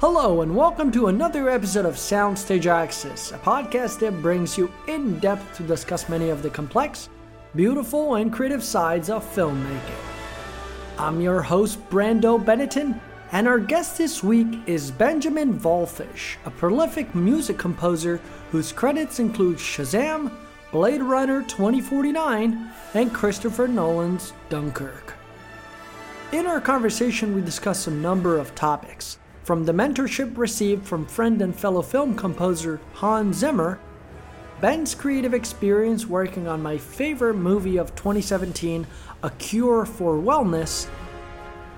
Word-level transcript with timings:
Hello, 0.00 0.42
and 0.42 0.54
welcome 0.54 0.92
to 0.92 1.08
another 1.08 1.50
episode 1.50 1.84
of 1.84 1.96
Soundstage 1.96 2.66
Access, 2.66 3.32
a 3.32 3.38
podcast 3.38 3.98
that 3.98 4.22
brings 4.22 4.56
you 4.56 4.72
in 4.86 5.18
depth 5.18 5.56
to 5.56 5.64
discuss 5.64 6.08
many 6.08 6.28
of 6.28 6.40
the 6.40 6.50
complex, 6.50 7.08
beautiful, 7.56 8.14
and 8.14 8.32
creative 8.32 8.62
sides 8.62 9.10
of 9.10 9.24
filmmaking. 9.34 9.98
I'm 10.98 11.20
your 11.20 11.42
host, 11.42 11.80
Brando 11.90 12.38
Benetton, 12.38 13.00
and 13.32 13.48
our 13.48 13.58
guest 13.58 13.98
this 13.98 14.22
week 14.22 14.60
is 14.68 14.92
Benjamin 14.92 15.58
Wallfisch, 15.58 16.36
a 16.44 16.50
prolific 16.52 17.12
music 17.16 17.58
composer 17.58 18.20
whose 18.52 18.70
credits 18.70 19.18
include 19.18 19.58
Shazam, 19.58 20.30
Blade 20.70 21.02
Runner 21.02 21.42
2049, 21.42 22.70
and 22.94 23.12
Christopher 23.12 23.66
Nolan's 23.66 24.32
Dunkirk. 24.48 25.14
In 26.30 26.46
our 26.46 26.60
conversation, 26.60 27.34
we 27.34 27.40
discuss 27.40 27.88
a 27.88 27.90
number 27.90 28.38
of 28.38 28.54
topics 28.54 29.18
from 29.48 29.64
the 29.64 29.72
mentorship 29.72 30.36
received 30.36 30.86
from 30.86 31.06
friend 31.06 31.40
and 31.40 31.58
fellow 31.58 31.80
film 31.80 32.14
composer 32.14 32.78
Hans 32.92 33.38
Zimmer, 33.38 33.80
Ben's 34.60 34.94
creative 34.94 35.32
experience 35.32 36.06
working 36.06 36.46
on 36.46 36.62
my 36.62 36.76
favorite 36.76 37.32
movie 37.32 37.78
of 37.78 37.94
2017, 37.94 38.86
A 39.22 39.30
Cure 39.30 39.86
for 39.86 40.16
Wellness, 40.16 40.86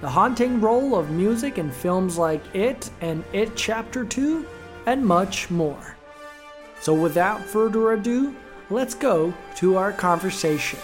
the 0.01 0.09
haunting 0.09 0.61
role 0.61 0.97
of 0.97 1.13
music 1.13 1.59
in 1.59 1.71
films 1.71 2.19
like 2.19 2.43
It 2.57 2.91
and 3.03 3.23
It 3.33 3.55
Chapter 3.55 4.05
2, 4.05 4.45
and 4.87 5.07
much 5.07 5.49
more. 5.49 5.97
So, 6.81 6.93
without 6.93 7.41
further 7.41 7.93
ado, 7.93 8.35
let's 8.69 8.97
go 8.97 9.33
to 9.59 9.77
our 9.77 9.93
conversation. 9.93 10.81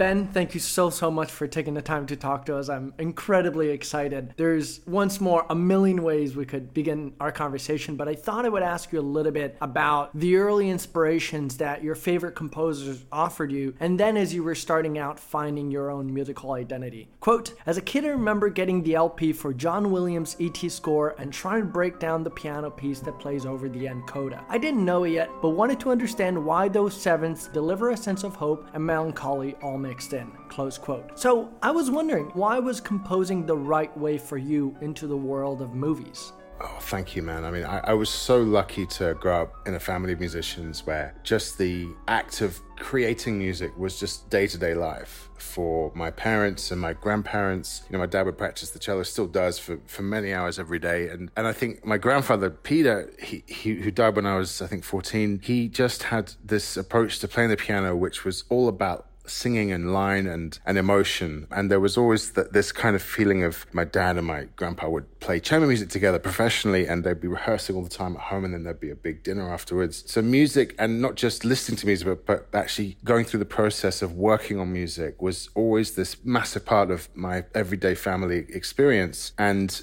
Ben, 0.00 0.28
thank 0.28 0.54
you 0.54 0.60
so, 0.60 0.88
so 0.88 1.10
much 1.10 1.30
for 1.30 1.46
taking 1.46 1.74
the 1.74 1.82
time 1.82 2.06
to 2.06 2.16
talk 2.16 2.46
to 2.46 2.56
us. 2.56 2.70
I'm 2.70 2.94
incredibly 2.98 3.68
excited. 3.68 4.32
There's 4.38 4.80
once 4.86 5.20
more 5.20 5.44
a 5.50 5.54
million 5.54 6.02
ways 6.02 6.34
we 6.34 6.46
could 6.46 6.72
begin 6.72 7.12
our 7.20 7.30
conversation, 7.30 7.96
but 7.96 8.08
I 8.08 8.14
thought 8.14 8.46
I 8.46 8.48
would 8.48 8.62
ask 8.62 8.92
you 8.92 9.00
a 9.00 9.02
little 9.02 9.30
bit 9.30 9.58
about 9.60 10.18
the 10.18 10.36
early 10.36 10.70
inspirations 10.70 11.58
that 11.58 11.84
your 11.84 11.94
favorite 11.94 12.34
composers 12.34 13.04
offered 13.12 13.52
you, 13.52 13.74
and 13.78 14.00
then 14.00 14.16
as 14.16 14.32
you 14.32 14.42
were 14.42 14.54
starting 14.54 14.96
out 14.96 15.20
finding 15.20 15.70
your 15.70 15.90
own 15.90 16.14
musical 16.14 16.52
identity. 16.52 17.10
Quote 17.20 17.52
As 17.66 17.76
a 17.76 17.82
kid, 17.82 18.06
I 18.06 18.08
remember 18.08 18.48
getting 18.48 18.82
the 18.82 18.94
LP 18.94 19.34
for 19.34 19.52
John 19.52 19.90
Williams' 19.90 20.34
ET 20.40 20.56
score 20.70 21.14
and 21.18 21.30
trying 21.30 21.60
to 21.60 21.66
break 21.66 21.98
down 21.98 22.24
the 22.24 22.30
piano 22.30 22.70
piece 22.70 23.00
that 23.00 23.18
plays 23.18 23.44
over 23.44 23.68
the 23.68 23.86
end 23.86 24.06
coda. 24.06 24.42
I 24.48 24.56
didn't 24.56 24.82
know 24.82 25.04
it 25.04 25.10
yet, 25.10 25.28
but 25.42 25.50
wanted 25.50 25.78
to 25.80 25.90
understand 25.90 26.42
why 26.42 26.68
those 26.68 26.98
sevenths 26.98 27.48
deliver 27.48 27.90
a 27.90 27.98
sense 27.98 28.24
of 28.24 28.34
hope 28.34 28.66
and 28.72 28.82
melancholy 28.82 29.56
all 29.62 29.76
mixed 29.76 29.89
in. 29.90 30.30
Close 30.48 30.78
quote. 30.78 31.18
So 31.18 31.52
I 31.62 31.70
was 31.70 31.90
wondering, 31.90 32.26
why 32.34 32.58
was 32.58 32.80
composing 32.80 33.44
the 33.44 33.56
right 33.56 33.94
way 33.98 34.18
for 34.18 34.38
you 34.38 34.76
into 34.80 35.06
the 35.06 35.16
world 35.16 35.60
of 35.60 35.74
movies? 35.74 36.32
Oh, 36.62 36.76
thank 36.80 37.16
you, 37.16 37.22
man. 37.22 37.44
I 37.44 37.50
mean, 37.50 37.64
I, 37.64 37.78
I, 37.78 37.94
was 37.94 38.10
so 38.10 38.42
lucky 38.42 38.84
to 38.86 39.14
grow 39.14 39.42
up 39.42 39.66
in 39.66 39.74
a 39.74 39.80
family 39.80 40.12
of 40.12 40.20
musicians 40.20 40.86
where 40.86 41.14
just 41.22 41.56
the 41.56 41.88
act 42.06 42.42
of 42.42 42.60
creating 42.76 43.38
music 43.38 43.74
was 43.78 43.98
just 43.98 44.28
day 44.28 44.46
to 44.46 44.58
day 44.58 44.74
life 44.74 45.30
for 45.38 45.90
my 45.94 46.10
parents 46.10 46.70
and 46.70 46.78
my 46.78 46.92
grandparents. 46.92 47.82
You 47.88 47.94
know, 47.94 48.00
my 48.00 48.06
dad 48.06 48.26
would 48.26 48.36
practice 48.36 48.70
the 48.70 48.78
cello, 48.78 49.04
still 49.04 49.26
does 49.26 49.58
for, 49.58 49.80
for 49.86 50.02
many 50.02 50.34
hours 50.34 50.58
every 50.58 50.78
day. 50.78 51.08
And, 51.08 51.30
and 51.34 51.46
I 51.46 51.52
think 51.54 51.82
my 51.82 51.96
grandfather, 51.96 52.50
Peter, 52.50 53.10
he, 53.18 53.42
he, 53.46 53.76
who 53.76 53.90
died 53.90 54.16
when 54.16 54.26
I 54.26 54.36
was, 54.36 54.60
I 54.60 54.66
think, 54.66 54.84
14, 54.84 55.40
he 55.42 55.66
just 55.66 56.04
had 56.04 56.34
this 56.44 56.76
approach 56.76 57.20
to 57.20 57.28
playing 57.28 57.48
the 57.48 57.56
piano, 57.56 57.96
which 57.96 58.26
was 58.26 58.44
all 58.50 58.68
about 58.68 59.06
singing 59.30 59.72
and 59.72 59.92
line 59.92 60.26
and, 60.26 60.58
and 60.66 60.76
emotion. 60.78 61.46
And 61.50 61.70
there 61.70 61.80
was 61.80 61.96
always 61.96 62.32
this 62.32 62.72
kind 62.72 62.96
of 62.96 63.02
feeling 63.02 63.42
of 63.42 63.66
my 63.72 63.84
dad 63.84 64.16
and 64.16 64.26
my 64.26 64.44
grandpa 64.56 64.88
would 64.88 65.20
play 65.20 65.40
chamber 65.40 65.66
music 65.66 65.88
together 65.88 66.18
professionally 66.18 66.86
and 66.86 67.04
they'd 67.04 67.20
be 67.20 67.28
rehearsing 67.28 67.76
all 67.76 67.82
the 67.82 67.88
time 67.88 68.16
at 68.16 68.22
home 68.22 68.44
and 68.44 68.54
then 68.54 68.64
there'd 68.64 68.80
be 68.80 68.90
a 68.90 68.96
big 68.96 69.22
dinner 69.22 69.52
afterwards. 69.52 70.04
So 70.06 70.22
music 70.22 70.74
and 70.78 71.00
not 71.00 71.14
just 71.14 71.44
listening 71.44 71.76
to 71.78 71.86
music, 71.86 72.06
but, 72.06 72.26
but 72.26 72.58
actually 72.58 72.96
going 73.04 73.24
through 73.24 73.40
the 73.40 73.46
process 73.46 74.02
of 74.02 74.14
working 74.14 74.58
on 74.58 74.72
music 74.72 75.20
was 75.22 75.48
always 75.54 75.94
this 75.94 76.16
massive 76.24 76.64
part 76.64 76.90
of 76.90 77.08
my 77.14 77.44
everyday 77.54 77.94
family 77.94 78.46
experience. 78.50 79.32
And 79.38 79.80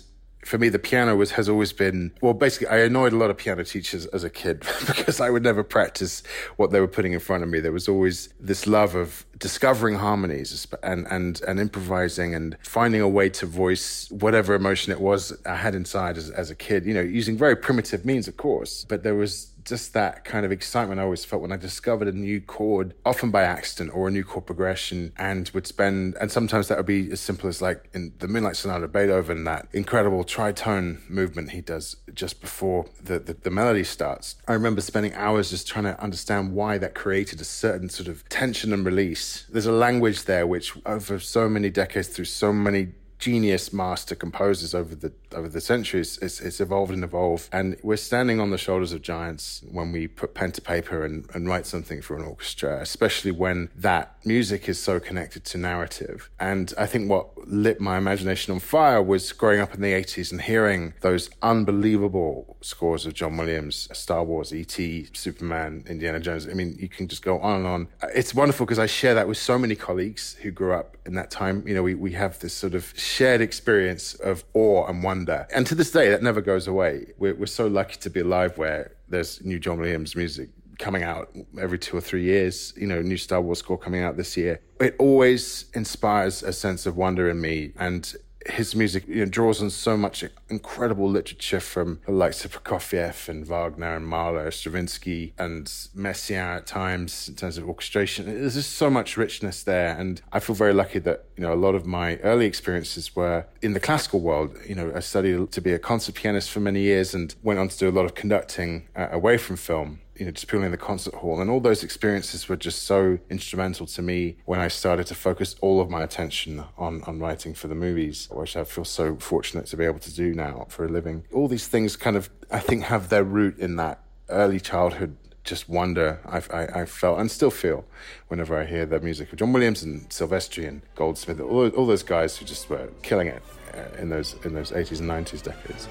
for 0.47 0.57
me, 0.57 0.69
the 0.69 0.80
piano 0.80 1.16
was 1.16 1.31
has 1.31 1.50
always 1.50 1.74
been 1.74 2.13
well. 2.22 2.34
Basically, 2.34 2.68
I 2.68 2.78
annoyed 2.78 3.12
a 3.12 3.18
lot 3.18 3.30
of 3.30 3.38
piano 3.38 3.63
teachers 3.63 4.06
as 4.07 4.24
a 4.24 4.30
kid 4.30 4.59
because 4.88 5.19
I 5.19 5.30
would 5.30 5.44
never 5.44 5.63
practice 5.63 6.24
what 6.56 6.72
they 6.72 6.80
were 6.80 6.88
putting 6.88 7.13
in 7.13 7.19
front 7.19 7.44
of 7.44 7.50
me. 7.50 7.59
There 7.59 7.74
was 7.74 7.90
always 7.90 8.34
this 8.40 8.66
love 8.66 8.96
of 8.96 9.25
discovering 9.38 9.96
harmonies 9.96 10.68
and 10.84 11.08
and 11.09 11.42
and 11.48 11.59
improvising 11.59 12.34
and 12.34 12.58
finding 12.62 13.02
a 13.02 13.08
way 13.08 13.30
to 13.30 13.46
voice 13.46 14.09
whatever 14.12 14.53
emotion 14.56 14.92
it 14.92 15.00
was 15.00 15.38
I 15.46 15.56
had 15.56 15.75
inside 15.75 16.18
as, 16.18 16.30
as 16.30 16.50
a 16.50 16.56
kid. 16.56 16.86
You 16.86 16.94
know, 16.94 17.02
using 17.02 17.38
very 17.38 17.56
primitive 17.56 18.06
means, 18.06 18.28
of 18.28 18.38
course, 18.38 18.86
but 18.88 19.03
there 19.03 19.16
was 19.16 19.52
just 19.68 19.94
that 19.94 20.24
kind 20.24 20.46
of 20.46 20.52
excitement 20.52 21.00
I 21.00 21.03
always 21.03 21.25
felt 21.25 21.42
when 21.42 21.52
I 21.52 21.58
discovered 21.58 22.08
a 22.08 22.14
new 22.14 22.40
chord, 22.40 22.94
often 23.06 23.31
by 23.31 23.44
accident 23.44 23.94
or 23.94 24.08
a 24.08 24.12
new 24.12 24.24
chord 24.24 24.46
progression, 24.46 25.12
and 25.18 25.50
would 25.50 25.68
spend, 25.68 26.16
and 26.22 26.31
sometimes 26.31 26.69
that 26.69 26.78
would 26.78 26.86
be 26.86 27.12
as 27.12 27.19
simple 27.19 27.50
as 27.50 27.62
like 27.62 27.90
in 27.94 28.14
the 28.19 28.28
Moonlight 28.28 28.56
Sonata 28.56 28.88
Beethoven, 28.88 29.44
that 29.44 29.68
incredible 29.74 30.24
tritone 30.24 31.08
movement 31.09 31.52
he 31.52 31.62
does 31.62 31.98
just 32.14 32.40
before 32.40 32.86
the, 33.04 33.19
the, 33.19 33.34
the 33.34 33.52
melody 33.52 33.84
starts. 33.84 34.36
I 34.48 34.54
remember 34.54 34.80
spending 34.80 35.14
hours 35.14 35.50
just 35.50 35.68
trying 35.68 35.86
to 35.86 36.02
understand 36.02 36.54
why 36.54 36.78
that 36.78 36.96
created 36.96 37.42
a 37.42 37.46
certain 37.46 37.90
sort 37.90 38.08
of 38.08 38.28
tension 38.30 38.72
and 38.72 38.86
release. 38.86 39.27
There's 39.50 39.66
a 39.66 39.72
language 39.72 40.26
there 40.26 40.46
which, 40.46 40.76
uh, 40.78 40.96
over 40.98 41.20
so 41.20 41.50
many 41.50 41.70
decades, 41.70 42.08
through 42.10 42.26
so 42.26 42.52
many 42.54 42.90
genius 43.20 43.74
master 43.74 44.16
composers 44.16 44.76
over 44.76 44.96
the 44.96 45.12
over 45.34 45.48
the 45.48 45.62
centuries. 45.62 46.18
It's, 46.22 46.40
it's, 46.40 46.60
evolved 46.60 46.92
and 46.92 47.04
evolved, 47.04 47.50
and 47.52 47.78
we're 47.84 47.98
standing 47.98 48.40
on 48.40 48.50
the 48.50 48.58
shoulders 48.58 48.94
of 48.94 49.02
giants 49.02 49.64
when 49.70 49.92
we 49.92 50.08
put 50.08 50.34
pen 50.34 50.52
to 50.54 50.62
paper 50.62 51.04
and, 51.04 51.28
and 51.34 51.48
write 51.48 51.66
something 51.66 52.02
for 52.02 52.16
an 52.16 52.24
orchestra, 52.24 52.80
especially 52.82 53.32
when 53.32 53.70
that 53.76 54.16
music 54.26 54.70
is 54.70 54.82
so 54.82 55.00
connected 55.00 55.44
to 55.46 55.58
narrative. 55.58 56.30
And 56.40 56.74
I 56.78 56.86
think 56.86 57.10
what 57.10 57.48
lit 57.48 57.80
my 57.80 57.98
imagination 57.98 58.54
on 58.54 58.60
fire 58.60 59.02
was 59.02 59.32
growing 59.32 59.60
up 59.60 59.74
in 59.74 59.82
the 59.82 59.94
80s 59.94 60.32
and 60.32 60.42
hearing 60.42 60.94
those 61.02 61.30
unbelievable 61.42 62.58
scores 62.62 63.06
of 63.06 63.14
John 63.14 63.38
Williams, 63.38 63.88
Star 63.94 64.24
Wars, 64.24 64.54
E.T., 64.54 65.10
Superman, 65.14 65.84
Indiana 65.88 66.20
Jones. 66.20 66.48
I 66.48 66.54
mean, 66.54 66.76
you 66.80 66.90
can 66.90 67.08
just 67.08 67.22
go 67.22 67.40
on 67.40 67.58
and 67.58 67.68
on. 67.68 67.88
It's 68.14 68.34
wonderful 68.34 68.66
because 68.66 68.80
I 68.80 68.86
share 68.86 69.14
that 69.16 69.28
with 69.28 69.38
so 69.38 69.58
many 69.58 69.76
colleagues 69.76 70.36
who 70.42 70.52
grew 70.52 70.74
up 70.74 70.98
in 71.06 71.14
that 71.16 71.32
time. 71.32 71.68
You 71.68 71.76
know, 71.76 71.84
we, 71.84 71.96
we 71.96 72.12
have 72.14 72.40
this 72.40 72.54
sort 72.54 72.76
of 72.76 72.94
shared 73.07 73.41
experience 73.41 74.13
of 74.16 74.44
awe 74.53 74.85
and 74.88 75.03
wonder. 75.03 75.47
And 75.53 75.66
to 75.68 75.75
this 75.75 75.91
day, 75.91 76.09
that 76.09 76.22
never 76.22 76.41
goes 76.41 76.68
away. 76.68 77.13
We're, 77.18 77.35
we're 77.35 77.45
so 77.45 77.68
lucky 77.68 77.97
to 77.97 78.09
be 78.09 78.19
alive 78.19 78.57
where 78.57 78.95
there's 79.07 79.44
new 79.44 79.59
John 79.59 79.79
Williams 79.79 80.16
music 80.16 80.50
coming 80.78 81.03
out 81.03 81.35
every 81.59 81.79
two 81.79 81.97
or 81.97 82.01
three 82.01 82.23
years, 82.23 82.73
you 82.78 82.85
know, 82.85 83.01
new 83.01 83.18
Star 83.18 83.41
Wars 83.41 83.59
score 83.59 83.78
coming 83.78 84.03
out 84.03 84.18
this 84.18 84.38
year. 84.38 84.62
It 84.79 84.95
always 85.00 85.66
inspires 85.73 86.44
a 86.44 86.53
sense 86.53 86.85
of 86.85 86.97
wonder 86.97 87.29
in 87.29 87.41
me. 87.41 87.72
And 87.78 88.13
his 88.50 88.75
music 88.75 89.08
you 89.08 89.18
know, 89.18 89.25
draws 89.25 89.62
on 89.62 89.69
so 89.69 89.97
much 89.97 90.24
incredible 90.50 91.09
literature 91.09 91.59
from 91.59 92.00
the 92.06 92.12
likes 92.12 92.46
of 92.46 92.52
Prokofiev 92.52 93.30
and 93.30 93.46
Wagner 93.46 93.96
and 93.96 94.08
Mahler, 94.08 94.52
Stravinsky 94.52 95.34
and 95.38 95.66
Messiaen 95.96 96.57
at 96.57 96.68
times 96.68 97.28
in 97.28 97.36
terms 97.36 97.57
of 97.57 97.68
orchestration. 97.68 98.25
There's 98.25 98.56
just 98.56 98.74
so 98.74 98.90
much 98.90 99.18
richness 99.18 99.63
there. 99.63 99.97
And 99.97 100.22
I 100.31 100.40
feel 100.40 100.56
very 100.56 100.74
lucky 100.74 101.00
that, 101.00 101.25
you 101.36 101.44
know, 101.44 101.53
a 101.53 101.56
lot 101.56 101.75
of 101.75 101.86
my 101.86 102.18
early 102.18 102.46
experiences 102.46 103.16
were 103.16 103.46
in 103.62 103.74
the 103.74 103.80
classical 103.80 104.19
world. 104.19 104.56
You 104.66 104.75
know, 104.75 104.92
I 104.95 105.00
studied 105.00 105.51
to 105.51 105.62
be 105.62 105.74
a 105.74 105.80
concert 105.80 106.16
pianist 106.16 106.50
for 106.50 106.60
many 106.60 106.81
years 106.81 107.13
and 107.13 107.33
went 107.44 107.60
on 107.60 107.69
to 107.69 107.77
do 107.77 107.89
a 107.89 107.92
lot 107.92 108.06
of 108.06 108.16
conducting 108.16 108.88
uh, 108.95 109.10
away 109.12 109.38
from 109.38 109.57
film 109.57 110.00
you 110.18 110.25
know, 110.25 110.31
just 110.31 110.48
purely 110.48 110.66
in 110.66 110.72
the 110.72 110.78
concert 110.78 111.14
hall. 111.16 111.40
And 111.42 111.50
all 111.50 111.60
those 111.60 111.84
experiences 111.84 112.50
were 112.50 112.56
just 112.56 112.84
so 112.84 113.19
instrumental 113.30 113.86
to 113.88 114.02
me 114.02 114.38
when 114.46 114.60
I 114.60 114.68
started 114.68 115.08
to 115.08 115.16
focus 115.16 115.56
all 115.62 115.80
of 115.80 115.90
my 115.90 116.04
attention 116.04 116.64
on, 116.78 117.04
on 117.04 117.19
writing 117.19 117.54
for 117.54 117.68
the 117.68 117.75
movies, 117.75 118.28
which 118.31 118.56
I 118.56 118.64
feel 118.64 118.86
so 118.86 119.16
fortunate 119.18 119.68
to 119.68 119.78
be 119.78 119.86
able 119.86 120.00
to 120.00 120.14
do 120.14 120.34
now 120.34 120.66
for 120.69 120.86
a 120.86 120.90
living. 120.90 121.24
All 121.34 121.48
these 121.48 121.68
things 121.68 121.96
kind 121.96 122.16
of, 122.16 122.30
I 122.52 122.60
think, 122.60 122.84
have 122.84 123.10
their 123.10 123.24
root 123.24 123.58
in 123.60 123.75
that 123.78 124.02
early 124.30 124.60
childhood 124.60 125.16
just 125.44 125.69
wonder 125.69 126.20
I, 126.25 126.42
I, 126.54 126.81
I, 126.81 126.86
felt 126.86 127.20
and 127.20 127.31
still 127.31 127.50
feel 127.50 127.86
whenever 128.28 128.60
I 128.60 128.66
hear 128.66 128.86
the 128.86 129.00
music 129.00 129.31
of 129.31 129.40
John 129.40 129.54
Williams 129.54 129.81
and 129.81 130.08
Silvestri 130.10 130.68
and 130.68 130.81
Goldsmith, 130.96 131.40
all, 131.40 131.70
all 131.70 131.86
those 131.86 132.04
guys 132.04 132.36
who 132.36 132.46
just 132.46 132.70
were 132.70 132.90
killing 133.02 133.30
it 133.30 133.42
uh, 133.74 133.98
in 133.98 134.10
those 134.10 134.36
in 134.44 134.54
those 134.54 134.72
80s 134.72 135.00
and 135.00 135.10
90s 135.10 135.42
decades. 135.42 135.88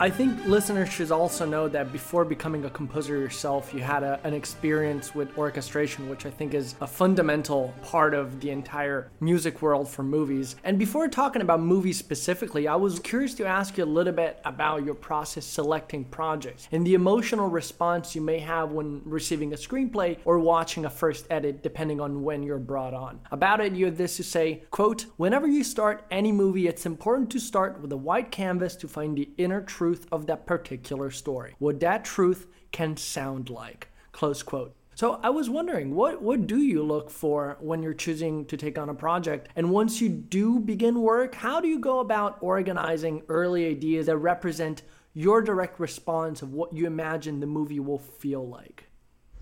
I 0.00 0.08
think 0.08 0.46
listeners 0.46 0.88
should 0.88 1.12
also 1.12 1.44
know 1.44 1.68
that 1.68 1.92
before 1.92 2.24
becoming 2.24 2.64
a 2.64 2.70
composer 2.70 3.18
yourself, 3.18 3.74
you 3.74 3.80
had 3.80 4.02
a, 4.02 4.18
an 4.24 4.32
experience 4.32 5.14
with 5.14 5.36
orchestration, 5.36 6.08
which 6.08 6.24
I 6.24 6.30
think 6.30 6.54
is 6.54 6.74
a 6.80 6.86
fundamental 6.86 7.74
part 7.82 8.14
of 8.14 8.40
the 8.40 8.48
entire 8.48 9.10
music 9.20 9.60
world 9.60 9.90
for 9.90 10.02
movies. 10.02 10.56
And 10.64 10.78
before 10.78 11.06
talking 11.08 11.42
about 11.42 11.60
movies 11.60 11.98
specifically, 11.98 12.66
I 12.66 12.76
was 12.76 12.98
curious 12.98 13.34
to 13.34 13.44
ask 13.44 13.76
you 13.76 13.84
a 13.84 13.92
little 13.98 14.14
bit 14.14 14.40
about 14.46 14.86
your 14.86 14.94
process 14.94 15.44
selecting 15.44 16.06
projects 16.06 16.66
and 16.72 16.86
the 16.86 16.94
emotional 16.94 17.50
response 17.50 18.14
you 18.14 18.22
may 18.22 18.38
have 18.38 18.72
when 18.72 19.02
receiving 19.04 19.52
a 19.52 19.56
screenplay 19.56 20.16
or 20.24 20.38
watching 20.38 20.86
a 20.86 20.90
first 20.90 21.26
edit, 21.28 21.62
depending 21.62 22.00
on 22.00 22.22
when 22.22 22.42
you're 22.42 22.58
brought 22.58 22.94
on. 22.94 23.20
About 23.32 23.60
it, 23.60 23.74
you 23.74 23.84
have 23.84 23.98
this 23.98 24.16
to 24.16 24.24
say, 24.24 24.62
quote, 24.70 25.04
whenever 25.18 25.46
you 25.46 25.62
start 25.62 26.06
any 26.10 26.32
movie, 26.32 26.68
it's 26.68 26.86
important 26.86 27.28
to 27.32 27.38
start 27.38 27.82
with 27.82 27.92
a 27.92 27.98
white 27.98 28.30
canvas 28.30 28.74
to 28.76 28.88
find 28.88 29.18
the 29.18 29.28
inner 29.36 29.60
truth 29.60 29.89
truth 29.90 30.06
of 30.12 30.26
that 30.26 30.46
particular 30.46 31.10
story, 31.10 31.56
what 31.58 31.80
that 31.80 32.04
truth 32.04 32.46
can 32.70 32.96
sound 32.96 33.50
like. 33.50 33.88
Close 34.12 34.40
quote. 34.40 34.76
So 34.94 35.18
I 35.22 35.30
was 35.30 35.50
wondering, 35.50 35.96
what 35.96 36.22
what 36.22 36.46
do 36.46 36.58
you 36.58 36.84
look 36.84 37.10
for 37.10 37.56
when 37.60 37.82
you're 37.82 37.94
choosing 38.06 38.44
to 38.46 38.56
take 38.56 38.78
on 38.78 38.88
a 38.88 38.94
project? 38.94 39.48
And 39.56 39.70
once 39.70 40.00
you 40.00 40.08
do 40.08 40.60
begin 40.60 41.00
work, 41.00 41.34
how 41.34 41.60
do 41.60 41.66
you 41.66 41.80
go 41.80 41.98
about 41.98 42.38
organizing 42.40 43.22
early 43.28 43.66
ideas 43.66 44.06
that 44.06 44.18
represent 44.18 44.82
your 45.12 45.42
direct 45.42 45.80
response 45.80 46.40
of 46.42 46.52
what 46.52 46.72
you 46.72 46.86
imagine 46.86 47.40
the 47.40 47.46
movie 47.48 47.80
will 47.80 47.98
feel 48.22 48.46
like? 48.48 48.84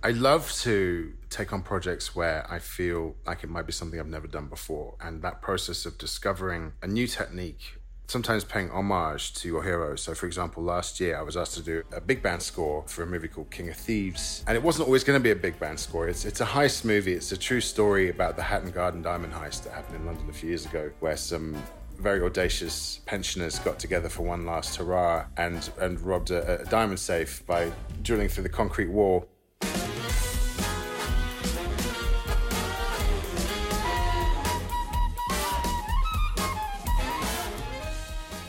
I 0.02 0.12
love 0.12 0.50
to 0.62 1.12
take 1.28 1.52
on 1.52 1.62
projects 1.62 2.16
where 2.16 2.50
I 2.50 2.58
feel 2.60 3.16
like 3.26 3.44
it 3.44 3.50
might 3.50 3.66
be 3.66 3.72
something 3.72 4.00
I've 4.00 4.06
never 4.06 4.28
done 4.28 4.46
before. 4.46 4.94
And 5.00 5.20
that 5.22 5.42
process 5.42 5.84
of 5.84 5.98
discovering 5.98 6.72
a 6.80 6.86
new 6.86 7.06
technique 7.06 7.78
sometimes 8.08 8.43
paying 8.43 8.70
homage 8.70 9.34
to 9.34 9.49
your 9.49 9.62
heroes. 9.62 10.02
So, 10.02 10.14
for 10.14 10.26
example, 10.26 10.62
last 10.62 10.99
year 10.99 11.16
I 11.16 11.22
was 11.22 11.37
asked 11.37 11.55
to 11.55 11.62
do 11.62 11.82
a 11.93 12.00
big 12.00 12.22
band 12.22 12.43
score 12.43 12.82
for 12.87 13.02
a 13.02 13.06
movie 13.06 13.28
called 13.28 13.50
King 13.50 13.69
of 13.69 13.76
Thieves, 13.76 14.43
and 14.46 14.56
it 14.56 14.62
wasn't 14.62 14.87
always 14.87 15.05
going 15.05 15.19
to 15.19 15.22
be 15.22 15.31
a 15.31 15.37
big 15.37 15.60
band 15.60 15.78
score. 15.78 16.08
It's 16.08 16.25
it's 16.25 16.40
a 16.40 16.46
heist 16.46 16.84
movie. 16.84 17.12
It's 17.12 17.32
a 17.32 17.37
true 17.37 17.60
story 17.60 18.08
about 18.08 18.37
the 18.37 18.43
Hatton 18.43 18.70
Garden 18.70 19.02
diamond 19.02 19.32
heist 19.32 19.64
that 19.64 19.72
happened 19.72 19.96
in 19.96 20.06
London 20.06 20.28
a 20.28 20.32
few 20.32 20.49
years 20.49 20.66
ago, 20.66 20.90
where 21.00 21.16
some 21.16 21.62
very 21.99 22.22
audacious 22.22 23.00
pensioners 23.06 23.58
got 23.58 23.78
together 23.78 24.08
for 24.08 24.22
one 24.22 24.46
last 24.46 24.76
hurrah 24.76 25.26
and 25.37 25.70
and 25.81 26.00
robbed 26.00 26.31
a, 26.31 26.62
a 26.62 26.64
diamond 26.66 26.99
safe 26.99 27.44
by 27.46 27.70
drilling 28.02 28.28
through 28.28 28.44
the 28.44 28.49
concrete 28.49 28.88
wall 28.88 29.28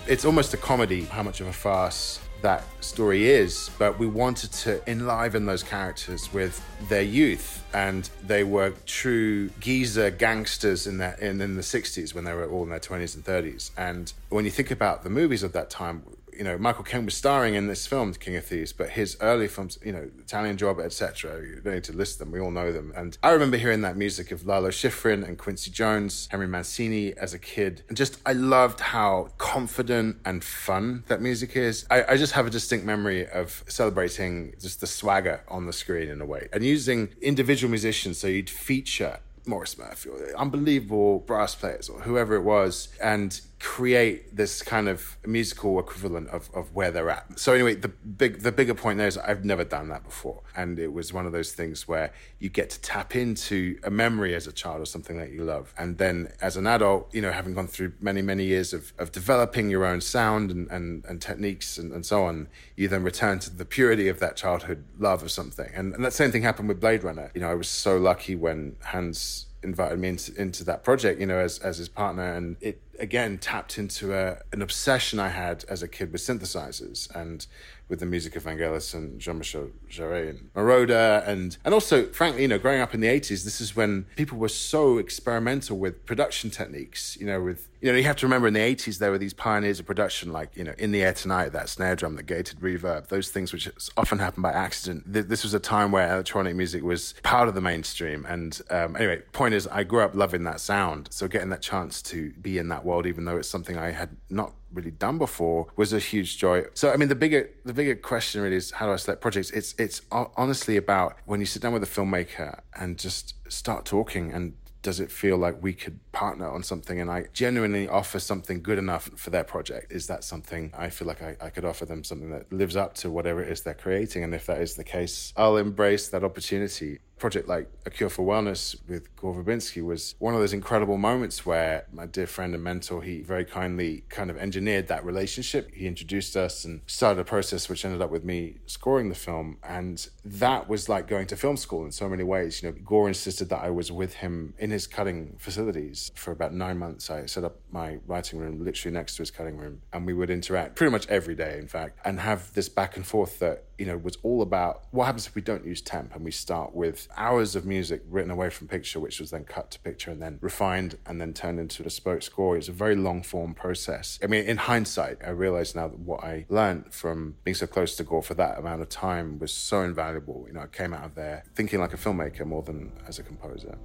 it's 0.09 0.25
almost 0.25 0.55
a 0.55 0.57
comedy 0.57 1.03
how 1.05 1.21
much 1.21 1.39
of 1.39 1.45
a 1.45 1.53
farce 1.53 2.19
that 2.41 2.63
story 2.81 3.29
is, 3.29 3.69
but 3.77 3.99
we 3.99 4.07
wanted 4.07 4.51
to 4.51 4.81
enliven 4.89 5.45
those 5.45 5.61
characters 5.61 6.33
with 6.33 6.65
their 6.87 7.03
youth, 7.03 7.63
and 7.73 8.09
they 8.25 8.43
were 8.43 8.73
true 8.85 9.49
geezer 9.59 10.09
gangsters 10.09 10.87
in 10.87 10.97
that 10.97 11.19
in, 11.19 11.41
in 11.41 11.55
the 11.55 11.61
'60s 11.61 12.15
when 12.15 12.23
they 12.23 12.33
were 12.33 12.49
all 12.49 12.63
in 12.63 12.69
their 12.69 12.79
20s 12.79 13.13
and 13.15 13.23
30s. 13.23 13.71
And 13.77 14.11
when 14.29 14.45
you 14.45 14.51
think 14.51 14.71
about 14.71 15.03
the 15.03 15.09
movies 15.09 15.43
of 15.43 15.51
that 15.53 15.69
time, 15.69 16.01
you 16.39 16.45
know, 16.45 16.57
Michael 16.57 16.85
Caine 16.85 17.03
was 17.03 17.15
starring 17.15 17.55
in 17.55 17.67
this 17.67 17.85
film, 17.85 18.13
King 18.13 18.37
of 18.37 18.45
Thieves, 18.45 18.71
but 18.71 18.91
his 18.91 19.17
early 19.19 19.49
films, 19.49 19.77
you 19.83 19.91
know, 19.91 20.09
Italian 20.19 20.55
Job, 20.55 20.79
etc. 20.79 21.41
You 21.45 21.59
don't 21.61 21.73
need 21.73 21.83
to 21.83 21.93
list 21.93 22.17
them; 22.17 22.31
we 22.31 22.39
all 22.39 22.49
know 22.49 22.71
them. 22.71 22.93
And 22.95 23.17
I 23.21 23.31
remember 23.31 23.57
hearing 23.57 23.81
that 23.81 23.97
music 23.97 24.31
of 24.31 24.45
Lalo 24.45 24.69
Schifrin 24.69 25.27
and 25.27 25.37
Quincy 25.37 25.69
Jones, 25.69 26.29
Henry 26.31 26.47
Mancini 26.47 27.13
as 27.17 27.33
a 27.33 27.39
kid, 27.39 27.83
and 27.89 27.97
just 27.97 28.21
I 28.25 28.31
loved 28.31 28.79
how 28.79 29.31
confident 29.37 30.19
and 30.23 30.41
fun 30.41 31.03
that 31.09 31.21
music 31.21 31.57
is. 31.57 31.85
I, 31.91 32.13
I 32.13 32.17
just 32.17 32.31
have 32.31 32.47
a 32.47 32.49
distinct 32.49 32.85
memory 32.85 33.27
of 33.27 33.65
celebrating 33.67 34.53
just 34.61 34.79
the 34.79 34.87
swagger 34.87 35.41
on 35.49 35.65
the 35.65 35.73
screen 35.73 36.07
in 36.07 36.21
a 36.21 36.25
way, 36.25 36.47
and 36.53 36.63
using 36.63 37.09
individual 37.21 37.69
musicians. 37.69 38.17
So 38.17 38.27
you'd 38.27 38.49
feature 38.49 39.19
Maurice 39.45 39.77
Murphy 39.77 40.09
or 40.09 40.37
unbelievable 40.37 41.19
brass 41.19 41.55
players 41.55 41.89
or 41.89 42.01
whoever 42.01 42.35
it 42.35 42.43
was 42.43 42.89
and 43.01 43.41
create 43.59 44.35
this 44.35 44.61
kind 44.61 44.87
of 44.87 45.17
musical 45.25 45.79
equivalent 45.79 46.29
of, 46.29 46.49
of 46.53 46.73
where 46.73 46.91
they're 46.91 47.09
at. 47.09 47.37
So 47.37 47.53
anyway, 47.53 47.75
the 47.75 47.89
big 47.89 48.39
the 48.41 48.53
bigger 48.53 48.73
point 48.73 48.97
there 48.97 49.07
is 49.07 49.17
I've 49.17 49.43
never 49.43 49.65
done 49.65 49.89
that 49.89 50.03
before. 50.05 50.41
And 50.55 50.79
it 50.79 50.93
was 50.93 51.11
one 51.11 51.25
of 51.25 51.33
those 51.33 51.51
things 51.51 51.87
where 51.87 52.13
you 52.39 52.49
get 52.49 52.69
to 52.69 52.81
tap 52.81 53.15
into 53.15 53.77
a 53.83 53.89
memory 53.89 54.33
as 54.33 54.47
a 54.47 54.53
child 54.53 54.81
or 54.81 54.85
something 54.85 55.17
that 55.17 55.31
you 55.31 55.43
love. 55.43 55.73
And 55.77 55.97
then 55.97 56.31
as 56.41 56.55
an 56.55 56.67
adult, 56.67 57.13
you 57.13 57.21
know, 57.21 57.31
having 57.31 57.53
gone 57.53 57.67
through 57.67 57.93
many, 57.99 58.21
many 58.21 58.45
years 58.45 58.73
of, 58.73 58.93
of 58.97 59.11
developing 59.11 59.69
your 59.69 59.85
own 59.85 59.99
sound 59.99 60.51
and, 60.51 60.69
and, 60.71 61.03
and 61.05 61.21
techniques 61.21 61.77
and, 61.77 61.91
and 61.91 62.05
so 62.05 62.23
on, 62.23 62.47
you 62.77 62.87
then 62.87 63.03
return 63.03 63.39
to 63.39 63.49
the 63.49 63.65
purity 63.65 64.07
of 64.07 64.19
that 64.19 64.37
childhood 64.37 64.85
love 64.97 65.21
of 65.21 65.31
something. 65.31 65.69
And, 65.75 65.93
and 65.93 66.05
that 66.05 66.13
same 66.13 66.31
thing 66.31 66.43
happened 66.43 66.69
with 66.69 66.79
Blade 66.79 67.03
Runner. 67.03 67.29
You 67.35 67.41
know, 67.41 67.51
I 67.51 67.55
was 67.55 67.67
so 67.67 67.97
lucky 67.97 68.35
when 68.35 68.77
Hans 68.85 69.47
invited 69.63 69.99
me 69.99 70.09
into, 70.09 70.39
into 70.39 70.63
that 70.65 70.83
project, 70.83 71.19
you 71.19 71.25
know, 71.25 71.39
as, 71.39 71.59
as 71.59 71.77
his 71.77 71.89
partner. 71.89 72.33
And 72.33 72.57
it 72.61 72.81
again 72.99 73.37
tapped 73.37 73.77
into 73.77 74.13
a, 74.13 74.37
an 74.51 74.61
obsession 74.61 75.19
I 75.19 75.29
had 75.29 75.65
as 75.69 75.83
a 75.83 75.87
kid 75.87 76.11
with 76.11 76.21
synthesizers 76.21 77.13
and 77.15 77.45
with 77.89 77.99
the 77.99 78.05
music 78.05 78.35
of 78.35 78.43
Vangelis 78.43 78.93
and 78.93 79.19
Jean-Michel 79.19 79.69
Jarre 79.89 80.29
and 80.29 80.53
Moroder 80.53 81.27
and 81.27 81.57
and 81.65 81.73
also 81.73 82.07
frankly 82.07 82.43
you 82.43 82.47
know 82.47 82.59
growing 82.59 82.81
up 82.81 82.93
in 82.93 83.01
the 83.01 83.07
80s 83.07 83.43
this 83.43 83.59
is 83.59 83.75
when 83.75 84.05
people 84.15 84.37
were 84.37 84.49
so 84.49 84.97
experimental 84.97 85.77
with 85.77 86.05
production 86.05 86.49
techniques 86.49 87.17
you 87.19 87.25
know 87.25 87.41
with 87.41 87.67
you 87.81 87.91
know 87.91 87.97
you 87.97 88.03
have 88.03 88.15
to 88.17 88.25
remember 88.25 88.47
in 88.47 88.53
the 88.53 88.59
80s 88.59 88.99
there 88.99 89.11
were 89.11 89.17
these 89.17 89.33
pioneers 89.33 89.79
of 89.79 89.85
production 89.85 90.31
like 90.31 90.55
you 90.55 90.63
know 90.63 90.73
in 90.77 90.91
the 90.91 91.03
air 91.03 91.13
tonight 91.13 91.49
that 91.49 91.67
snare 91.69 91.95
drum 91.95 92.15
the 92.15 92.23
gated 92.23 92.59
reverb 92.59 93.07
those 93.07 93.29
things 93.29 93.51
which 93.51 93.69
often 93.97 94.19
happen 94.19 94.41
by 94.41 94.51
accident. 94.51 95.03
This 95.05 95.43
was 95.43 95.53
a 95.53 95.59
time 95.59 95.91
where 95.91 96.11
electronic 96.11 96.55
music 96.55 96.83
was 96.83 97.13
part 97.23 97.47
of 97.47 97.55
the 97.55 97.61
mainstream. 97.61 98.25
And 98.27 98.59
um, 98.69 98.95
anyway 98.95 99.21
point 99.33 99.53
is 99.53 99.67
I 99.67 99.83
grew 99.83 100.01
up 100.01 100.15
loving 100.15 100.43
that 100.43 100.59
sound. 100.59 101.09
So 101.11 101.27
getting 101.27 101.49
that 101.49 101.61
chance 101.61 102.01
to 102.03 102.31
be 102.33 102.57
in 102.57 102.69
that 102.69 102.85
world 102.85 103.05
even 103.05 103.25
though 103.25 103.37
it's 103.37 103.49
something 103.49 103.77
I 103.77 103.91
had 103.91 104.15
not 104.29 104.53
really 104.73 104.91
done 104.91 105.17
before 105.17 105.67
was 105.75 105.93
a 105.93 105.99
huge 105.99 106.37
joy. 106.37 106.65
So 106.73 106.91
I 106.91 106.97
mean 106.97 107.09
the 107.09 107.15
bigger 107.15 107.49
the 107.65 107.73
bigger 107.73 107.95
question 107.95 108.41
really 108.41 108.55
is 108.55 108.71
how 108.71 108.87
do 108.87 108.93
I 108.93 108.95
select 108.97 109.21
projects? 109.21 109.51
It's 109.51 109.75
it's 109.77 110.01
honestly 110.11 110.77
about 110.77 111.17
when 111.25 111.39
you 111.39 111.45
sit 111.45 111.61
down 111.61 111.73
with 111.73 111.83
a 111.83 111.87
filmmaker 111.87 112.59
and 112.75 112.97
just 112.97 113.35
start 113.51 113.85
talking 113.85 114.31
and 114.31 114.53
does 114.81 114.99
it 114.99 115.11
feel 115.11 115.37
like 115.37 115.61
we 115.61 115.73
could 115.73 115.99
partner 116.11 116.49
on 116.49 116.63
something 116.63 117.01
and 117.01 117.11
I 117.11 117.25
genuinely 117.33 117.87
offer 117.87 118.19
something 118.19 118.61
good 118.61 118.77
enough 118.77 119.09
for 119.15 119.29
their 119.29 119.43
project? 119.43 119.91
Is 119.91 120.07
that 120.07 120.23
something 120.23 120.71
I 120.77 120.89
feel 120.89 121.07
like 121.07 121.21
I, 121.21 121.35
I 121.41 121.49
could 121.49 121.65
offer 121.65 121.85
them 121.85 122.03
something 122.03 122.29
that 122.31 122.51
lives 122.51 122.75
up 122.75 122.93
to 122.95 123.11
whatever 123.11 123.43
it 123.43 123.51
is 123.51 123.61
they're 123.61 123.73
creating? 123.73 124.23
And 124.23 124.33
if 124.33 124.45
that 124.45 124.61
is 124.61 124.75
the 124.75 124.85
case, 124.85 125.33
I'll 125.35 125.57
embrace 125.57 126.07
that 126.09 126.23
opportunity 126.23 126.99
project 127.19 127.47
like 127.47 127.69
A 127.85 127.89
Cure 127.89 128.09
for 128.09 128.25
Wellness 128.25 128.75
with 128.87 129.15
Gore 129.15 129.35
Verbinski 129.35 129.83
was 129.83 130.15
one 130.19 130.33
of 130.33 130.39
those 130.39 130.53
incredible 130.53 130.97
moments 130.97 131.45
where 131.45 131.85
my 131.91 132.05
dear 132.05 132.27
friend 132.27 132.55
and 132.55 132.63
mentor, 132.63 133.03
he 133.03 133.21
very 133.21 133.45
kindly 133.45 134.03
kind 134.09 134.29
of 134.29 134.37
engineered 134.37 134.87
that 134.87 135.05
relationship. 135.05 135.69
He 135.73 135.85
introduced 135.85 136.35
us 136.35 136.65
and 136.65 136.81
started 136.87 137.19
a 137.19 137.25
process 137.25 137.69
which 137.69 137.85
ended 137.85 138.01
up 138.01 138.09
with 138.09 138.23
me 138.23 138.57
scoring 138.65 139.09
the 139.09 139.15
film. 139.15 139.57
And 139.63 140.07
that 140.23 140.69
was 140.69 140.89
like 140.89 141.07
going 141.07 141.27
to 141.27 141.35
film 141.35 141.57
school 141.57 141.85
in 141.85 141.91
so 141.91 142.07
many 142.09 142.23
ways. 142.23 142.63
You 142.63 142.69
know, 142.69 142.77
Gore 142.83 143.07
insisted 143.07 143.49
that 143.49 143.61
I 143.61 143.69
was 143.69 143.91
with 143.91 144.15
him 144.15 144.53
in 144.57 144.71
his 144.71 144.87
cutting 144.87 145.35
facilities 145.37 146.11
for 146.15 146.31
about 146.31 146.53
nine 146.53 146.77
months. 146.77 147.09
I 147.09 147.25
set 147.25 147.43
up 147.43 147.59
my 147.71 147.99
writing 148.07 148.39
room 148.39 148.63
literally 148.63 148.93
next 148.93 149.15
to 149.15 149.21
his 149.21 149.31
cutting 149.31 149.57
room 149.57 149.81
and 149.91 150.05
we 150.05 150.13
would 150.13 150.29
interact 150.29 150.75
pretty 150.75 150.91
much 150.91 151.07
every 151.07 151.35
day, 151.35 151.57
in 151.57 151.67
fact, 151.67 151.99
and 152.05 152.19
have 152.19 152.53
this 152.53 152.69
back 152.69 152.95
and 152.95 153.05
forth 153.05 153.39
that, 153.39 153.65
you 153.77 153.85
know, 153.85 153.97
was 153.97 154.17
all 154.23 154.41
about 154.41 154.83
what 154.91 155.05
happens 155.05 155.27
if 155.27 155.35
we 155.35 155.41
don't 155.41 155.65
use 155.65 155.81
temp 155.81 156.15
and 156.15 156.23
we 156.23 156.31
start 156.31 156.73
with 156.73 157.07
hours 157.17 157.55
of 157.55 157.65
music 157.65 158.01
written 158.09 158.31
away 158.31 158.49
from 158.49 158.67
picture, 158.67 158.99
which 158.99 159.19
was 159.19 159.31
then 159.31 159.43
cut 159.43 159.71
to 159.71 159.79
picture 159.79 160.11
and 160.11 160.21
then 160.21 160.37
refined 160.41 160.97
and 161.05 161.19
then 161.19 161.33
turned 161.33 161.59
into 161.59 161.83
a 161.83 161.85
bespoke 161.85 162.21
score. 162.23 162.57
It's 162.57 162.67
a 162.67 162.73
very 162.73 162.95
long 162.95 163.23
form 163.23 163.53
process. 163.53 164.19
I 164.23 164.27
mean, 164.27 164.45
in 164.45 164.57
hindsight, 164.57 165.17
I 165.25 165.29
realize 165.29 165.75
now 165.75 165.87
that 165.87 165.99
what 165.99 166.23
I 166.23 166.45
learned 166.49 166.93
from 166.93 167.35
being 167.43 167.55
so 167.55 167.67
close 167.67 167.95
to 167.97 168.03
Gore 168.03 168.23
for 168.23 168.33
that 168.35 168.57
amount 168.57 168.81
of 168.81 168.89
time 168.89 169.39
was 169.39 169.53
so 169.53 169.81
invaluable. 169.81 170.45
You 170.47 170.53
know, 170.53 170.61
I 170.61 170.67
came 170.67 170.93
out 170.93 171.03
of 171.03 171.15
there 171.15 171.43
thinking 171.55 171.79
like 171.79 171.93
a 171.93 171.97
filmmaker 171.97 172.45
more 172.45 172.63
than 172.63 172.91
as 173.07 173.19
a 173.19 173.23
composer. 173.23 173.77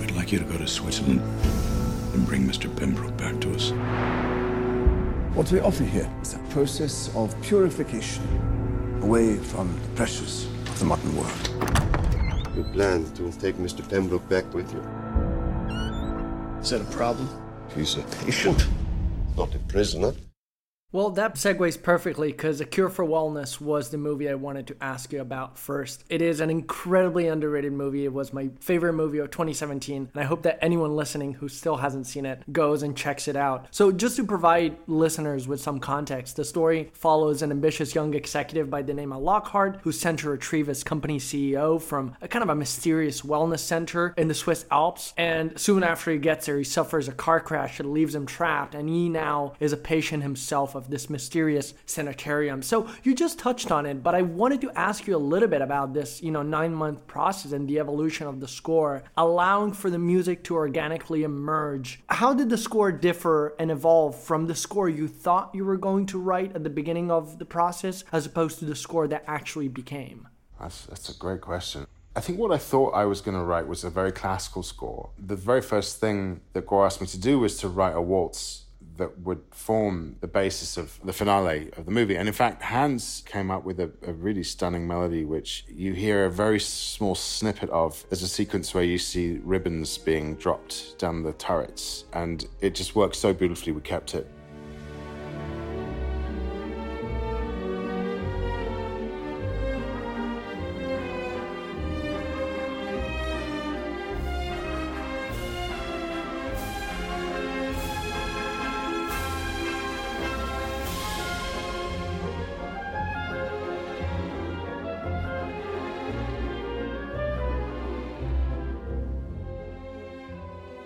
We'd 0.00 0.12
like 0.12 0.32
you 0.32 0.38
to 0.38 0.44
go 0.44 0.58
to 0.58 0.66
Switzerland 0.66 1.20
and 2.14 2.26
bring 2.26 2.46
Mr. 2.46 2.74
Pembroke 2.76 3.16
back 3.16 3.40
to 3.40 3.52
us. 3.54 3.72
What 5.36 5.52
we 5.52 5.60
offer 5.60 5.84
here 5.84 6.10
is 6.22 6.34
a 6.34 6.38
process 6.50 7.14
of 7.14 7.40
purification 7.42 8.24
away 9.02 9.36
from 9.36 9.72
the 9.80 9.88
pressures 9.90 10.48
of 10.78 10.80
the 10.80 10.86
modern 10.86 11.16
world. 11.16 12.56
You 12.56 12.64
plan 12.72 13.04
to 13.14 13.32
take 13.32 13.56
Mr. 13.56 13.88
Pembroke 13.88 14.28
back 14.28 14.52
with 14.54 14.72
you? 14.72 14.80
Is 16.60 16.70
that 16.70 16.80
a 16.80 16.96
problem? 16.96 17.28
He's 17.74 17.96
a 17.96 18.02
patient, 18.24 18.66
not 19.36 19.54
a 19.54 19.58
prisoner. 19.60 20.12
Well, 20.90 21.10
that 21.10 21.34
segues 21.34 21.82
perfectly 21.82 22.32
because 22.32 22.62
A 22.62 22.64
Cure 22.64 22.88
for 22.88 23.04
Wellness 23.04 23.60
was 23.60 23.90
the 23.90 23.98
movie 23.98 24.26
I 24.26 24.36
wanted 24.36 24.66
to 24.68 24.76
ask 24.80 25.12
you 25.12 25.20
about 25.20 25.58
first. 25.58 26.02
It 26.08 26.22
is 26.22 26.40
an 26.40 26.48
incredibly 26.48 27.28
underrated 27.28 27.74
movie. 27.74 28.06
It 28.06 28.12
was 28.14 28.32
my 28.32 28.48
favorite 28.60 28.94
movie 28.94 29.18
of 29.18 29.30
2017, 29.30 30.08
and 30.14 30.22
I 30.22 30.24
hope 30.24 30.44
that 30.44 30.58
anyone 30.62 30.96
listening 30.96 31.34
who 31.34 31.48
still 31.50 31.76
hasn't 31.76 32.06
seen 32.06 32.24
it 32.24 32.42
goes 32.54 32.82
and 32.82 32.96
checks 32.96 33.28
it 33.28 33.36
out. 33.36 33.66
So, 33.70 33.92
just 33.92 34.16
to 34.16 34.24
provide 34.24 34.78
listeners 34.86 35.46
with 35.46 35.60
some 35.60 35.78
context, 35.78 36.36
the 36.36 36.44
story 36.46 36.90
follows 36.94 37.42
an 37.42 37.50
ambitious 37.50 37.94
young 37.94 38.14
executive 38.14 38.70
by 38.70 38.80
the 38.80 38.94
name 38.94 39.12
of 39.12 39.20
Lockhart 39.20 39.80
who's 39.82 40.00
sent 40.00 40.20
to 40.20 40.30
retrieve 40.30 40.68
his 40.68 40.82
company 40.82 41.18
CEO 41.18 41.78
from 41.78 42.16
a 42.22 42.28
kind 42.28 42.42
of 42.42 42.48
a 42.48 42.54
mysterious 42.54 43.20
wellness 43.20 43.60
center 43.60 44.14
in 44.16 44.28
the 44.28 44.32
Swiss 44.34 44.64
Alps. 44.70 45.12
And 45.18 45.60
soon 45.60 45.82
after 45.82 46.12
he 46.12 46.16
gets 46.16 46.46
there, 46.46 46.56
he 46.56 46.64
suffers 46.64 47.08
a 47.08 47.12
car 47.12 47.40
crash 47.40 47.76
that 47.76 47.84
leaves 47.84 48.14
him 48.14 48.24
trapped, 48.24 48.74
and 48.74 48.88
he 48.88 49.10
now 49.10 49.52
is 49.60 49.74
a 49.74 49.76
patient 49.76 50.22
himself 50.22 50.76
of 50.78 50.88
this 50.88 51.10
mysterious 51.10 51.74
sanitarium. 51.84 52.62
So 52.62 52.88
you 53.02 53.14
just 53.14 53.38
touched 53.38 53.70
on 53.70 53.84
it, 53.84 54.02
but 54.02 54.14
I 54.14 54.22
wanted 54.22 54.62
to 54.62 54.70
ask 54.70 55.06
you 55.06 55.16
a 55.16 55.18
little 55.32 55.48
bit 55.48 55.60
about 55.60 55.92
this, 55.92 56.22
you 56.22 56.30
know, 56.30 56.42
nine 56.42 56.72
month 56.72 57.06
process 57.06 57.52
and 57.52 57.68
the 57.68 57.78
evolution 57.78 58.26
of 58.26 58.40
the 58.40 58.48
score, 58.48 59.02
allowing 59.16 59.72
for 59.72 59.90
the 59.90 59.98
music 59.98 60.44
to 60.44 60.54
organically 60.54 61.24
emerge. 61.24 62.00
How 62.08 62.32
did 62.32 62.48
the 62.48 62.56
score 62.56 62.92
differ 62.92 63.54
and 63.58 63.70
evolve 63.70 64.18
from 64.18 64.46
the 64.46 64.54
score 64.54 64.88
you 64.88 65.08
thought 65.08 65.54
you 65.54 65.64
were 65.64 65.76
going 65.76 66.06
to 66.06 66.18
write 66.18 66.54
at 66.54 66.64
the 66.64 66.70
beginning 66.70 67.10
of 67.10 67.38
the 67.38 67.44
process 67.44 68.04
as 68.12 68.24
opposed 68.24 68.60
to 68.60 68.64
the 68.64 68.76
score 68.76 69.08
that 69.08 69.24
actually 69.26 69.68
became? 69.68 70.28
That's, 70.60 70.86
that's 70.86 71.08
a 71.08 71.18
great 71.18 71.40
question. 71.40 71.86
I 72.16 72.20
think 72.20 72.38
what 72.38 72.50
I 72.50 72.58
thought 72.58 72.94
I 72.94 73.04
was 73.04 73.20
going 73.20 73.36
to 73.36 73.44
write 73.44 73.68
was 73.68 73.84
a 73.84 73.90
very 73.90 74.10
classical 74.10 74.62
score. 74.62 75.10
The 75.18 75.36
very 75.36 75.60
first 75.60 76.00
thing 76.00 76.40
that 76.52 76.66
Gore 76.66 76.86
asked 76.86 77.00
me 77.00 77.06
to 77.08 77.20
do 77.20 77.38
was 77.38 77.58
to 77.58 77.68
write 77.68 77.94
a 77.94 78.00
waltz 78.00 78.64
that 78.98 79.20
would 79.20 79.42
form 79.50 80.16
the 80.20 80.28
basis 80.28 80.76
of 80.76 81.00
the 81.02 81.12
finale 81.12 81.70
of 81.76 81.86
the 81.86 81.90
movie. 81.90 82.16
And 82.16 82.28
in 82.28 82.34
fact, 82.34 82.62
Hans 82.62 83.22
came 83.26 83.50
up 83.50 83.64
with 83.64 83.80
a, 83.80 83.90
a, 84.06 84.12
really 84.12 84.42
stunning 84.42 84.86
melody, 84.86 85.24
which 85.24 85.64
you 85.68 85.94
hear 85.94 86.26
a 86.26 86.30
very 86.30 86.60
small 86.60 87.14
snippet 87.14 87.70
of. 87.70 88.04
There's 88.10 88.22
a 88.22 88.28
sequence 88.28 88.74
where 88.74 88.84
you 88.84 88.98
see 88.98 89.38
ribbons 89.42 89.96
being 89.98 90.36
dropped 90.36 90.98
down 90.98 91.22
the 91.22 91.32
turrets, 91.32 92.04
and 92.12 92.46
it 92.60 92.74
just 92.74 92.94
works 92.94 93.18
so 93.18 93.32
beautifully. 93.32 93.72
We 93.72 93.80
kept 93.80 94.14
it. 94.14 94.28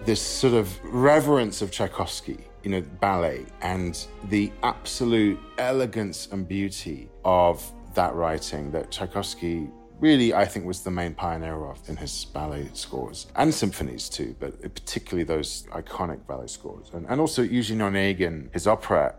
This 0.04 0.20
sort 0.20 0.54
of 0.54 0.82
reverence 0.84 1.62
of 1.62 1.70
Tchaikovsky, 1.70 2.38
you 2.64 2.70
know, 2.70 2.80
ballet, 3.00 3.46
and 3.60 4.06
the 4.28 4.50
absolute 4.62 5.38
elegance 5.58 6.28
and 6.32 6.46
beauty 6.46 7.08
of 7.24 7.64
that 7.94 8.14
writing 8.14 8.70
that 8.72 8.90
Tchaikovsky 8.90 9.68
really, 10.00 10.34
I 10.34 10.44
think, 10.44 10.66
was 10.66 10.80
the 10.80 10.90
main 10.90 11.14
pioneer 11.14 11.64
of 11.66 11.78
in 11.88 11.96
his 11.96 12.24
ballet 12.24 12.68
scores 12.72 13.28
and 13.36 13.54
symphonies 13.54 14.08
too, 14.08 14.34
but 14.40 14.60
particularly 14.60 15.22
those 15.22 15.64
iconic 15.70 16.26
ballet 16.26 16.48
scores. 16.48 16.90
And, 16.92 17.06
and 17.08 17.20
also 17.20 17.42
Eugene 17.42 17.78
Onegin, 17.78 18.52
his 18.52 18.66
opera 18.66 19.14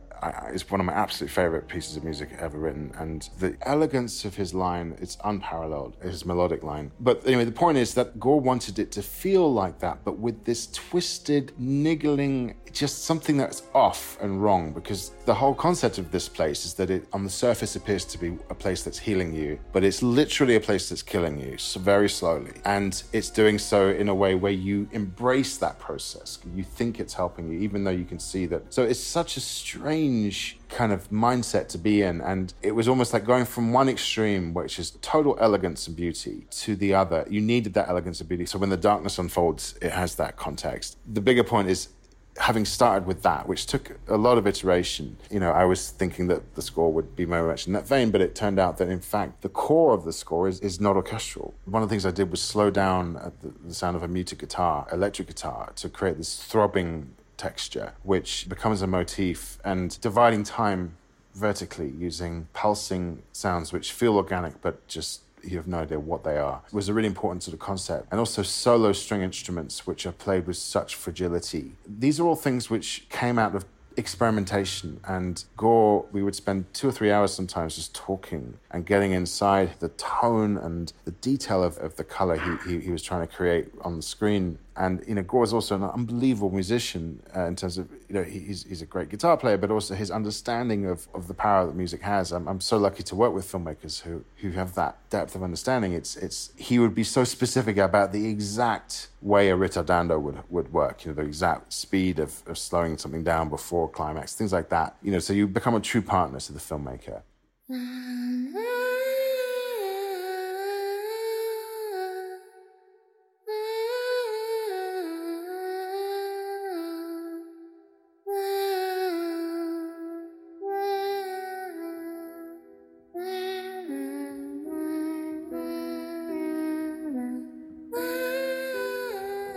is 0.53 0.69
one 0.69 0.79
of 0.79 0.85
my 0.85 0.93
absolute 0.93 1.29
favorite 1.29 1.67
pieces 1.67 1.97
of 1.97 2.03
music 2.03 2.29
ever 2.39 2.57
written. 2.57 2.93
And 2.97 3.29
the 3.39 3.57
elegance 3.61 4.25
of 4.25 4.35
his 4.35 4.53
line, 4.53 4.95
it's 5.01 5.17
unparalleled, 5.23 5.95
his 6.01 6.25
melodic 6.25 6.63
line. 6.63 6.91
But 6.99 7.25
anyway, 7.25 7.45
the 7.45 7.51
point 7.51 7.77
is 7.77 7.93
that 7.95 8.19
Gore 8.19 8.39
wanted 8.39 8.79
it 8.79 8.91
to 8.93 9.01
feel 9.01 9.51
like 9.51 9.79
that, 9.79 9.99
but 10.03 10.17
with 10.17 10.45
this 10.45 10.67
twisted, 10.67 11.53
niggling, 11.57 12.55
just 12.71 13.05
something 13.05 13.37
that's 13.37 13.63
off 13.73 14.17
and 14.21 14.41
wrong. 14.41 14.73
Because 14.73 15.11
the 15.25 15.33
whole 15.33 15.55
concept 15.55 15.97
of 15.97 16.11
this 16.11 16.29
place 16.29 16.65
is 16.65 16.73
that 16.75 16.89
it, 16.89 17.07
on 17.13 17.23
the 17.23 17.29
surface, 17.29 17.75
appears 17.75 18.05
to 18.05 18.17
be 18.17 18.37
a 18.49 18.55
place 18.55 18.83
that's 18.83 18.99
healing 18.99 19.33
you, 19.33 19.59
but 19.71 19.83
it's 19.83 20.01
literally 20.01 20.55
a 20.55 20.59
place 20.59 20.89
that's 20.89 21.03
killing 21.03 21.39
you 21.39 21.57
so 21.57 21.79
very 21.79 22.09
slowly. 22.09 22.51
And 22.65 23.01
it's 23.13 23.29
doing 23.29 23.57
so 23.59 23.89
in 23.89 24.09
a 24.09 24.15
way 24.15 24.35
where 24.35 24.51
you 24.51 24.87
embrace 24.91 25.57
that 25.57 25.79
process. 25.79 26.39
You 26.55 26.63
think 26.63 26.99
it's 26.99 27.13
helping 27.13 27.51
you, 27.51 27.59
even 27.59 27.83
though 27.83 27.91
you 27.91 28.05
can 28.05 28.19
see 28.19 28.45
that. 28.47 28.73
So 28.73 28.83
it's 28.83 28.99
such 28.99 29.37
a 29.37 29.41
strange 29.41 30.12
strange 30.13 30.57
kind 30.69 30.91
of 30.91 31.09
mindset 31.11 31.67
to 31.69 31.77
be 31.77 32.01
in. 32.01 32.21
And 32.21 32.53
it 32.61 32.71
was 32.71 32.87
almost 32.87 33.13
like 33.13 33.25
going 33.25 33.45
from 33.45 33.73
one 33.73 33.89
extreme, 33.89 34.53
which 34.53 34.79
is 34.79 34.91
total 35.01 35.37
elegance 35.39 35.87
and 35.87 35.95
beauty, 35.95 36.47
to 36.51 36.75
the 36.75 36.93
other. 36.93 37.25
You 37.29 37.41
needed 37.41 37.73
that 37.75 37.89
elegance 37.89 38.19
and 38.19 38.29
beauty. 38.29 38.45
So 38.45 38.57
when 38.57 38.69
the 38.69 38.77
darkness 38.77 39.19
unfolds, 39.19 39.75
it 39.81 39.91
has 39.91 40.15
that 40.15 40.35
context. 40.35 40.97
The 41.11 41.21
bigger 41.21 41.43
point 41.43 41.69
is 41.69 41.89
having 42.37 42.65
started 42.65 43.05
with 43.05 43.21
that, 43.21 43.47
which 43.47 43.67
took 43.67 43.99
a 44.07 44.17
lot 44.17 44.39
of 44.39 44.47
iteration, 44.47 45.17
you 45.29 45.39
know, 45.39 45.51
I 45.51 45.65
was 45.65 45.91
thinking 45.91 46.27
that 46.29 46.55
the 46.55 46.63
score 46.63 46.91
would 46.91 47.15
be 47.15 47.25
very 47.25 47.47
much 47.47 47.67
in 47.67 47.73
that 47.73 47.87
vein, 47.87 48.09
but 48.09 48.21
it 48.21 48.33
turned 48.33 48.57
out 48.57 48.77
that 48.77 48.89
in 48.89 49.01
fact 49.01 49.43
the 49.43 49.49
core 49.49 49.93
of 49.93 50.03
the 50.03 50.11
score 50.11 50.47
is, 50.47 50.59
is 50.61 50.81
not 50.81 50.95
orchestral. 50.95 51.53
One 51.65 51.83
of 51.83 51.89
the 51.89 51.93
things 51.93 52.07
I 52.07 52.11
did 52.11 52.31
was 52.31 52.41
slow 52.41 52.71
down 52.71 53.13
the, 53.13 53.53
the 53.63 53.73
sound 53.75 53.95
of 53.95 54.01
a 54.01 54.07
muted 54.07 54.39
guitar, 54.39 54.87
electric 54.91 55.27
guitar, 55.27 55.73
to 55.75 55.89
create 55.89 56.17
this 56.17 56.43
throbbing 56.43 57.13
texture, 57.37 57.93
which 58.03 58.47
becomes 58.49 58.81
a 58.81 58.87
motif, 58.87 59.57
and 59.63 59.99
dividing 60.01 60.43
time 60.43 60.97
vertically 61.33 61.91
using 61.97 62.47
pulsing 62.53 63.23
sounds 63.31 63.73
which 63.73 63.91
feel 63.91 64.15
organic 64.17 64.61
but 64.61 64.87
just 64.87 65.21
you 65.43 65.57
have 65.57 65.67
no 65.67 65.79
idea 65.79 65.99
what 65.99 66.23
they 66.23 66.37
are 66.37 66.61
was 66.71 66.87
a 66.87 66.93
really 66.93 67.07
important 67.07 67.41
sort 67.41 67.53
of 67.53 67.59
concept 67.59 68.07
and 68.11 68.19
also 68.19 68.43
solo 68.43 68.93
string 68.93 69.23
instruments 69.23 69.87
which 69.87 70.05
are 70.05 70.11
played 70.11 70.45
with 70.45 70.55
such 70.55 70.93
fragility 70.93 71.71
these 71.87 72.19
are 72.19 72.27
all 72.27 72.35
things 72.35 72.69
which 72.69 73.07
came 73.09 73.39
out 73.39 73.55
of 73.55 73.65
experimentation. 73.97 74.99
And 75.07 75.43
Gore, 75.57 76.05
we 76.11 76.23
would 76.23 76.35
spend 76.35 76.71
two 76.73 76.87
or 76.87 76.91
three 76.91 77.11
hours 77.11 77.33
sometimes 77.33 77.75
just 77.75 77.93
talking 77.93 78.57
and 78.71 78.85
getting 78.85 79.11
inside 79.11 79.79
the 79.79 79.89
tone 79.89 80.57
and 80.57 80.91
the 81.05 81.11
detail 81.11 81.63
of, 81.63 81.77
of 81.77 81.95
the 81.95 82.03
color 82.03 82.37
he, 82.37 82.71
he, 82.71 82.79
he 82.85 82.91
was 82.91 83.03
trying 83.03 83.25
to 83.27 83.33
create 83.33 83.69
on 83.81 83.97
the 83.97 84.01
screen. 84.01 84.57
And, 84.75 85.03
you 85.07 85.13
know, 85.13 85.21
Gore 85.21 85.43
is 85.43 85.53
also 85.53 85.75
an 85.75 85.83
unbelievable 85.83 86.49
musician 86.49 87.21
uh, 87.35 87.45
in 87.45 87.55
terms 87.55 87.77
of, 87.77 87.89
you 88.09 88.15
know, 88.15 88.23
he's, 88.23 88.63
he's 88.63 88.81
a 88.81 88.85
great 88.85 89.09
guitar 89.09 89.37
player, 89.37 89.57
but 89.57 89.69
also 89.69 89.93
his 89.93 90.09
understanding 90.09 90.87
of, 90.87 91.07
of 91.13 91.27
the 91.27 91.33
power 91.33 91.67
that 91.67 91.75
music 91.75 92.01
has. 92.01 92.31
I'm, 92.31 92.47
I'm 92.47 92.59
so 92.59 92.77
lucky 92.77 93.03
to 93.03 93.15
work 93.15 93.33
with 93.33 93.45
filmmakers 93.45 94.01
who, 94.01 94.25
who 94.37 94.51
have 94.51 94.73
that 94.75 94.97
depth 95.09 95.35
of 95.35 95.43
understanding. 95.43 95.93
It's, 95.93 96.15
it's, 96.15 96.51
he 96.57 96.79
would 96.79 96.95
be 96.95 97.03
so 97.03 97.23
specific 97.23 97.77
about 97.77 98.13
the 98.13 98.27
exact 98.27 99.09
way 99.21 99.51
a 99.51 99.55
ritardando 99.55 100.19
would, 100.19 100.39
would 100.49 100.73
work, 100.73 101.05
you 101.05 101.11
know, 101.11 101.15
the 101.15 101.27
exact 101.27 101.71
speed 101.71 102.17
of, 102.17 102.41
of 102.47 102.57
slowing 102.57 102.97
something 102.97 103.23
down 103.23 103.49
before 103.49 103.87
climax, 103.89 104.33
things 104.33 104.51
like 104.51 104.69
that. 104.69 104.95
You 105.03 105.11
know, 105.11 105.19
so 105.19 105.33
you 105.33 105.47
become 105.47 105.75
a 105.75 105.81
true 105.81 106.01
partner 106.01 106.39
to 106.39 106.53
the 106.53 106.59
filmmaker. 106.59 107.21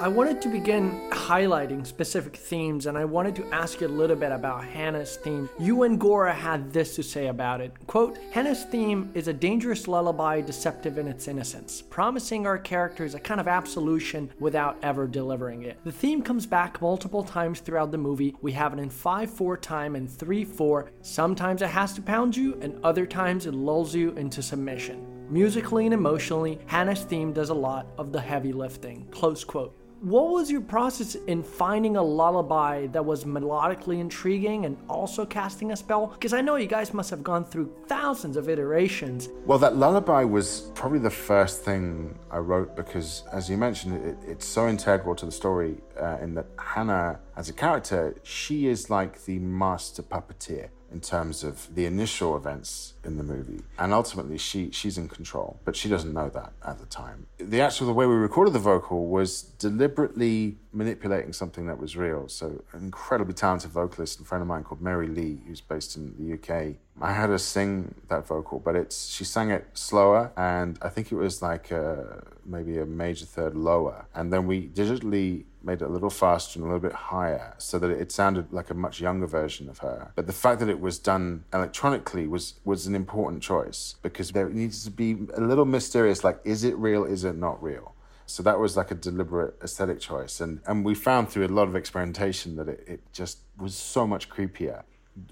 I 0.06 0.08
wanted 0.08 0.40
to 0.42 0.48
begin 0.48 1.10
highlighting 1.10 1.84
specific 1.84 2.36
themes 2.36 2.86
and 2.86 2.96
I 2.96 3.04
wanted 3.04 3.34
to 3.34 3.52
ask 3.52 3.80
you 3.80 3.88
a 3.88 3.98
little 4.00 4.14
bit 4.14 4.30
about 4.30 4.62
Hannah's 4.62 5.16
theme. 5.16 5.50
You 5.58 5.82
and 5.82 5.98
Gora 5.98 6.32
had 6.32 6.72
this 6.72 6.94
to 6.94 7.02
say 7.02 7.26
about 7.26 7.60
it. 7.60 7.72
Quote, 7.88 8.16
Hannah's 8.30 8.62
theme 8.62 9.10
is 9.14 9.26
a 9.26 9.32
dangerous 9.32 9.88
lullaby 9.88 10.42
deceptive 10.42 10.98
in 10.98 11.08
its 11.08 11.26
innocence, 11.26 11.82
promising 11.82 12.46
our 12.46 12.56
characters 12.56 13.16
a 13.16 13.18
kind 13.18 13.40
of 13.40 13.48
absolution 13.48 14.30
without 14.38 14.76
ever 14.80 15.08
delivering 15.08 15.64
it. 15.64 15.76
The 15.82 15.90
theme 15.90 16.22
comes 16.22 16.46
back 16.46 16.80
multiple 16.80 17.24
times 17.24 17.58
throughout 17.58 17.90
the 17.90 17.98
movie. 17.98 18.36
We 18.42 18.52
have 18.52 18.74
it 18.74 18.78
in 18.78 18.90
5-4 18.90 19.60
time 19.60 19.96
and 19.96 20.08
3-4. 20.08 20.88
Sometimes 21.02 21.62
it 21.62 21.70
has 21.70 21.94
to 21.94 22.00
pound 22.00 22.36
you 22.36 22.56
and 22.60 22.78
other 22.84 23.06
times 23.06 23.46
it 23.46 23.54
lulls 23.54 23.92
you 23.92 24.12
into 24.12 24.40
submission. 24.40 25.04
Musically 25.28 25.84
and 25.84 25.94
emotionally, 25.94 26.60
Hannah's 26.66 27.02
theme 27.02 27.32
does 27.32 27.50
a 27.50 27.54
lot 27.54 27.88
of 27.98 28.12
the 28.12 28.20
heavy 28.20 28.52
lifting. 28.52 29.04
Close 29.10 29.42
quote 29.42 29.76
what 30.00 30.30
was 30.30 30.50
your 30.50 30.60
process 30.60 31.14
in 31.14 31.42
finding 31.42 31.96
a 31.96 32.02
lullaby 32.02 32.86
that 32.88 33.04
was 33.04 33.24
melodically 33.24 33.98
intriguing 33.98 34.66
and 34.66 34.76
also 34.88 35.24
casting 35.24 35.72
a 35.72 35.76
spell? 35.76 36.08
Because 36.08 36.32
I 36.32 36.42
know 36.42 36.56
you 36.56 36.66
guys 36.66 36.92
must 36.92 37.10
have 37.10 37.22
gone 37.22 37.44
through 37.44 37.74
thousands 37.86 38.36
of 38.36 38.48
iterations. 38.48 39.28
Well, 39.46 39.58
that 39.58 39.76
lullaby 39.76 40.24
was 40.24 40.70
probably 40.74 40.98
the 40.98 41.10
first 41.10 41.62
thing 41.62 42.18
I 42.30 42.38
wrote 42.38 42.76
because, 42.76 43.24
as 43.32 43.48
you 43.48 43.56
mentioned, 43.56 44.04
it, 44.04 44.18
it's 44.26 44.46
so 44.46 44.68
integral 44.68 45.14
to 45.16 45.26
the 45.26 45.32
story 45.32 45.78
uh, 46.00 46.18
in 46.20 46.34
that 46.34 46.46
Hannah, 46.58 47.20
as 47.36 47.48
a 47.48 47.52
character, 47.52 48.16
she 48.22 48.66
is 48.66 48.90
like 48.90 49.24
the 49.24 49.38
master 49.38 50.02
puppeteer 50.02 50.68
in 50.92 51.00
terms 51.00 51.42
of 51.42 51.74
the 51.74 51.84
initial 51.86 52.36
events 52.36 52.94
in 53.04 53.16
the 53.16 53.22
movie. 53.22 53.62
And 53.78 53.92
ultimately, 53.92 54.38
she 54.38 54.70
she's 54.70 54.98
in 54.98 55.08
control, 55.08 55.60
but 55.64 55.76
she 55.76 55.88
doesn't 55.88 56.12
know 56.12 56.28
that 56.30 56.52
at 56.64 56.78
the 56.78 56.86
time. 56.86 57.26
The 57.38 57.60
actual 57.60 57.86
the 57.86 57.92
way 57.92 58.06
we 58.06 58.14
recorded 58.14 58.52
the 58.52 58.58
vocal 58.58 59.06
was 59.06 59.42
deliberately 59.42 60.56
manipulating 60.72 61.32
something 61.32 61.66
that 61.66 61.78
was 61.78 61.96
real. 61.96 62.28
So, 62.28 62.62
an 62.72 62.84
incredibly 62.84 63.34
talented 63.34 63.70
vocalist 63.70 64.18
and 64.18 64.26
friend 64.26 64.42
of 64.42 64.48
mine 64.48 64.64
called 64.64 64.80
Mary 64.80 65.08
Lee, 65.08 65.40
who's 65.46 65.60
based 65.60 65.96
in 65.96 66.14
the 66.18 66.34
UK. 66.34 66.76
I 67.00 67.12
had 67.12 67.28
her 67.28 67.38
sing 67.38 67.94
that 68.08 68.26
vocal, 68.26 68.58
but 68.58 68.74
it's 68.74 69.08
she 69.08 69.24
sang 69.24 69.50
it 69.50 69.66
slower, 69.74 70.32
and 70.36 70.78
I 70.80 70.88
think 70.88 71.12
it 71.12 71.16
was 71.16 71.42
like 71.42 71.70
a, 71.70 72.22
maybe 72.44 72.78
a 72.78 72.86
major 72.86 73.26
third 73.26 73.54
lower, 73.54 74.06
and 74.14 74.32
then 74.32 74.46
we 74.46 74.68
digitally 74.68 75.44
made 75.66 75.82
it 75.82 75.84
a 75.84 75.88
little 75.88 76.10
faster 76.10 76.58
and 76.58 76.64
a 76.64 76.72
little 76.72 76.88
bit 76.88 76.96
higher 76.96 77.54
so 77.58 77.78
that 77.78 77.90
it 77.90 78.12
sounded 78.12 78.52
like 78.52 78.70
a 78.70 78.74
much 78.74 79.00
younger 79.00 79.26
version 79.26 79.68
of 79.68 79.78
her. 79.78 80.12
But 80.14 80.26
the 80.26 80.32
fact 80.32 80.60
that 80.60 80.68
it 80.68 80.80
was 80.80 80.98
done 80.98 81.44
electronically 81.52 82.26
was 82.26 82.54
was 82.64 82.86
an 82.86 82.94
important 82.94 83.42
choice 83.42 83.96
because 84.02 84.30
there 84.30 84.48
needs 84.48 84.84
to 84.84 84.90
be 84.90 85.16
a 85.34 85.40
little 85.40 85.64
mysterious 85.64 86.22
like 86.24 86.38
is 86.44 86.64
it 86.64 86.76
real 86.76 87.04
is 87.04 87.24
it 87.24 87.36
not 87.36 87.62
real? 87.62 87.94
So 88.28 88.42
that 88.42 88.58
was 88.58 88.76
like 88.76 88.90
a 88.90 88.94
deliberate 88.94 89.54
aesthetic 89.62 90.00
choice 90.00 90.40
and 90.40 90.60
and 90.66 90.84
we 90.84 90.94
found 90.94 91.28
through 91.28 91.46
a 91.46 91.48
lot 91.48 91.68
of 91.68 91.76
experimentation 91.76 92.56
that 92.56 92.68
it, 92.68 92.84
it 92.86 93.00
just 93.12 93.38
was 93.58 93.74
so 93.74 94.06
much 94.06 94.30
creepier. 94.30 94.82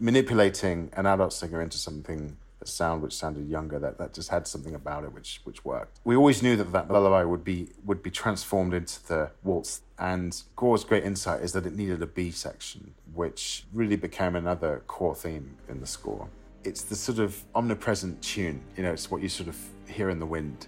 Manipulating 0.01 0.91
an 0.95 1.07
adult 1.07 1.33
singer 1.33 1.61
into 1.61 1.77
something 1.77 2.37
sound 2.67 3.03
which 3.03 3.15
sounded 3.15 3.49
younger 3.49 3.79
that, 3.79 3.99
that 3.99 4.15
just 4.15 4.31
had 4.31 4.47
something 4.47 4.75
about 4.75 5.05
it 5.05 5.13
which 5.13 5.41
which 5.45 5.65
worked 5.65 6.01
we 6.05 6.17
always 6.17 6.43
knew 6.43 6.57
that 6.57 6.73
that 6.73 6.91
lullaby 6.91 7.23
would 7.23 7.45
be 7.45 7.69
would 7.85 8.03
be 8.03 8.11
transformed 8.11 8.73
into 8.73 9.07
the 9.07 9.31
waltz 9.43 9.83
and 9.99 10.43
gore's 10.57 10.85
great 10.85 11.05
insight 11.05 11.41
is 11.41 11.53
that 11.53 11.67
it 11.67 11.75
needed 11.75 12.03
a 12.03 12.07
b 12.07 12.31
section 12.31 12.95
which 13.15 13.65
really 13.73 13.97
became 13.97 14.35
another 14.35 14.83
core 14.87 15.15
theme 15.15 15.57
in 15.69 15.81
the 15.81 15.87
score. 15.87 16.29
It's 16.65 16.83
the 16.83 16.97
sort 16.97 17.19
of 17.19 17.45
omnipresent 17.55 18.21
tune 18.23 18.61
you 18.77 18.83
know 18.83 18.93
it's 18.93 19.11
what 19.11 19.23
you 19.23 19.29
sort 19.29 19.49
of 19.49 19.59
hear 19.87 20.11
in 20.11 20.19
the 20.19 20.27
wind 20.27 20.67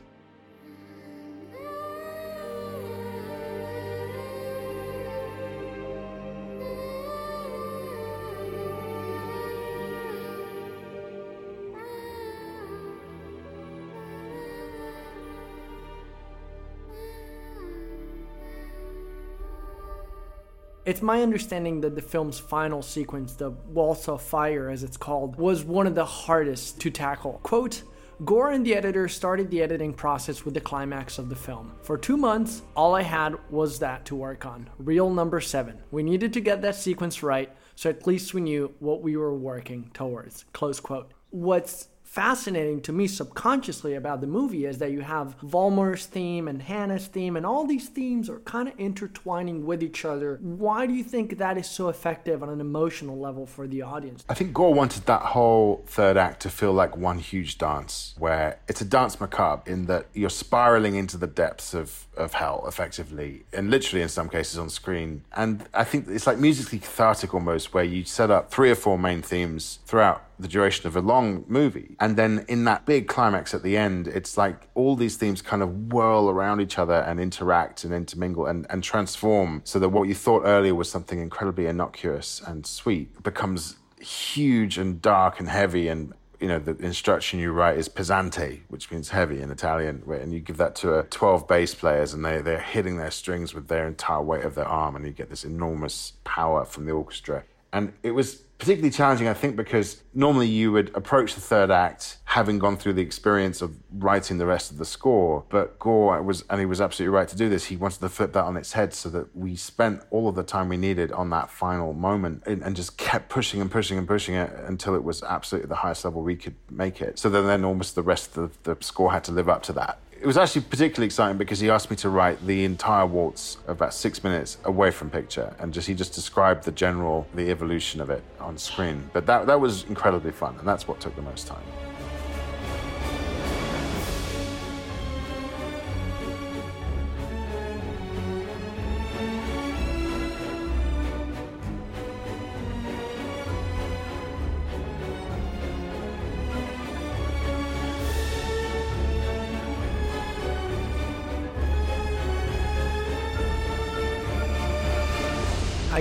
It's 20.87 21.03
my 21.03 21.21
understanding 21.21 21.81
that 21.81 21.97
the 21.97 22.01
film's 22.01 22.39
final 22.39 22.81
sequence, 22.81 23.33
the 23.33 23.51
Waltz 23.51 24.09
of 24.09 24.23
Fire 24.23 24.71
as 24.71 24.85
it's 24.85 24.97
called, 24.97 25.35
was 25.35 25.65
one 25.65 25.85
of 25.85 25.97
the 25.97 26.05
hardest 26.05 26.81
to 26.83 26.91
tackle. 26.91 27.41
Quote, 27.43 27.83
Gore 28.25 28.53
and 28.53 28.65
the 28.65 28.77
editor 28.77 29.09
started 29.09 29.51
the 29.51 29.63
editing 29.63 29.93
process 29.93 30.45
with 30.45 30.55
the 30.55 30.61
climax 30.61 31.19
of 31.19 31.29
the 31.29 31.35
film. 31.35 31.73
For 31.83 31.99
two 31.99 32.17
months, 32.17 32.63
all 32.77 32.95
I 32.95 33.03
had 33.03 33.35
was 33.51 33.81
that 33.81 34.05
to 34.05 34.15
work 34.15 34.47
on. 34.47 34.71
Reel 34.79 35.11
number 35.11 35.41
seven. 35.41 35.77
We 35.91 36.05
needed 36.05 36.33
to 36.35 36.41
get 36.41 36.63
that 36.63 36.77
sequence 36.77 37.21
right, 37.21 37.53
so 37.75 37.91
at 37.91 38.07
least 38.07 38.33
we 38.33 38.43
knew 38.43 38.73
what 38.79 39.03
we 39.03 39.17
were 39.17 39.35
working 39.35 39.91
towards. 39.93 40.45
Close 40.53 40.79
quote. 40.79 41.13
What's 41.31 41.89
fascinating 42.07 42.81
to 42.81 42.93
me 42.93 43.07
subconsciously 43.07 43.95
about 43.95 44.21
the 44.21 44.27
movie 44.27 44.65
is 44.65 44.79
that 44.79 44.91
you 44.91 45.01
have 45.01 45.39
Volmer's 45.41 46.07
theme 46.07 46.49
and 46.49 46.63
Hannah's 46.63 47.07
theme, 47.09 47.37
and 47.37 47.45
all 47.45 47.67
these 47.67 47.89
themes 47.89 48.31
are 48.31 48.39
kind 48.41 48.69
of 48.69 48.75
intertwining 48.79 49.67
with 49.67 49.83
each 49.83 50.05
other. 50.05 50.39
Why 50.41 50.87
do 50.87 50.95
you 50.95 51.05
think 51.05 51.37
that 51.39 51.59
is 51.59 51.69
so 51.69 51.89
effective 51.89 52.43
on 52.43 52.49
an 52.49 52.61
emotional 52.61 53.19
level 53.19 53.45
for 53.45 53.67
the 53.67 53.83
audience? 53.83 54.25
I 54.29 54.35
think 54.35 54.55
Gore 54.55 54.73
wanted 54.73 55.05
that 55.07 55.21
whole 55.21 55.85
third 55.87 56.17
act 56.17 56.41
to 56.43 56.49
feel 56.49 56.73
like 56.73 56.97
one 56.97 57.19
huge 57.19 57.59
dance, 57.59 58.15
where 58.19 58.61
it's 58.69 58.81
a 58.81 58.85
dance 58.87 59.21
macabre 59.21 59.71
in 59.71 59.87
that 59.87 60.07
you're 60.15 60.31
spiraling 60.31 60.95
into 60.95 61.19
the 61.19 61.27
depths 61.27 61.75
of, 61.75 62.07
of 62.17 62.35
hell, 62.35 62.65
effectively, 62.67 63.45
and 63.53 63.71
literally 63.71 64.03
in 64.03 64.09
some 64.09 64.29
cases 64.29 64.59
on 64.59 64.71
screen. 64.71 65.25
And 65.37 65.69
I 65.75 65.85
think 65.85 66.07
it's 66.09 66.27
like 66.27 66.39
musically 66.39 66.79
cathartic 66.79 67.35
almost, 67.35 67.75
where 67.75 67.85
you 67.85 68.05
set 68.05 68.31
up 68.31 68.51
three 68.51 68.71
or 68.71 68.77
four 68.77 68.97
main 68.97 69.23
themes 69.23 69.81
throughout 69.85 70.23
the 70.39 70.49
duration 70.49 70.87
of 70.87 70.97
a 70.97 71.01
long 71.01 71.45
movie. 71.49 71.97
And 72.01 72.17
then 72.17 72.45
in 72.49 72.65
that 72.65 72.85
big 72.85 73.09
climax 73.09 73.55
at 73.55 73.63
the 73.63 73.77
end, 73.77 74.07
it's 74.09 74.37
like 74.37 74.69
all 74.75 74.97
these 74.97 75.17
themes 75.17 75.43
kind 75.43 75.63
of 75.63 75.93
whirl 75.93 76.29
around 76.29 76.61
each 76.61 76.79
other 76.79 76.95
and 76.95 77.19
interact 77.19 77.85
and 77.85 77.95
intermingle 77.95 78.47
and, 78.47 78.67
and 78.71 78.83
transform 78.83 79.63
so 79.65 79.79
that 79.79 79.89
what 79.89 80.09
you 80.09 80.15
thought 80.15 80.43
earlier 80.45 80.75
was 80.75 80.91
something 80.91 81.21
incredibly 81.21 81.67
innocuous 81.67 82.43
and 82.47 82.67
sweet 82.67 83.23
becomes 83.23 83.77
huge 83.99 84.79
and 84.79 85.01
dark 85.01 85.41
and 85.41 85.49
heavy 85.49 85.89
and 85.89 86.13
you 86.41 86.49
know, 86.49 86.59
the 86.59 86.77
instruction 86.85 87.41
you 87.41 87.53
write 87.53 87.79
is 87.79 87.89
pesante, 87.89 88.61
which 88.69 88.91
means 88.91 89.09
heavy 89.11 89.41
in 89.41 89.51
Italian, 89.51 90.03
and 90.07 90.33
you 90.33 90.41
give 90.41 90.59
that 90.59 90.75
to 90.77 90.99
a 90.99 91.03
12 91.05 91.49
bass 91.49 91.75
players, 91.75 92.13
and 92.13 92.25
they, 92.25 92.41
they're 92.41 92.61
hitting 92.61 92.99
their 92.99 93.11
strings 93.11 93.55
with 93.55 93.69
their 93.69 93.87
entire 93.87 94.21
weight 94.21 94.45
of 94.45 94.55
their 94.55 94.67
arm, 94.67 94.97
and 94.97 95.07
you 95.07 95.13
get 95.13 95.31
this 95.31 95.45
enormous 95.45 96.13
power 96.25 96.65
from 96.65 96.85
the 96.85 96.93
orchestra. 96.93 97.45
And 97.73 97.93
it 98.03 98.11
was 98.11 98.43
particularly 98.59 98.91
challenging, 98.91 99.29
I 99.29 99.35
think, 99.35 99.57
because 99.57 100.03
normally 100.15 100.49
you 100.49 100.73
would 100.73 100.95
approach 100.95 101.35
the 101.35 101.41
third 101.41 101.71
act 101.71 102.19
having 102.25 102.59
gone 102.59 102.77
through 102.77 102.95
the 102.95 103.03
experience 103.03 103.61
of 103.63 103.75
writing 103.93 104.39
the 104.39 104.47
rest 104.47 104.71
of 104.71 104.79
the 104.79 104.85
score. 104.85 105.45
But 105.49 105.79
Gore 105.79 106.23
was, 106.23 106.45
and 106.49 106.61
he 106.61 106.67
was 106.67 106.81
absolutely 106.81 107.15
right 107.15 107.29
to 107.29 107.37
do 107.37 107.49
this. 107.49 107.67
He 107.67 107.77
wanted 107.77 108.01
to 108.01 108.09
flip 108.09 108.33
that 108.33 108.45
on 108.45 108.57
its 108.57 108.73
head 108.73 108.95
so 108.95 109.09
that 109.11 109.35
we 109.37 109.57
spent 109.57 110.03
all 110.11 110.29
of 110.29 110.35
the 110.35 110.43
time 110.43 110.69
we 110.69 110.77
needed 110.77 111.13
on 111.13 111.31
that 111.31 111.51
final 111.51 111.93
moment 111.93 112.43
and, 112.47 112.63
and 112.63 112.75
just 112.75 112.97
kept 112.97 113.29
pushing 113.29 113.61
and 113.61 113.71
pushing 113.71 113.99
and 113.99 114.07
pushing 114.07 114.35
it 114.35 114.51
until 114.67 114.95
it 114.95 115.05
was 115.05 115.23
absolutely 115.23 115.69
the 115.69 115.77
highest 115.77 116.05
level 116.05 116.23
we 116.23 116.37
could 116.37 116.55
make 116.71 117.01
it. 117.01 117.19
So 117.19 117.29
then, 117.29 117.47
then 117.47 117.65
almost 117.65 117.95
the 117.95 118.03
rest 118.03 118.37
of 118.37 118.63
the, 118.63 118.75
the 118.75 118.85
score 118.85 119.13
had 119.13 119.25
to 119.25 119.33
live 119.33 119.49
up 119.49 119.63
to 119.65 119.73
that 119.75 119.99
it 120.27 120.35
was 120.35 120.37
actually 120.37 120.63
particularly 120.63 121.07
exciting 121.07 121.39
because 121.39 121.61
he 121.61 121.71
asked 121.71 121.89
me 121.89 121.95
to 121.95 122.09
write 122.09 122.45
the 122.45 122.65
entire 122.65 123.07
waltz 123.07 123.59
about 123.69 123.95
six 123.95 124.25
minutes 124.25 124.59
away 124.65 124.91
from 124.91 125.09
picture 125.09 125.55
and 125.61 125.73
just 125.73 125.87
he 125.87 125.95
just 125.95 126.15
described 126.15 126.65
the 126.65 126.73
general 126.73 127.29
the 127.37 127.49
evolution 127.49 128.01
of 128.01 128.11
it 128.11 128.25
on 128.41 128.59
screen. 128.59 129.09
But 129.13 129.25
that 129.27 129.47
that 129.47 129.61
was 129.61 129.85
incredibly 129.85 130.33
fun 130.33 130.57
and 130.59 130.67
that's 130.67 130.89
what 130.89 130.99
took 130.99 131.15
the 131.15 131.23
most 131.23 131.47
time 131.47 131.63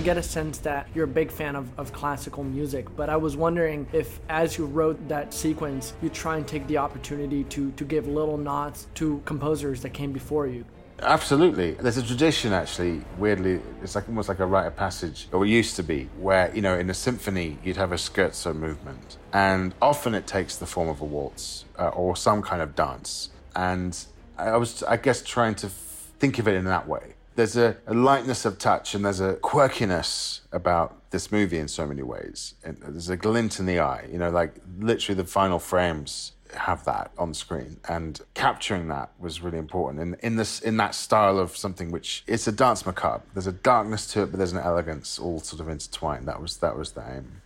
get 0.05 0.17
a 0.17 0.23
sense 0.23 0.59
that 0.59 0.87
you're 0.93 1.05
a 1.05 1.07
big 1.07 1.31
fan 1.31 1.55
of, 1.55 1.67
of 1.79 1.91
classical 1.91 2.43
music, 2.43 2.95
but 2.95 3.09
I 3.09 3.17
was 3.17 3.35
wondering 3.35 3.87
if, 3.91 4.19
as 4.29 4.55
you 4.55 4.67
wrote 4.67 5.07
that 5.07 5.33
sequence, 5.33 5.93
you 6.03 6.09
try 6.09 6.37
and 6.37 6.47
take 6.47 6.67
the 6.67 6.77
opportunity 6.77 7.43
to, 7.45 7.71
to 7.71 7.83
give 7.83 8.07
little 8.07 8.37
nods 8.37 8.87
to 8.95 9.19
composers 9.25 9.81
that 9.81 9.93
came 9.93 10.11
before 10.11 10.45
you. 10.45 10.63
Absolutely. 11.01 11.71
There's 11.71 11.97
a 11.97 12.03
tradition, 12.03 12.53
actually, 12.53 13.01
weirdly, 13.17 13.59
it's 13.81 13.95
like 13.95 14.07
almost 14.07 14.29
like 14.29 14.37
a 14.37 14.45
rite 14.45 14.67
of 14.67 14.75
passage, 14.75 15.27
or 15.31 15.43
it 15.43 15.49
used 15.49 15.75
to 15.77 15.83
be, 15.83 16.07
where, 16.19 16.55
you 16.55 16.61
know, 16.61 16.77
in 16.77 16.87
a 16.91 16.93
symphony, 16.93 17.57
you'd 17.63 17.77
have 17.77 17.91
a 17.91 17.95
scherzo 17.95 18.55
movement. 18.55 19.17
And 19.33 19.73
often 19.81 20.13
it 20.13 20.27
takes 20.27 20.55
the 20.55 20.67
form 20.67 20.87
of 20.87 21.01
a 21.01 21.05
waltz 21.05 21.65
uh, 21.79 21.87
or 21.87 22.15
some 22.15 22.43
kind 22.43 22.61
of 22.61 22.75
dance. 22.75 23.31
And 23.55 23.97
I 24.37 24.55
was, 24.57 24.83
I 24.83 24.97
guess, 24.97 25.23
trying 25.23 25.55
to 25.55 25.67
think 25.67 26.37
of 26.37 26.47
it 26.47 26.53
in 26.53 26.65
that 26.65 26.87
way 26.87 27.14
there's 27.35 27.57
a, 27.57 27.77
a, 27.87 27.93
lightness 27.93 28.45
of 28.45 28.57
touch 28.57 28.95
and 28.95 29.03
there's 29.03 29.19
a 29.19 29.33
quirkiness 29.35 30.41
about 30.51 31.11
this 31.11 31.31
movie 31.31 31.57
in 31.59 31.67
so 31.67 31.85
many 31.85 32.01
ways. 32.01 32.55
And 32.63 32.77
there's 32.81 33.09
a 33.09 33.17
glint 33.17 33.59
in 33.59 33.65
the 33.65 33.79
eye, 33.79 34.07
you 34.11 34.17
know, 34.17 34.29
like 34.29 34.55
literally 34.79 35.15
the 35.15 35.27
final 35.27 35.59
frames 35.59 36.31
have 36.53 36.85
that 36.85 37.11
on 37.17 37.33
screen. 37.33 37.77
And 37.89 38.19
capturing 38.33 38.87
that 38.87 39.11
was 39.19 39.41
really 39.41 39.57
important. 39.57 40.01
And 40.01 40.15
in 40.21 40.37
this 40.37 40.61
in 40.61 40.77
that 40.77 40.95
style 40.95 41.37
of 41.37 41.55
something 41.57 41.91
which 41.91 42.23
it's 42.27 42.47
a 42.47 42.51
dance 42.51 42.85
macabre. 42.85 43.23
There's 43.33 43.47
a 43.47 43.51
darkness 43.51 44.07
to 44.13 44.23
it 44.23 44.27
but 44.27 44.37
there's 44.37 44.53
an 44.53 44.59
elegance 44.59 45.19
all 45.19 45.39
sort 45.39 45.59
of 45.59 45.67
intertwined. 45.67 46.27
That 46.27 46.41
was 46.41 46.57
that 46.57 46.77
was 46.77 46.91
the 46.91 47.03
aim. 47.17 47.41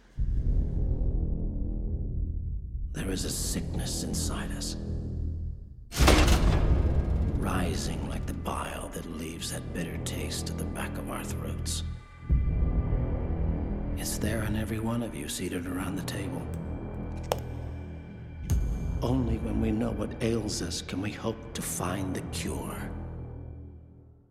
There 2.92 3.10
is 3.12 3.26
a 3.26 3.30
sickness 3.30 4.04
inside 4.04 4.52
us. 4.52 4.76
Rising 7.38 8.10
like 8.10 8.26
the 8.26 8.34
bile 8.34 8.90
that 8.90 9.06
leaves 9.40 9.54
that 9.54 9.74
bitter 9.74 9.96
taste 10.04 10.50
at 10.50 10.58
the 10.58 10.66
back 10.66 10.98
of 10.98 11.10
our 11.10 11.24
throats. 11.24 11.84
It's 13.96 14.18
there 14.18 14.44
in 14.44 14.58
every 14.58 14.80
one 14.80 15.02
of 15.02 15.16
you 15.16 15.30
seated 15.30 15.66
around 15.66 15.96
the 15.96 16.02
table. 16.04 16.46
Only 19.02 19.38
when 19.38 19.62
we 19.62 19.72
know 19.72 19.92
what 19.92 20.12
ails 20.20 20.62
us 20.62 20.82
can 20.82 21.02
we 21.02 21.12
hope 21.12 21.54
to 21.54 21.62
find 21.62 22.14
the 22.14 22.22
cure. 22.34 22.76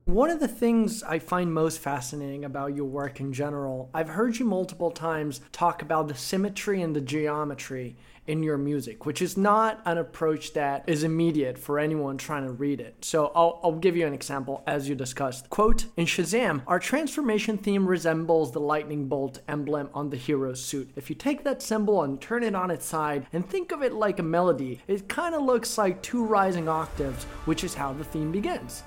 One 0.09 0.31
of 0.31 0.41
the 0.41 0.49
things 0.49 1.03
I 1.03 1.19
find 1.19 1.53
most 1.53 1.81
fascinating 1.81 2.47
about 2.47 2.75
your 2.75 2.87
work 2.87 3.21
in 3.21 3.31
general, 3.31 3.91
I've 3.93 4.09
heard 4.09 4.39
you 4.39 4.47
multiple 4.47 4.91
times 4.91 5.43
talk 5.53 5.83
about 5.83 6.09
the 6.09 6.15
symmetry 6.15 6.81
and 6.81 6.97
the 6.97 7.03
geometry 7.03 7.95
in 8.27 8.43
your 8.43 8.57
music, 8.57 9.05
which 9.05 9.21
is 9.21 9.37
not 9.37 9.83
an 9.85 9.99
approach 9.99 10.55
that 10.55 10.85
is 10.87 11.05
immediate 11.05 11.59
for 11.59 11.79
anyone 11.79 12.17
trying 12.17 12.47
to 12.47 12.53
read 12.53 12.81
it. 12.81 13.05
So 13.05 13.31
I'll, 13.35 13.61
I'll 13.63 13.73
give 13.73 13.99
you 13.99 14.07
an 14.07 14.15
example 14.15 14.63
as 14.67 14.89
you 14.89 14.95
discussed. 14.95 15.51
Quote 15.51 15.85
In 15.99 16.07
Shazam, 16.07 16.63
our 16.67 16.79
transformation 16.79 17.59
theme 17.59 17.87
resembles 17.87 18.53
the 18.53 18.61
lightning 18.61 19.09
bolt 19.09 19.41
emblem 19.47 19.91
on 19.93 20.09
the 20.09 20.17
hero's 20.17 20.65
suit. 20.65 20.91
If 20.97 21.11
you 21.11 21.17
take 21.17 21.45
that 21.45 21.61
symbol 21.61 22.03
and 22.03 22.19
turn 22.19 22.45
it 22.45 22.55
on 22.55 22.71
its 22.71 22.87
side 22.87 23.27
and 23.35 23.47
think 23.47 23.73
of 23.73 23.83
it 23.83 23.93
like 23.93 24.19
a 24.19 24.23
melody, 24.23 24.81
it 24.89 25.07
kind 25.07 25.35
of 25.35 25.43
looks 25.43 25.77
like 25.77 26.01
two 26.01 26.25
rising 26.25 26.67
octaves, 26.67 27.25
which 27.45 27.63
is 27.63 27.75
how 27.75 27.93
the 27.93 28.05
theme 28.05 28.33
begins. 28.33 28.85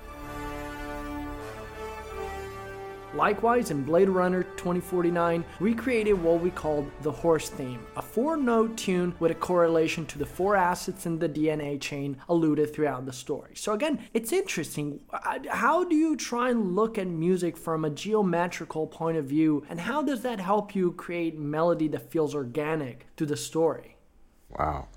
Likewise, 3.14 3.72
in 3.72 3.84
Blade 3.84 4.08
Runner 4.08 4.44
2049, 4.44 5.44
we 5.60 5.74
created 5.74 6.14
what 6.14 6.40
we 6.40 6.50
called 6.50 6.90
the 7.02 7.12
horse 7.12 7.50
theme, 7.50 7.86
a 7.98 8.02
four 8.02 8.38
note 8.38 8.78
tune 8.78 9.14
with 9.20 9.32
a 9.32 9.36
correlation 9.36 10.06
to 10.06 10.18
the 10.18 10.26
four 10.26 10.56
assets 10.56 11.06
in 11.06 11.20
the 11.20 11.28
DNA 11.28 11.80
chain 11.80 12.16
alluded 12.30 12.74
throughout 12.74 13.06
the 13.06 13.12
story. 13.12 13.52
So, 13.56 13.74
again, 13.74 14.00
it's 14.14 14.32
interesting. 14.32 15.02
How 15.50 15.84
do 15.84 15.96
you 15.96 16.16
try 16.16 16.52
and 16.52 16.74
look 16.74 16.98
at 16.98 17.08
music 17.08 17.58
from 17.58 17.84
a 17.84 17.90
geometrical 17.90 18.88
point 18.88 19.18
of 19.18 19.26
view, 19.26 19.66
and 19.70 19.82
how 19.82 20.02
does 20.02 20.22
that 20.22 20.40
help 20.40 20.74
you 20.74 20.94
create 20.94 21.38
melody 21.38 21.90
that 21.90 22.10
feels 22.10 22.34
organic 22.34 23.08
to 23.18 23.26
the 23.26 23.36
story? 23.36 23.98
Wow. 24.58 24.88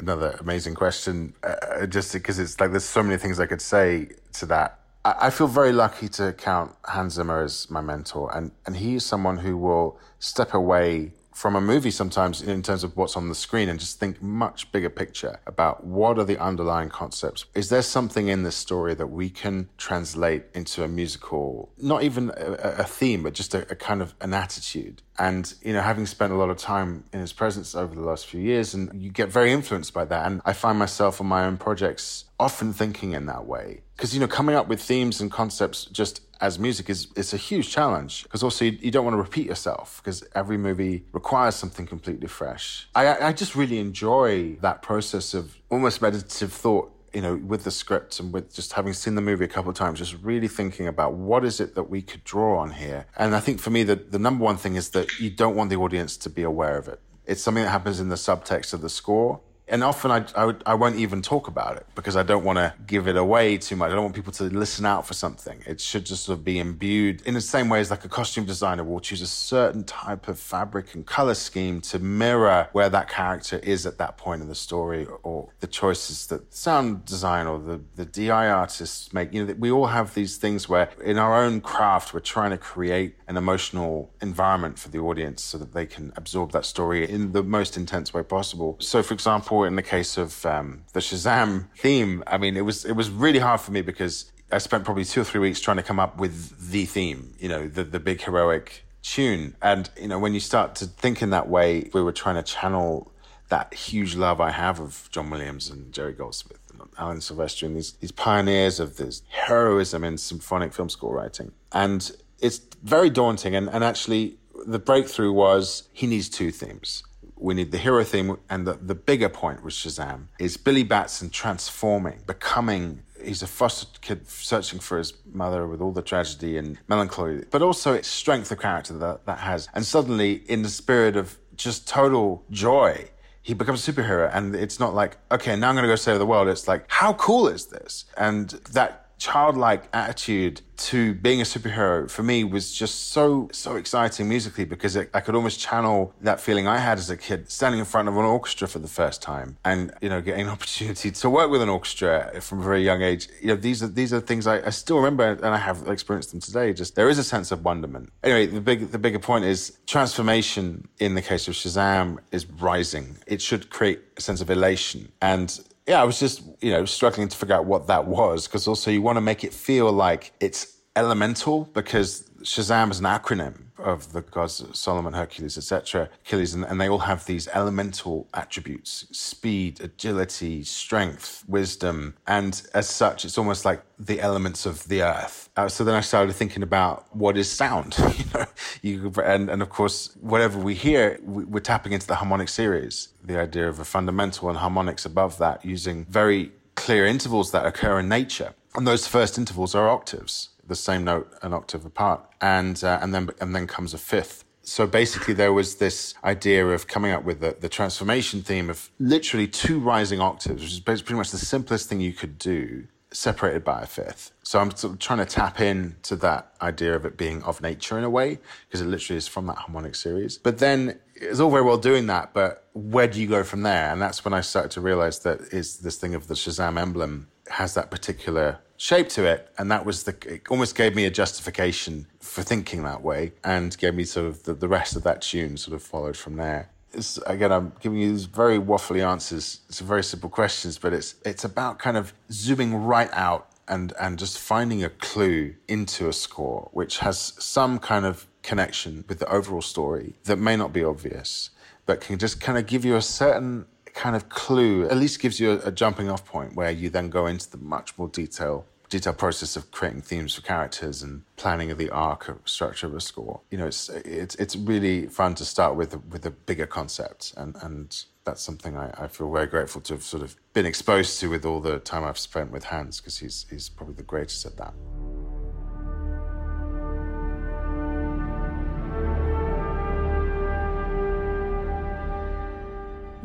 Another 0.00 0.36
amazing 0.40 0.74
question, 0.74 1.32
uh, 1.42 1.86
just 1.86 2.12
because 2.12 2.38
it's 2.38 2.60
like 2.60 2.72
there's 2.72 2.84
so 2.84 3.02
many 3.02 3.16
things 3.16 3.40
I 3.40 3.46
could 3.46 3.62
say 3.62 4.08
to 4.34 4.46
that 4.46 4.80
I 5.04 5.28
feel 5.28 5.48
very 5.48 5.72
lucky 5.72 6.08
to 6.10 6.32
count 6.32 6.74
Hans 6.84 7.14
Zimmer 7.14 7.42
as 7.42 7.70
my 7.70 7.82
mentor, 7.82 8.34
and, 8.34 8.52
and 8.64 8.76
he 8.76 8.94
is 8.94 9.04
someone 9.04 9.36
who 9.36 9.54
will 9.58 9.98
step 10.18 10.54
away 10.54 11.12
from 11.34 11.56
a 11.56 11.60
movie 11.60 11.90
sometimes 11.90 12.40
in 12.40 12.62
terms 12.62 12.84
of 12.84 12.96
what's 12.96 13.16
on 13.16 13.28
the 13.28 13.34
screen 13.34 13.68
and 13.68 13.78
just 13.78 13.98
think 13.98 14.22
much 14.22 14.70
bigger 14.70 14.88
picture 14.88 15.40
about 15.46 15.84
what 15.84 16.16
are 16.16 16.24
the 16.24 16.40
underlying 16.40 16.88
concepts. 16.88 17.44
Is 17.54 17.68
there 17.68 17.82
something 17.82 18.28
in 18.28 18.44
this 18.44 18.54
story 18.54 18.94
that 18.94 19.08
we 19.08 19.28
can 19.28 19.68
translate 19.76 20.44
into 20.54 20.84
a 20.84 20.88
musical, 20.88 21.72
not 21.76 22.04
even 22.04 22.30
a, 22.36 22.52
a 22.78 22.84
theme, 22.84 23.24
but 23.24 23.34
just 23.34 23.52
a, 23.52 23.68
a, 23.70 23.74
kind 23.74 24.00
of 24.00 24.14
an 24.20 24.32
attitude? 24.32 25.02
And, 25.18 25.52
you 25.62 25.72
know, 25.72 25.80
having 25.80 26.06
spent 26.06 26.32
a 26.32 26.36
lot 26.36 26.50
of 26.50 26.56
time 26.56 27.04
in 27.12 27.18
his 27.18 27.32
presence 27.32 27.74
over 27.74 27.94
the 27.94 28.00
last 28.00 28.26
few 28.26 28.40
years, 28.40 28.72
and 28.72 29.02
you 29.02 29.10
get 29.10 29.28
very 29.28 29.52
influenced 29.52 29.92
by 29.92 30.04
that. 30.04 30.26
And 30.26 30.40
I 30.44 30.52
find 30.52 30.78
myself 30.78 31.20
on 31.20 31.26
my 31.26 31.44
own 31.44 31.56
projects 31.56 32.26
often 32.44 32.72
thinking 32.72 33.12
in 33.12 33.26
that 33.26 33.46
way. 33.46 33.80
Because, 33.96 34.14
you 34.14 34.20
know, 34.20 34.28
coming 34.28 34.54
up 34.54 34.68
with 34.68 34.80
themes 34.80 35.20
and 35.20 35.30
concepts 35.30 35.86
just 35.86 36.20
as 36.40 36.58
music 36.58 36.90
is 36.90 37.08
it's 37.16 37.32
a 37.32 37.38
huge 37.38 37.70
challenge 37.70 38.24
because 38.24 38.42
also 38.42 38.66
you, 38.66 38.72
you, 38.82 38.90
don't 38.90 39.04
want 39.04 39.14
to 39.14 39.22
repeat 39.22 39.46
yourself 39.46 40.00
because 40.02 40.22
every 40.34 40.58
movie 40.58 41.04
requires 41.12 41.54
something 41.54 41.86
completely 41.86 42.28
fresh. 42.28 42.88
I, 42.94 43.28
I 43.28 43.32
just 43.32 43.54
really 43.54 43.78
enjoy 43.78 44.56
that 44.56 44.82
process 44.82 45.32
of 45.32 45.56
almost 45.70 46.02
meditative 46.02 46.52
thought 46.52 46.90
you 47.14 47.22
know, 47.22 47.36
with 47.36 47.62
the 47.62 47.70
script 47.70 48.18
and 48.18 48.32
with 48.32 48.52
just 48.52 48.72
having 48.72 48.92
seen 48.92 49.14
the 49.14 49.20
movie 49.20 49.44
a 49.44 49.48
couple 49.48 49.70
of 49.70 49.76
times, 49.76 50.00
just 50.00 50.16
really 50.20 50.48
thinking 50.48 50.88
about 50.88 51.14
what 51.14 51.44
is 51.44 51.60
it 51.60 51.76
that 51.76 51.84
we 51.84 52.02
could 52.02 52.24
draw 52.24 52.58
on 52.58 52.72
here. 52.72 53.06
And 53.16 53.36
I 53.36 53.40
think 53.40 53.60
for 53.60 53.70
me, 53.70 53.84
the, 53.84 53.94
the 53.94 54.18
number 54.18 54.44
one 54.44 54.56
thing 54.56 54.74
is 54.74 54.90
that 54.90 55.20
you 55.20 55.30
don't 55.30 55.54
want 55.54 55.70
the 55.70 55.76
audience 55.76 56.16
to 56.18 56.28
be 56.28 56.42
aware 56.42 56.76
of 56.76 56.88
it. 56.88 57.00
It's 57.24 57.40
something 57.40 57.62
that 57.62 57.70
happens 57.70 58.00
in 58.00 58.08
the 58.08 58.16
subtext 58.16 58.74
of 58.74 58.80
the 58.80 58.90
score 58.90 59.40
and 59.68 59.82
often 59.82 60.10
I, 60.10 60.24
I, 60.36 60.54
I, 60.66 60.74
won't 60.74 60.96
even 60.96 61.22
talk 61.22 61.48
about 61.48 61.76
it 61.76 61.86
because 61.94 62.16
I 62.16 62.22
don't 62.22 62.44
want 62.44 62.58
to 62.58 62.74
give 62.86 63.08
it 63.08 63.16
away 63.16 63.56
too 63.56 63.76
much. 63.76 63.90
I 63.90 63.94
don't 63.94 64.04
want 64.04 64.14
people 64.14 64.32
to 64.34 64.44
listen 64.44 64.84
out 64.84 65.06
for 65.06 65.14
something. 65.14 65.62
It 65.66 65.80
should 65.80 66.04
just 66.04 66.24
sort 66.24 66.38
of 66.38 66.44
be 66.44 66.58
imbued 66.58 67.22
in 67.22 67.32
the 67.32 67.40
same 67.40 67.70
way 67.70 67.80
as 67.80 67.90
like 67.90 68.04
a 68.04 68.08
costume 68.08 68.44
designer 68.44 68.84
will 68.84 69.00
choose 69.00 69.22
a 69.22 69.26
certain 69.26 69.82
type 69.84 70.28
of 70.28 70.38
fabric 70.38 70.94
and 70.94 71.06
color 71.06 71.34
scheme 71.34 71.80
to 71.82 71.98
mirror 71.98 72.68
where 72.72 72.90
that 72.90 73.08
character 73.08 73.58
is 73.60 73.86
at 73.86 73.96
that 73.98 74.18
point 74.18 74.42
in 74.42 74.48
the 74.48 74.54
story 74.54 75.06
or 75.22 75.48
the 75.60 75.66
choices 75.66 76.26
that 76.26 76.52
sound 76.52 77.04
design 77.06 77.46
or 77.46 77.58
the, 77.58 77.80
the 77.96 78.04
DI 78.04 78.48
artists 78.48 79.12
make. 79.14 79.32
You 79.32 79.46
know, 79.46 79.54
we 79.54 79.70
all 79.70 79.86
have 79.86 80.12
these 80.12 80.36
things 80.36 80.68
where 80.68 80.90
in 81.02 81.16
our 81.16 81.42
own 81.42 81.62
craft, 81.62 82.12
we're 82.12 82.20
trying 82.20 82.50
to 82.50 82.58
create 82.58 83.14
an 83.28 83.38
emotional 83.38 84.10
environment 84.20 84.78
for 84.78 84.90
the 84.90 84.98
audience 84.98 85.42
so 85.42 85.56
that 85.56 85.72
they 85.72 85.86
can 85.86 86.12
absorb 86.16 86.52
that 86.52 86.66
story 86.66 87.08
in 87.08 87.32
the 87.32 87.42
most 87.42 87.78
intense 87.78 88.12
way 88.12 88.22
possible. 88.22 88.76
So 88.80 89.02
for 89.02 89.14
example, 89.14 89.63
in 89.66 89.76
the 89.76 89.82
case 89.82 90.16
of 90.16 90.44
um, 90.46 90.84
the 90.92 91.00
Shazam 91.00 91.68
theme, 91.76 92.22
I 92.26 92.38
mean, 92.38 92.56
it 92.56 92.62
was 92.62 92.84
it 92.84 92.92
was 92.92 93.10
really 93.10 93.38
hard 93.38 93.60
for 93.60 93.72
me 93.72 93.82
because 93.82 94.30
I 94.50 94.58
spent 94.58 94.84
probably 94.84 95.04
two 95.04 95.22
or 95.22 95.24
three 95.24 95.40
weeks 95.40 95.60
trying 95.60 95.78
to 95.78 95.82
come 95.82 95.98
up 95.98 96.18
with 96.18 96.70
the 96.70 96.84
theme, 96.86 97.34
you 97.38 97.48
know, 97.48 97.68
the 97.68 97.84
the 97.84 98.00
big 98.00 98.22
heroic 98.22 98.84
tune. 99.02 99.56
And 99.62 99.90
you 100.00 100.08
know, 100.08 100.18
when 100.18 100.34
you 100.34 100.40
start 100.40 100.74
to 100.76 100.86
think 100.86 101.22
in 101.22 101.30
that 101.30 101.48
way, 101.48 101.90
we 101.92 102.02
were 102.02 102.12
trying 102.12 102.36
to 102.36 102.42
channel 102.42 103.12
that 103.48 103.74
huge 103.74 104.16
love 104.16 104.40
I 104.40 104.50
have 104.50 104.80
of 104.80 105.08
John 105.12 105.30
Williams 105.30 105.70
and 105.70 105.92
Jerry 105.92 106.12
Goldsmith 106.12 106.60
and 106.70 106.82
Alan 106.98 107.18
Silvestri 107.18 107.66
and 107.66 107.76
these 107.76 107.92
these 107.94 108.12
pioneers 108.12 108.80
of 108.80 108.96
this 108.96 109.22
heroism 109.28 110.04
in 110.04 110.18
symphonic 110.18 110.72
film 110.72 110.88
score 110.88 111.14
writing. 111.14 111.52
And 111.72 112.10
it's 112.40 112.60
very 112.82 113.10
daunting. 113.10 113.54
And, 113.54 113.68
and 113.70 113.82
actually, 113.82 114.36
the 114.66 114.78
breakthrough 114.78 115.32
was 115.32 115.88
he 115.92 116.06
needs 116.06 116.28
two 116.28 116.50
themes 116.50 117.02
we 117.36 117.54
need 117.54 117.72
the 117.72 117.78
hero 117.78 118.04
theme, 118.04 118.36
and 118.48 118.66
the, 118.66 118.74
the 118.74 118.94
bigger 118.94 119.28
point 119.28 119.64
with 119.64 119.74
Shazam 119.74 120.28
is 120.38 120.56
Billy 120.56 120.82
Batson 120.82 121.30
transforming, 121.30 122.20
becoming. 122.26 123.02
He's 123.22 123.42
a 123.42 123.46
foster 123.46 123.98
kid 124.00 124.28
searching 124.28 124.80
for 124.80 124.98
his 124.98 125.14
mother 125.32 125.66
with 125.66 125.80
all 125.80 125.92
the 125.92 126.02
tragedy 126.02 126.58
and 126.58 126.78
melancholy, 126.88 127.44
but 127.50 127.62
also 127.62 127.94
its 127.94 128.08
strength 128.08 128.50
of 128.52 128.60
character 128.60 128.92
that 128.98 129.26
that 129.26 129.38
has. 129.38 129.68
And 129.74 129.84
suddenly, 129.84 130.42
in 130.46 130.62
the 130.62 130.68
spirit 130.68 131.16
of 131.16 131.38
just 131.56 131.88
total 131.88 132.44
joy, 132.50 133.08
he 133.42 133.54
becomes 133.54 133.86
a 133.86 133.92
superhero. 133.92 134.30
And 134.34 134.54
it's 134.54 134.80
not 134.80 134.94
like, 134.94 135.18
okay, 135.30 135.54
now 135.56 135.68
I'm 135.68 135.74
going 135.74 135.84
to 135.84 135.88
go 135.88 135.96
save 135.96 136.18
the 136.18 136.26
world. 136.26 136.48
It's 136.48 136.66
like, 136.66 136.84
how 136.88 137.12
cool 137.14 137.46
is 137.48 137.66
this? 137.66 138.06
And 138.16 138.50
that 138.72 139.03
childlike 139.18 139.88
attitude 139.92 140.60
to 140.76 141.14
being 141.14 141.40
a 141.40 141.44
superhero 141.44 142.10
for 142.10 142.22
me 142.22 142.42
was 142.42 142.72
just 142.72 143.12
so 143.12 143.48
so 143.52 143.76
exciting 143.76 144.28
musically 144.28 144.64
because 144.64 144.96
it, 144.96 145.08
I 145.14 145.20
could 145.20 145.34
almost 145.34 145.60
channel 145.60 146.12
that 146.22 146.40
feeling 146.40 146.66
I 146.66 146.78
had 146.78 146.98
as 146.98 147.10
a 147.10 147.16
kid 147.16 147.50
standing 147.50 147.78
in 147.78 147.86
front 147.86 148.08
of 148.08 148.16
an 148.16 148.24
orchestra 148.24 148.66
for 148.66 148.80
the 148.80 148.88
first 148.88 149.22
time 149.22 149.56
and 149.64 149.92
you 150.00 150.08
know 150.08 150.20
getting 150.20 150.46
an 150.46 150.48
opportunity 150.56 151.10
to 151.10 151.30
work 151.30 151.50
with 151.50 151.62
an 151.62 151.68
orchestra 151.68 152.40
from 152.40 152.60
a 152.60 152.62
very 152.62 152.84
young 152.84 153.02
age. 153.02 153.28
You 153.40 153.48
know 153.48 153.56
these 153.56 153.82
are 153.82 153.88
these 153.88 154.12
are 154.12 154.20
things 154.20 154.46
I, 154.46 154.66
I 154.66 154.70
still 154.70 154.96
remember 154.96 155.32
and 155.32 155.46
I 155.46 155.58
have 155.58 155.86
experienced 155.86 156.32
them 156.32 156.40
today. 156.40 156.72
Just 156.72 156.96
there 156.96 157.08
is 157.08 157.18
a 157.18 157.24
sense 157.24 157.52
of 157.52 157.64
wonderment. 157.64 158.12
Anyway 158.22 158.46
the 158.46 158.60
big 158.60 158.90
the 158.90 158.98
bigger 158.98 159.20
point 159.20 159.44
is 159.44 159.78
transformation 159.86 160.88
in 160.98 161.14
the 161.14 161.22
case 161.22 161.46
of 161.46 161.54
Shazam 161.54 162.18
is 162.32 162.46
rising. 162.46 163.16
It 163.26 163.40
should 163.40 163.70
create 163.70 164.00
a 164.16 164.20
sense 164.20 164.40
of 164.40 164.50
elation 164.50 165.12
and 165.22 165.60
yeah, 165.86 166.00
I 166.00 166.04
was 166.04 166.18
just, 166.18 166.42
you 166.60 166.70
know, 166.70 166.84
struggling 166.84 167.28
to 167.28 167.36
figure 167.36 167.54
out 167.54 167.66
what 167.66 167.86
that 167.88 168.06
was 168.06 168.46
because 168.46 168.66
also 168.66 168.90
you 168.90 169.02
want 169.02 169.16
to 169.16 169.20
make 169.20 169.44
it 169.44 169.52
feel 169.52 169.92
like 169.92 170.32
it's 170.40 170.78
elemental 170.96 171.64
because 171.74 172.30
Shazam 172.44 172.90
is 172.90 172.98
an 172.98 173.06
acronym 173.06 173.62
of 173.78 174.12
the 174.12 174.20
gods 174.20 174.62
Solomon, 174.74 175.14
Hercules, 175.14 175.56
etc., 175.56 176.10
Achilles, 176.26 176.52
and, 176.52 176.64
and, 176.64 176.78
they 176.78 176.88
all 176.88 176.98
have 176.98 177.24
these 177.24 177.48
elemental 177.48 178.28
attributes: 178.34 179.06
speed, 179.12 179.80
agility, 179.80 180.62
strength, 180.62 181.42
wisdom, 181.48 182.14
and 182.26 182.62
as 182.74 182.88
such, 182.88 183.24
it's 183.24 183.38
almost 183.38 183.64
like 183.64 183.82
the 183.98 184.20
elements 184.20 184.66
of 184.66 184.86
the 184.88 185.02
earth. 185.02 185.48
Uh, 185.56 185.68
so 185.68 185.84
then 185.84 185.94
I 185.94 186.00
started 186.00 186.34
thinking 186.34 186.62
about 186.62 187.06
what 187.16 187.38
is 187.38 187.50
sound, 187.50 187.96
you 188.18 188.24
know, 188.34 188.46
you, 188.82 189.12
and 189.24 189.48
and 189.48 189.62
of 189.62 189.70
course, 189.70 190.14
whatever 190.20 190.58
we 190.58 190.74
hear, 190.74 191.18
we, 191.24 191.44
we're 191.44 191.60
tapping 191.60 191.92
into 191.92 192.06
the 192.06 192.16
harmonic 192.16 192.50
series, 192.50 193.08
the 193.24 193.38
idea 193.38 193.68
of 193.68 193.80
a 193.80 193.84
fundamental 193.84 194.50
and 194.50 194.58
harmonics 194.58 195.06
above 195.06 195.38
that, 195.38 195.64
using 195.64 196.04
very 196.04 196.52
clear 196.74 197.06
intervals 197.06 197.52
that 197.52 197.64
occur 197.64 198.00
in 198.00 198.08
nature, 198.08 198.52
and 198.74 198.86
those 198.86 199.06
first 199.06 199.38
intervals 199.38 199.74
are 199.74 199.88
octaves 199.88 200.50
the 200.66 200.74
same 200.74 201.04
note 201.04 201.32
an 201.42 201.52
octave 201.52 201.84
apart, 201.84 202.24
and 202.44 202.84
uh, 202.84 202.98
and 203.00 203.14
then 203.14 203.30
and 203.40 203.54
then 203.56 203.66
comes 203.66 203.94
a 203.94 203.98
fifth. 203.98 204.44
So 204.62 204.86
basically, 204.86 205.34
there 205.34 205.52
was 205.52 205.76
this 205.76 206.14
idea 206.24 206.66
of 206.68 206.86
coming 206.86 207.12
up 207.12 207.24
with 207.24 207.40
the, 207.40 207.56
the 207.58 207.68
transformation 207.68 208.42
theme 208.42 208.70
of 208.70 208.90
literally 208.98 209.46
two 209.46 209.78
rising 209.78 210.20
octaves, 210.20 210.62
which 210.62 210.72
is 210.72 210.80
pretty 210.80 211.14
much 211.14 211.30
the 211.30 211.38
simplest 211.54 211.88
thing 211.88 212.00
you 212.00 212.14
could 212.14 212.38
do, 212.38 212.86
separated 213.12 213.62
by 213.62 213.82
a 213.82 213.86
fifth. 213.86 214.32
So 214.42 214.58
I'm 214.60 214.70
sort 214.74 214.94
of 214.94 214.98
trying 215.00 215.18
to 215.18 215.26
tap 215.26 215.60
into 215.60 216.16
that 216.16 216.54
idea 216.62 216.96
of 216.96 217.04
it 217.04 217.16
being 217.16 217.42
of 217.42 217.60
nature 217.60 217.98
in 217.98 218.04
a 218.04 218.10
way, 218.10 218.38
because 218.66 218.80
it 218.80 218.86
literally 218.86 219.18
is 219.18 219.28
from 219.28 219.46
that 219.46 219.58
harmonic 219.64 219.94
series. 219.94 220.38
But 220.38 220.58
then 220.58 220.98
it's 221.14 221.40
all 221.40 221.50
very 221.50 221.62
well 221.62 221.78
doing 221.78 222.06
that, 222.06 222.32
but 222.32 222.66
where 222.72 223.06
do 223.06 223.20
you 223.20 223.28
go 223.28 223.42
from 223.42 223.62
there? 223.62 223.92
And 223.92 224.00
that's 224.00 224.24
when 224.24 224.34
I 224.34 224.40
started 224.40 224.70
to 224.72 224.80
realize 224.80 225.20
that 225.20 225.40
is 225.52 225.78
this 225.78 225.96
thing 225.96 226.14
of 226.14 226.28
the 226.28 226.34
Shazam 226.34 226.78
emblem 226.78 227.28
has 227.50 227.74
that 227.74 227.90
particular 227.90 228.58
shape 228.76 229.08
to 229.10 229.24
it. 229.24 229.50
And 229.58 229.70
that 229.70 229.84
was 229.84 230.04
the, 230.04 230.16
it 230.26 230.42
almost 230.50 230.76
gave 230.76 230.94
me 230.94 231.04
a 231.04 231.10
justification 231.10 232.06
for 232.20 232.42
thinking 232.42 232.82
that 232.84 233.02
way 233.02 233.32
and 233.42 233.76
gave 233.78 233.94
me 233.94 234.04
sort 234.04 234.26
of 234.26 234.42
the, 234.44 234.54
the 234.54 234.68
rest 234.68 234.96
of 234.96 235.02
that 235.04 235.22
tune 235.22 235.56
sort 235.56 235.74
of 235.74 235.82
followed 235.82 236.16
from 236.16 236.36
there. 236.36 236.70
It's, 236.92 237.18
again, 237.26 237.50
I'm 237.52 237.72
giving 237.80 237.98
you 237.98 238.12
these 238.12 238.26
very 238.26 238.58
waffly 238.58 239.04
answers. 239.04 239.60
It's 239.68 239.80
very 239.80 240.04
simple 240.04 240.30
questions, 240.30 240.78
but 240.78 240.92
it's, 240.92 241.16
it's 241.24 241.44
about 241.44 241.78
kind 241.78 241.96
of 241.96 242.12
zooming 242.30 242.74
right 242.74 243.10
out 243.12 243.50
and 243.68 243.92
and 243.98 244.18
just 244.18 244.38
finding 244.38 244.84
a 244.84 244.88
clue 244.90 245.54
into 245.68 246.08
a 246.08 246.12
score 246.12 246.68
which 246.72 246.98
has 246.98 247.32
some 247.38 247.78
kind 247.78 248.04
of 248.04 248.26
connection 248.42 249.04
with 249.08 249.18
the 249.18 249.32
overall 249.32 249.62
story 249.62 250.14
that 250.24 250.36
may 250.36 250.56
not 250.56 250.72
be 250.72 250.84
obvious, 250.84 251.50
but 251.86 252.00
can 252.00 252.18
just 252.18 252.40
kind 252.40 252.58
of 252.58 252.66
give 252.66 252.84
you 252.84 252.94
a 252.94 253.02
certain 253.02 253.64
kind 253.94 254.16
of 254.16 254.28
clue, 254.28 254.86
at 254.88 254.96
least 254.96 255.20
gives 255.20 255.40
you 255.40 255.52
a, 255.52 255.68
a 255.68 255.72
jumping 255.72 256.10
off 256.10 256.24
point 256.24 256.54
where 256.54 256.70
you 256.70 256.90
then 256.90 257.08
go 257.08 257.26
into 257.26 257.50
the 257.50 257.58
much 257.58 257.96
more 257.96 258.08
detail 258.08 258.66
detailed 258.90 259.18
process 259.18 259.56
of 259.56 259.70
creating 259.72 260.02
themes 260.02 260.34
for 260.34 260.42
characters 260.42 261.02
and 261.02 261.22
planning 261.36 261.70
of 261.70 261.78
the 261.78 261.90
arc 261.90 262.28
of 262.28 262.38
structure 262.44 262.86
of 262.86 262.94
a 262.94 263.00
score. 263.00 263.40
You 263.50 263.58
know, 263.58 263.66
it's 263.66 263.88
it's 263.88 264.34
it's 264.36 264.54
really 264.54 265.06
fun 265.06 265.34
to 265.36 265.44
start 265.44 265.74
with 265.74 265.96
with 266.10 266.26
a 266.26 266.30
bigger 266.30 266.66
concept, 266.66 267.34
and 267.36 267.56
and 267.62 268.04
that's 268.24 268.42
something 268.42 268.76
I, 268.76 268.92
I 268.96 269.08
feel 269.08 269.30
very 269.32 269.46
grateful 269.46 269.80
to 269.82 269.94
have 269.94 270.02
sort 270.02 270.22
of 270.22 270.36
been 270.52 270.66
exposed 270.66 271.18
to 271.20 271.28
with 271.28 271.44
all 271.44 271.60
the 271.60 271.78
time 271.78 272.04
I've 272.04 272.18
spent 272.18 272.50
with 272.50 272.64
Hans, 272.64 273.00
because 273.00 273.18
he's 273.18 273.46
he's 273.50 273.68
probably 273.68 273.94
the 273.94 274.02
greatest 274.02 274.44
at 274.46 274.56
that. 274.58 274.74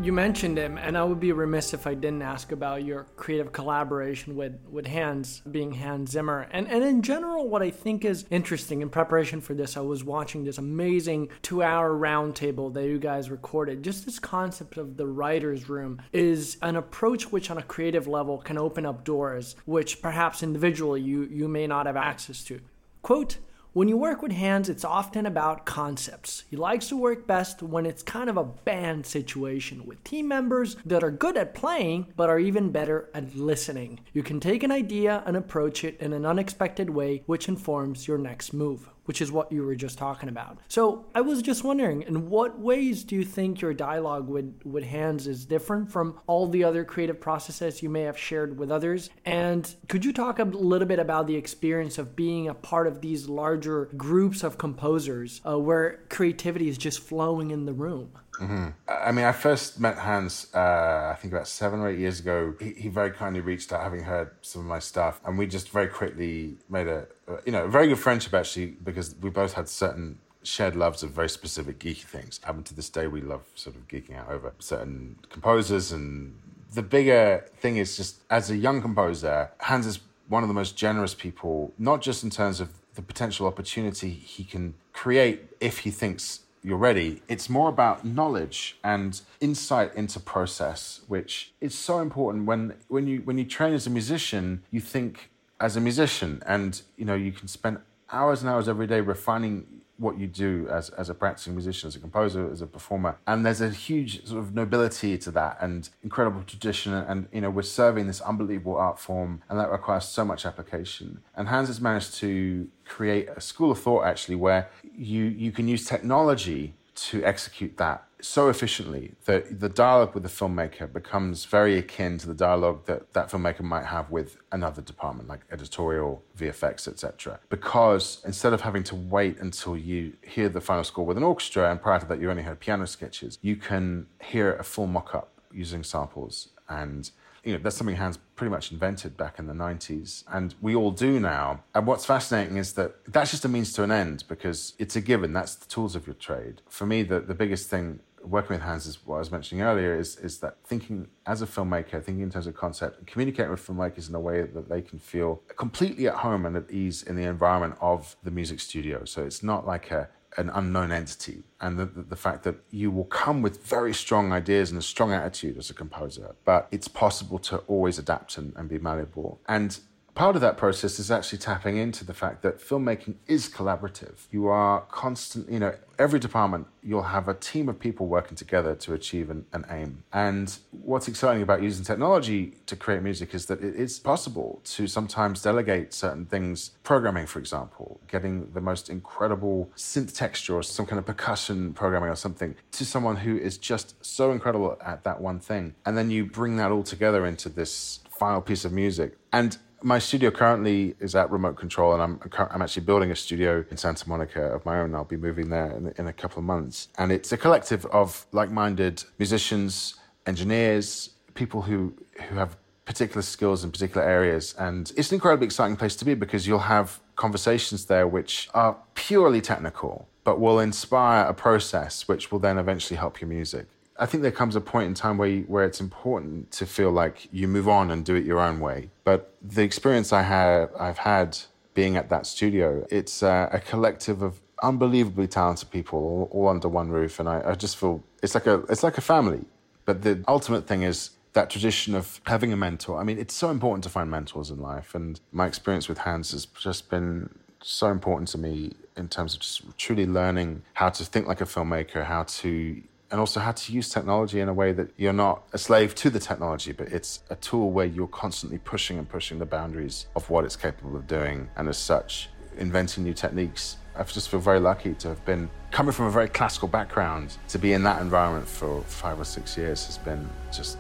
You 0.02 0.14
mentioned 0.14 0.58
him, 0.58 0.78
and 0.78 0.98
I 0.98 1.04
would 1.04 1.20
be 1.20 1.34
remiss 1.34 1.74
if 1.74 1.86
I 1.86 1.94
didn't 1.94 2.22
ask 2.22 2.54
about 2.54 2.86
your 2.86 3.04
creative 3.18 3.52
collaboration 3.52 4.38
with, 4.38 4.58
with 4.70 4.88
Hans, 4.88 5.42
being 5.52 5.74
Hans 5.74 6.12
Zimmer. 6.12 6.48
And, 6.52 6.70
and 6.70 6.84
in 6.84 7.02
general, 7.02 7.50
what 7.50 7.62
I 7.62 7.70
think 7.70 8.06
is 8.06 8.26
interesting 8.30 8.82
in 8.82 8.90
preparation 8.90 9.42
for 9.42 9.54
this, 9.54 9.76
I 9.76 9.82
was 9.82 10.06
watching 10.06 10.46
this 10.46 10.58
amazing 10.58 11.30
two 11.42 11.62
hour 11.62 11.92
roundtable 11.92 12.74
that 12.76 12.86
you 12.86 12.98
guys 12.98 13.30
recorded. 13.30 13.84
Just 13.84 14.06
this 14.06 14.20
concept 14.20 14.78
of 14.78 14.96
the 14.96 15.06
writer's 15.06 15.68
room 15.68 16.02
is 16.14 16.58
an 16.62 16.78
approach 16.78 17.32
which, 17.32 17.52
on 17.52 17.58
a 17.58 17.64
creative 17.64 18.08
level, 18.08 18.38
can 18.38 18.58
open 18.58 18.86
up 18.86 19.04
doors 19.04 19.58
which 19.66 20.02
perhaps 20.02 20.42
individually 20.42 21.02
you, 21.02 21.24
you 21.24 21.50
may 21.50 21.68
not 21.68 21.88
have 21.88 21.98
access 21.98 22.44
to. 22.46 22.62
Quote, 23.02 23.38
when 23.72 23.88
you 23.88 23.98
work 23.98 24.24
with 24.24 24.32
Hans, 24.32 24.68
it's 24.68 24.84
often 24.84 25.28
about 25.28 25.68
concepts. 25.68 26.44
He 26.50 26.58
likes 26.58 26.88
to 26.88 26.98
work 26.98 27.28
best 27.28 27.62
when 27.62 27.86
it's 27.86 28.02
kind 28.02 28.28
of 28.28 28.36
a 28.36 28.44
band 28.44 29.06
situation 29.06 29.86
with 29.86 30.04
team 30.04 30.28
members 30.28 30.76
that 30.86 31.04
are 31.04 31.12
good 31.12 31.38
at 31.38 31.54
playing 31.54 32.08
but 32.16 32.32
are 32.32 32.40
even 32.40 32.72
better 32.72 33.12
at 33.14 33.36
listening. 33.36 34.00
You 34.12 34.24
can 34.24 34.40
take 34.40 34.64
an 34.64 34.72
idea 34.72 35.22
and 35.28 35.38
approach 35.38 35.84
it 35.84 36.02
in 36.02 36.14
an 36.14 36.26
unexpected 36.26 36.90
way, 36.90 37.22
which 37.28 37.48
informs 37.48 38.08
your 38.08 38.18
next 38.18 38.54
move 38.54 38.90
which 39.10 39.24
is 39.24 39.32
what 39.32 39.52
you 39.52 39.64
were 39.64 39.74
just 39.74 39.98
talking 39.98 40.30
about. 40.30 40.60
So 40.68 41.04
I 41.16 41.22
was 41.22 41.42
just 41.42 41.64
wondering, 41.64 42.04
in 42.04 42.30
what 42.30 42.60
ways 42.60 43.04
do 43.04 43.16
you 43.16 43.26
think 43.26 43.60
your 43.60 43.74
dialogue 43.74 44.28
with, 44.28 44.62
with 44.64 44.84
Hans 44.84 45.26
is 45.26 45.48
different 45.48 45.92
from 45.92 46.20
all 46.28 46.46
the 46.46 46.64
other 46.64 46.84
creative 46.86 47.20
processes 47.20 47.82
you 47.82 47.90
may 47.90 48.04
have 48.04 48.20
shared 48.20 48.60
with 48.60 48.70
others? 48.70 49.10
And 49.26 49.74
could 49.88 50.06
you 50.06 50.14
talk 50.14 50.38
a 50.38 50.44
little 50.44 50.88
bit 50.88 51.00
about 51.00 51.26
the 51.26 51.36
experience 51.36 51.98
of 51.98 52.16
being 52.16 52.50
a 52.50 52.54
part 52.54 52.86
of 52.86 53.02
these 53.02 53.28
larger 53.28 53.86
groups 53.98 54.44
of 54.44 54.60
composers 54.60 55.42
uh, 55.44 55.58
where 55.58 56.02
creativity 56.10 56.70
is 56.70 56.78
just 56.78 57.00
flowing 57.00 57.50
in 57.50 57.66
the 57.66 57.74
room? 57.74 58.12
Mm-hmm. 58.40 58.68
I 58.88 59.12
mean, 59.12 59.26
I 59.26 59.32
first 59.32 59.80
met 59.80 59.98
Hans, 59.98 60.48
uh, 60.54 61.12
I 61.14 61.18
think 61.20 61.34
about 61.34 61.48
seven 61.48 61.82
or 61.82 61.90
eight 61.90 62.00
years 62.00 62.20
ago. 62.20 62.56
He, 62.60 62.72
he, 62.72 62.88
very 62.88 63.12
kindly 63.12 63.42
reached 63.42 63.74
out, 63.74 63.84
having 63.84 64.04
heard 64.04 64.32
some 64.42 64.62
of 64.62 64.68
my 64.68 64.80
stuff, 64.80 65.20
and 65.26 65.38
we 65.38 65.46
just 65.46 65.70
very 65.70 65.88
quickly 65.88 66.56
made 66.70 66.88
a, 66.88 67.08
you 67.46 67.52
know, 67.52 67.66
a 67.66 67.68
very 67.68 67.88
good 67.88 68.00
friendship 68.00 68.34
actually, 68.34 68.68
because 68.68 69.16
we 69.22 69.30
both 69.30 69.54
had 69.54 69.68
certain 69.68 70.20
shared 70.44 70.76
loves 70.76 71.04
of 71.04 71.12
very 71.12 71.30
specific 71.30 71.80
geeky 71.80 72.04
things. 72.04 72.40
Happen 72.44 72.64
to 72.64 72.74
this 72.74 72.90
day, 72.90 73.08
we 73.08 73.22
love 73.22 73.44
sort 73.56 73.76
of 73.76 73.88
geeking 73.88 74.18
out 74.18 74.30
over 74.30 74.54
certain 74.60 75.20
composers, 75.30 75.92
and 75.92 76.34
the 76.74 76.82
bigger 76.82 77.46
thing 77.58 77.78
is 77.78 77.98
just 77.98 78.22
as 78.30 78.50
a 78.50 78.58
young 78.58 78.82
composer, 78.82 79.52
Hans 79.60 79.86
is 79.86 80.00
one 80.30 80.44
of 80.44 80.50
the 80.50 80.54
most 80.54 80.78
generous 80.78 81.14
people, 81.14 81.74
not 81.78 82.02
just 82.02 82.24
in 82.24 82.30
terms 82.30 82.62
of 82.62 82.70
the 82.96 83.02
potential 83.02 83.48
opportunity 83.48 84.10
he 84.10 84.44
can 84.44 84.74
create 84.94 85.46
if 85.60 85.80
he 85.80 85.92
thinks 85.92 86.42
you're 86.62 86.78
ready. 86.78 87.22
It's 87.28 87.50
more 87.50 87.70
about 87.70 88.06
knowledge 88.06 88.78
and 88.84 89.20
insight 89.40 89.96
into 89.96 90.20
process, 90.20 91.02
which 91.08 91.54
is 91.62 91.78
so 91.78 92.00
important 92.00 92.46
when 92.46 92.76
when 92.88 93.08
you 93.08 93.20
when 93.20 93.38
you 93.38 93.46
train 93.46 93.74
as 93.74 93.88
a 93.88 93.90
musician, 93.90 94.64
you 94.72 94.82
think 94.82 95.30
as 95.60 95.76
a 95.76 95.82
musician 95.82 96.42
and 96.46 96.82
you 96.98 97.06
know 97.06 97.16
you 97.16 97.32
can 97.32 97.48
spend 97.48 97.80
hours 98.12 98.42
and 98.42 98.50
hours 98.50 98.68
every 98.68 98.88
day 98.88 99.02
refining 99.02 99.79
what 100.00 100.18
you 100.18 100.28
do 100.28 100.68
as, 100.72 100.90
as 100.92 101.10
a 101.10 101.14
practicing 101.14 101.54
musician, 101.54 101.88
as 101.88 101.96
a 101.96 102.00
composer, 102.00 102.50
as 102.52 102.62
a 102.62 102.68
performer. 102.68 103.18
And 103.28 103.46
there's 103.46 103.62
a 103.62 103.70
huge 103.70 104.26
sort 104.26 104.40
of 104.40 104.56
nobility 104.56 105.18
to 105.18 105.32
that 105.32 105.58
and 105.62 105.90
incredible 106.04 106.44
tradition. 106.44 106.94
And, 106.94 107.28
you 107.32 107.42
know, 107.42 107.50
we're 107.50 107.62
serving 107.62 108.08
this 108.08 108.22
unbelievable 108.22 108.78
art 108.78 109.00
form 109.00 109.42
and 109.50 109.60
that 109.60 109.72
requires 109.72 110.06
so 110.06 110.24
much 110.26 110.46
application. 110.46 111.22
And 111.36 111.50
Hans 111.50 111.68
has 111.68 111.82
managed 111.82 112.16
to 112.16 112.68
create 112.86 113.30
a 113.30 113.42
school 113.42 113.72
of 113.72 113.80
thought 113.80 114.06
actually 114.06 114.36
where 114.36 114.70
you, 114.96 115.26
you 115.26 115.52
can 115.52 115.68
use 115.68 115.86
technology 115.86 116.74
to 116.96 117.24
execute 117.24 117.78
that 117.78 118.06
so 118.22 118.50
efficiently 118.50 119.14
that 119.26 119.60
the 119.60 119.70
dialogue 119.70 120.14
with 120.14 120.24
the 120.24 120.30
filmmaker 120.30 120.92
becomes 120.92 121.46
very 121.46 121.78
akin 121.78 122.18
to 122.18 122.28
the 122.28 122.34
dialogue 122.34 122.86
that 122.86 123.14
that 123.14 123.30
filmmaker 123.30 123.62
might 123.62 123.86
have 123.86 124.10
with 124.12 124.38
another 124.52 124.82
department 124.82 125.30
like 125.30 125.42
editorial 125.52 126.22
vfx 126.38 126.88
etc 126.88 127.40
because 127.50 128.22
instead 128.26 128.52
of 128.52 128.62
having 128.62 128.84
to 128.84 128.96
wait 128.96 129.38
until 129.40 129.78
you 129.78 130.14
hear 130.22 130.50
the 130.50 130.62
final 130.62 130.84
score 130.84 131.06
with 131.06 131.18
an 131.18 131.24
orchestra 131.24 131.72
and 131.72 131.82
prior 131.82 132.00
to 132.00 132.06
that 132.06 132.20
you 132.20 132.30
only 132.30 132.44
heard 132.44 132.60
piano 132.60 132.86
sketches 132.86 133.38
you 133.42 133.56
can 133.56 134.06
hear 134.22 134.56
a 134.56 134.64
full 134.64 134.88
mock-up 134.88 135.32
using 135.52 135.84
samples 135.84 136.50
and 136.68 137.12
you 137.44 137.54
know, 137.54 137.60
that's 137.64 137.78
something 137.78 137.96
Hans 137.96 138.18
pretty 138.36 138.52
much 138.52 138.72
invented 138.72 139.18
back 139.18 139.40
in 139.40 139.48
the 139.48 139.54
90s, 139.54 140.24
and 140.32 140.56
we 140.62 140.76
all 140.76 140.92
do 140.92 141.20
now. 141.20 141.64
And 141.74 141.88
what's 141.88 142.06
fascinating 142.06 142.58
is 142.58 142.74
that 142.74 143.04
that's 143.06 143.32
just 143.32 143.46
a 143.46 143.50
means 143.50 143.74
to 143.74 143.84
an 143.84 143.92
end 143.92 144.24
because 144.28 144.74
it's 144.78 144.96
a 144.96 145.02
given. 145.02 145.34
That's 145.34 145.56
the 145.56 145.66
tools 145.68 145.96
of 145.96 146.06
your 146.06 146.16
trade. 146.16 146.62
For 146.70 146.86
me, 146.86 147.04
the, 147.04 147.20
the 147.20 147.34
biggest 147.34 147.70
thing 147.70 148.00
working 148.30 148.56
with 148.56 148.62
Hans 148.62 148.86
is 148.86 149.06
what 149.06 149.16
I 149.16 149.20
was 149.20 149.32
mentioning 149.32 149.64
earlier 149.64 149.96
is, 149.96 150.18
is 150.18 150.40
that 150.40 150.58
thinking 150.66 151.08
as 151.26 151.42
a 151.42 151.48
filmmaker, 151.48 152.04
thinking 152.04 152.22
in 152.22 152.30
terms 152.30 152.48
of 152.48 152.56
concept, 152.56 153.06
communicating 153.08 153.52
with 153.52 153.66
filmmakers 153.66 154.10
in 154.10 154.16
a 154.16 154.20
way 154.20 154.42
that 154.42 154.70
they 154.70 154.82
can 154.82 155.00
feel 155.00 155.42
completely 155.56 156.08
at 156.08 156.16
home 156.16 156.46
and 156.46 156.56
at 156.56 156.70
ease 156.70 157.04
in 157.04 157.16
the 157.16 157.24
environment 157.24 157.76
of 157.82 158.16
the 158.24 158.32
music 158.32 158.60
studio. 158.60 159.06
So 159.06 159.24
it's 159.24 159.44
not 159.44 159.66
like 159.66 159.92
a 159.92 160.10
an 160.38 160.50
unknown 160.54 160.92
entity 160.92 161.42
and 161.60 161.80
the, 161.80 161.86
the, 161.86 162.04
the, 162.04 162.16
fact 162.16 162.44
that 162.44 162.56
you 162.70 162.92
will 162.92 163.06
come 163.06 163.42
with 163.42 163.66
very 163.66 163.94
strong 163.94 164.32
ideas 164.32 164.70
and 164.70 164.78
a 164.78 164.82
strong 164.82 165.12
attitude 165.12 165.58
as 165.58 165.72
a 165.72 165.74
composer 165.74 166.36
but 166.46 166.68
it's 166.70 166.88
possible 166.88 167.40
to 167.40 167.58
always 167.68 167.98
adapt 167.98 168.38
and, 168.38 168.54
and 168.56 168.70
be 168.70 168.78
malleable 168.78 169.42
and 169.48 169.80
part 170.16 170.36
of 170.36 170.42
that 170.42 170.58
process 170.58 171.00
is 171.00 171.12
actually 171.12 171.40
tapping 171.40 171.78
into 171.78 172.04
the 172.06 172.14
fact 172.14 172.42
that 172.42 172.60
filmmaking 172.60 173.16
is 173.28 173.50
collaborative. 173.50 174.28
You 174.32 174.48
are 174.48 174.82
constantly, 174.82 175.54
you 175.54 175.60
know, 175.60 175.76
every 175.98 176.20
department 176.20 176.68
you'll 176.82 177.04
have 177.04 177.28
a 177.28 177.34
team 177.34 177.68
of 177.68 177.78
people 177.80 178.08
working 178.08 178.36
together 178.36 178.74
to 178.74 178.94
achieve 178.94 179.30
an, 179.30 179.46
an, 179.52 179.66
aim. 179.70 180.04
And 180.14 180.58
what's 180.72 181.08
exciting 181.08 181.44
about 181.44 181.62
using 181.62 181.84
technology 181.84 182.56
to 182.68 182.76
create 182.76 183.04
music 183.04 183.34
is 183.34 183.48
that 183.48 183.62
it 183.62 183.76
is 183.76 184.00
possible 184.00 184.62
to 184.64 184.88
sometimes 184.88 185.42
delegate 185.42 185.94
certain 185.94 186.26
things, 186.26 186.72
programming, 186.84 187.26
for 187.26 187.40
example, 187.40 188.00
getting 188.08 188.52
the 188.54 188.62
most 188.62 188.90
incredible 188.90 189.70
synth 189.76 190.16
texture 190.16 190.56
or 190.56 190.64
some 190.64 190.86
kind 190.86 191.00
of 191.00 191.06
percussion 191.06 191.74
programming 191.74 192.10
or 192.10 192.16
something 192.16 192.56
to 192.72 192.86
someone 192.86 193.18
who 193.18 193.38
is 193.38 193.58
just 193.58 193.94
so 194.04 194.32
incredible 194.32 194.78
at 194.84 195.04
that 195.04 195.20
one 195.20 195.40
thing. 195.40 195.76
And 195.86 195.98
then 195.98 196.10
you 196.10 196.26
bring 196.26 196.56
that 196.58 196.72
all 196.72 196.84
together 196.84 197.26
into 197.26 197.50
this 197.50 198.00
final 198.10 198.42
piece 198.42 198.66
of 198.66 198.72
music. 198.72 199.18
And 199.32 199.58
my 199.82 200.00
studio 200.00 200.32
currently 200.32 200.96
is 201.00 201.16
at 201.16 201.30
remote 201.32 201.58
control, 201.58 201.94
and 201.94 202.02
I'm 202.02 202.20
I'm 202.52 202.62
actually 202.62 202.86
building 202.86 203.12
a 203.12 203.16
studio 203.16 203.66
in 203.72 203.78
Santa 203.78 204.08
Monica 204.08 204.42
of 204.42 204.66
my 204.66 204.80
own. 204.80 204.96
I'll 204.96 205.04
be 205.04 205.18
moving 205.18 205.50
there 205.50 205.72
in, 205.72 205.94
in 205.98 206.08
a 206.08 206.14
couple 206.14 206.40
of 206.40 206.46
months, 206.46 206.90
and 206.98 207.12
it's 207.12 207.32
a 207.32 207.38
collective 207.38 207.86
of 207.88 208.26
like-minded 208.32 209.04
musicians, 209.18 209.96
engineers, 210.26 211.12
people 211.34 211.62
who 211.62 211.94
who 212.28 212.36
have 212.36 212.58
particular 212.86 213.22
skills 213.22 213.64
in 213.64 213.72
particular 213.72 214.06
areas, 214.06 214.56
and 214.58 214.92
it's 214.98 215.12
an 215.12 215.16
incredibly 215.16 215.46
exciting 215.46 215.78
place 215.78 215.96
to 215.96 216.06
be 216.06 216.14
because 216.14 216.48
you'll 216.48 216.60
have 216.60 217.00
conversations 217.16 217.86
there 217.86 218.08
which 218.08 218.50
are 218.54 218.78
purely 218.96 219.42
technical, 219.42 220.08
but 220.24 220.40
will 220.40 220.60
inspire 220.60 221.26
a 221.26 221.34
process 221.34 222.08
which 222.08 222.32
will 222.32 222.40
then 222.40 222.58
eventually 222.58 222.98
help 222.98 223.22
your 223.22 223.30
music. 223.30 223.68
I 224.00 224.06
think 224.06 224.24
there 224.24 224.32
comes 224.32 224.56
a 224.56 224.62
point 224.62 224.88
in 224.88 224.94
time 224.94 225.18
where 225.18 225.28
you, 225.28 225.42
where 225.44 225.66
it's 225.66 225.82
important 225.82 226.52
to 226.52 226.66
feel 226.66 226.90
like 226.90 227.28
you 227.32 227.48
move 227.48 227.68
on 227.68 227.92
and 227.92 228.06
do 228.06 228.16
it 228.16 228.24
your 228.24 228.40
own 228.40 228.60
way. 228.60 228.90
But 229.04 229.34
the 229.42 229.64
experience 229.64 230.14
I 230.14 230.22
have 230.22 230.72
I've 230.80 231.00
had 231.00 231.38
being 231.74 231.98
at 231.98 232.10
that 232.10 232.26
studio, 232.26 232.86
it's 232.90 233.22
uh, 233.22 233.50
a 233.52 233.60
collective 233.60 234.22
of 234.22 234.40
unbelievably 234.64 235.28
talented 235.28 235.70
people 235.70 236.00
all, 236.00 236.30
all 236.32 236.48
under 236.50 236.68
one 236.68 236.90
roof, 236.90 237.20
and 237.20 237.28
I, 237.30 237.42
I 237.46 237.56
just 237.56 237.78
feel 237.78 238.04
it's 238.24 238.34
like 238.34 238.48
a 238.48 238.56
it's 238.70 238.84
like 238.84 238.98
a 238.98 239.02
family. 239.02 239.46
But 239.86 240.02
the 240.02 240.24
ultimate 240.28 240.68
thing 240.68 240.84
is 240.84 241.12
that 241.34 241.50
tradition 241.50 241.96
of 241.96 242.22
having 242.26 242.54
a 242.54 242.58
mentor. 242.58 243.00
I 243.00 243.04
mean, 243.04 243.20
it's 243.20 243.34
so 243.34 243.50
important 243.50 243.84
to 243.84 243.90
find 243.90 244.10
mentors 244.10 244.50
in 244.50 244.60
life, 244.60 244.96
and 244.96 245.20
my 245.32 245.46
experience 245.46 245.90
with 245.90 246.00
Hans 246.00 246.32
has 246.32 246.46
just 246.46 246.90
been 246.90 247.30
so 247.62 247.88
important 247.88 248.30
to 248.30 248.38
me 248.38 248.74
in 248.96 249.10
terms 249.10 249.34
of 249.34 249.42
just 249.42 249.78
truly 249.78 250.06
learning 250.06 250.62
how 250.74 250.90
to 250.90 251.04
think 251.04 251.28
like 251.28 251.42
a 251.42 251.46
filmmaker, 251.46 252.06
how 252.06 252.24
to 252.24 252.82
and 253.12 253.20
also 253.20 253.40
how 253.40 253.52
to 253.52 253.72
use 253.74 253.90
technology 253.90 254.40
in 254.40 254.50
a 254.50 254.54
way 254.54 254.72
that 254.72 254.92
you're 254.98 255.14
not 255.14 255.44
a 255.54 255.58
slave 255.58 255.96
to 255.96 256.10
the 256.10 256.20
technology, 256.20 256.72
but 256.72 256.88
it's 256.90 257.24
a 257.30 257.36
tool 257.36 257.72
where 257.72 257.86
you're 257.86 258.08
constantly 258.08 258.60
pushing 258.60 258.98
and 258.98 259.10
pushing 259.10 259.40
the 259.40 259.46
boundaries 259.46 260.08
of 260.16 260.30
what 260.30 260.46
it's 260.46 260.56
capable 260.56 260.96
of 260.96 261.08
doing. 261.08 261.50
And 261.56 261.68
as 261.68 261.78
such, 261.78 262.30
inventing 262.58 263.04
new 263.04 263.14
techniques. 263.14 263.78
I 263.96 264.04
just 264.04 264.30
feel 264.30 264.40
very 264.40 264.60
lucky 264.60 264.94
to 264.96 265.10
have 265.10 265.26
been 265.26 265.50
coming 265.72 265.92
from 265.92 266.06
a 266.06 266.12
very 266.12 266.30
classical 266.30 266.68
background 266.68 267.38
to 267.50 267.58
be 267.58 267.74
in 267.74 267.84
that 267.84 268.02
environment 268.02 268.48
for 268.48 268.82
five 268.84 269.20
or 269.20 269.26
six 269.26 269.58
years 269.58 269.86
has 269.88 269.98
been 269.98 270.30
just 270.54 270.78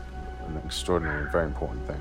an 0.47 0.61
extraordinary 0.65 1.29
very 1.31 1.45
important 1.45 1.85
thing. 1.87 1.99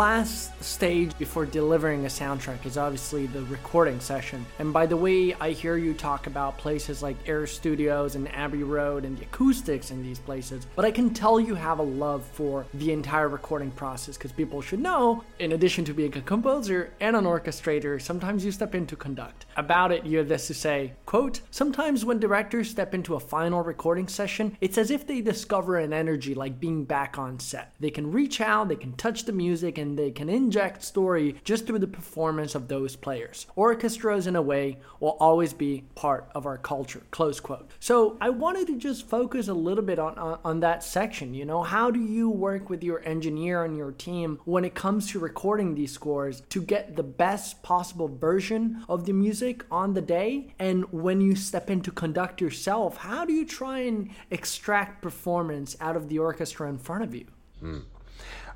Last 0.00 0.49
stage 0.60 1.16
before 1.18 1.46
delivering 1.46 2.04
a 2.04 2.08
soundtrack 2.08 2.66
is 2.66 2.76
obviously 2.76 3.26
the 3.26 3.42
recording 3.44 4.00
session. 4.00 4.44
And 4.58 4.72
by 4.72 4.86
the 4.86 4.96
way, 4.96 5.34
I 5.40 5.50
hear 5.50 5.76
you 5.76 5.94
talk 5.94 6.26
about 6.26 6.58
places 6.58 7.02
like 7.02 7.16
Air 7.26 7.46
Studios 7.46 8.14
and 8.14 8.28
Abbey 8.34 8.62
Road 8.62 9.04
and 9.04 9.16
the 9.16 9.22
acoustics 9.22 9.90
in 9.90 10.02
these 10.02 10.18
places, 10.18 10.66
but 10.76 10.84
I 10.84 10.90
can 10.90 11.12
tell 11.12 11.40
you 11.40 11.54
have 11.54 11.78
a 11.78 11.82
love 11.82 12.24
for 12.24 12.66
the 12.74 12.92
entire 12.92 13.28
recording 13.28 13.70
process 13.70 14.16
because 14.16 14.32
people 14.32 14.60
should 14.60 14.80
know, 14.80 15.24
in 15.38 15.52
addition 15.52 15.84
to 15.86 15.94
being 15.94 16.16
a 16.16 16.20
composer 16.20 16.92
and 17.00 17.16
an 17.16 17.24
orchestrator, 17.24 18.00
sometimes 18.00 18.44
you 18.44 18.52
step 18.52 18.74
in 18.74 18.86
to 18.86 18.96
conduct. 18.96 19.46
About 19.56 19.92
it, 19.92 20.04
you 20.04 20.18
have 20.18 20.28
this 20.28 20.46
to 20.48 20.54
say, 20.54 20.92
quote, 21.06 21.40
sometimes 21.50 22.04
when 22.04 22.18
directors 22.18 22.70
step 22.70 22.94
into 22.94 23.14
a 23.14 23.20
final 23.20 23.62
recording 23.62 24.08
session, 24.08 24.56
it's 24.60 24.78
as 24.78 24.90
if 24.90 25.06
they 25.06 25.20
discover 25.20 25.78
an 25.78 25.92
energy 25.92 26.34
like 26.34 26.60
being 26.60 26.84
back 26.84 27.18
on 27.18 27.38
set. 27.38 27.74
They 27.80 27.90
can 27.90 28.10
reach 28.10 28.40
out, 28.40 28.68
they 28.68 28.76
can 28.76 28.92
touch 28.94 29.24
the 29.24 29.32
music, 29.32 29.78
and 29.78 29.98
they 29.98 30.10
can 30.10 30.28
inject 30.50 30.82
story 30.82 31.36
just 31.44 31.64
through 31.64 31.78
the 31.78 31.86
performance 31.86 32.56
of 32.56 32.66
those 32.66 32.96
players. 32.96 33.46
Orchestras, 33.54 34.26
in 34.26 34.34
a 34.34 34.42
way, 34.42 34.78
will 34.98 35.16
always 35.20 35.52
be 35.52 35.84
part 35.94 36.28
of 36.34 36.44
our 36.44 36.58
culture. 36.58 37.02
Close 37.12 37.38
quote. 37.38 37.70
So 37.78 38.16
I 38.20 38.30
wanted 38.30 38.66
to 38.66 38.76
just 38.76 39.08
focus 39.08 39.46
a 39.46 39.54
little 39.54 39.84
bit 39.84 40.00
on, 40.00 40.18
on, 40.18 40.40
on 40.44 40.58
that 40.58 40.82
section. 40.82 41.34
You 41.34 41.44
know, 41.44 41.62
how 41.62 41.92
do 41.92 42.00
you 42.00 42.28
work 42.28 42.68
with 42.68 42.82
your 42.82 43.00
engineer 43.04 43.62
and 43.62 43.76
your 43.76 43.92
team 43.92 44.40
when 44.44 44.64
it 44.64 44.74
comes 44.74 45.08
to 45.12 45.20
recording 45.20 45.76
these 45.76 45.92
scores 45.92 46.40
to 46.48 46.60
get 46.60 46.96
the 46.96 47.04
best 47.04 47.62
possible 47.62 48.08
version 48.08 48.84
of 48.88 49.06
the 49.06 49.12
music 49.12 49.64
on 49.70 49.94
the 49.94 50.02
day? 50.02 50.52
And 50.58 50.92
when 50.92 51.20
you 51.20 51.36
step 51.36 51.70
in 51.70 51.80
to 51.82 51.92
conduct 51.92 52.40
yourself, 52.40 52.96
how 52.96 53.24
do 53.24 53.32
you 53.32 53.46
try 53.46 53.82
and 53.82 54.10
extract 54.32 55.00
performance 55.00 55.76
out 55.80 55.94
of 55.94 56.08
the 56.08 56.18
orchestra 56.18 56.68
in 56.68 56.78
front 56.78 57.04
of 57.04 57.14
you? 57.14 57.26
Mm. 57.62 57.84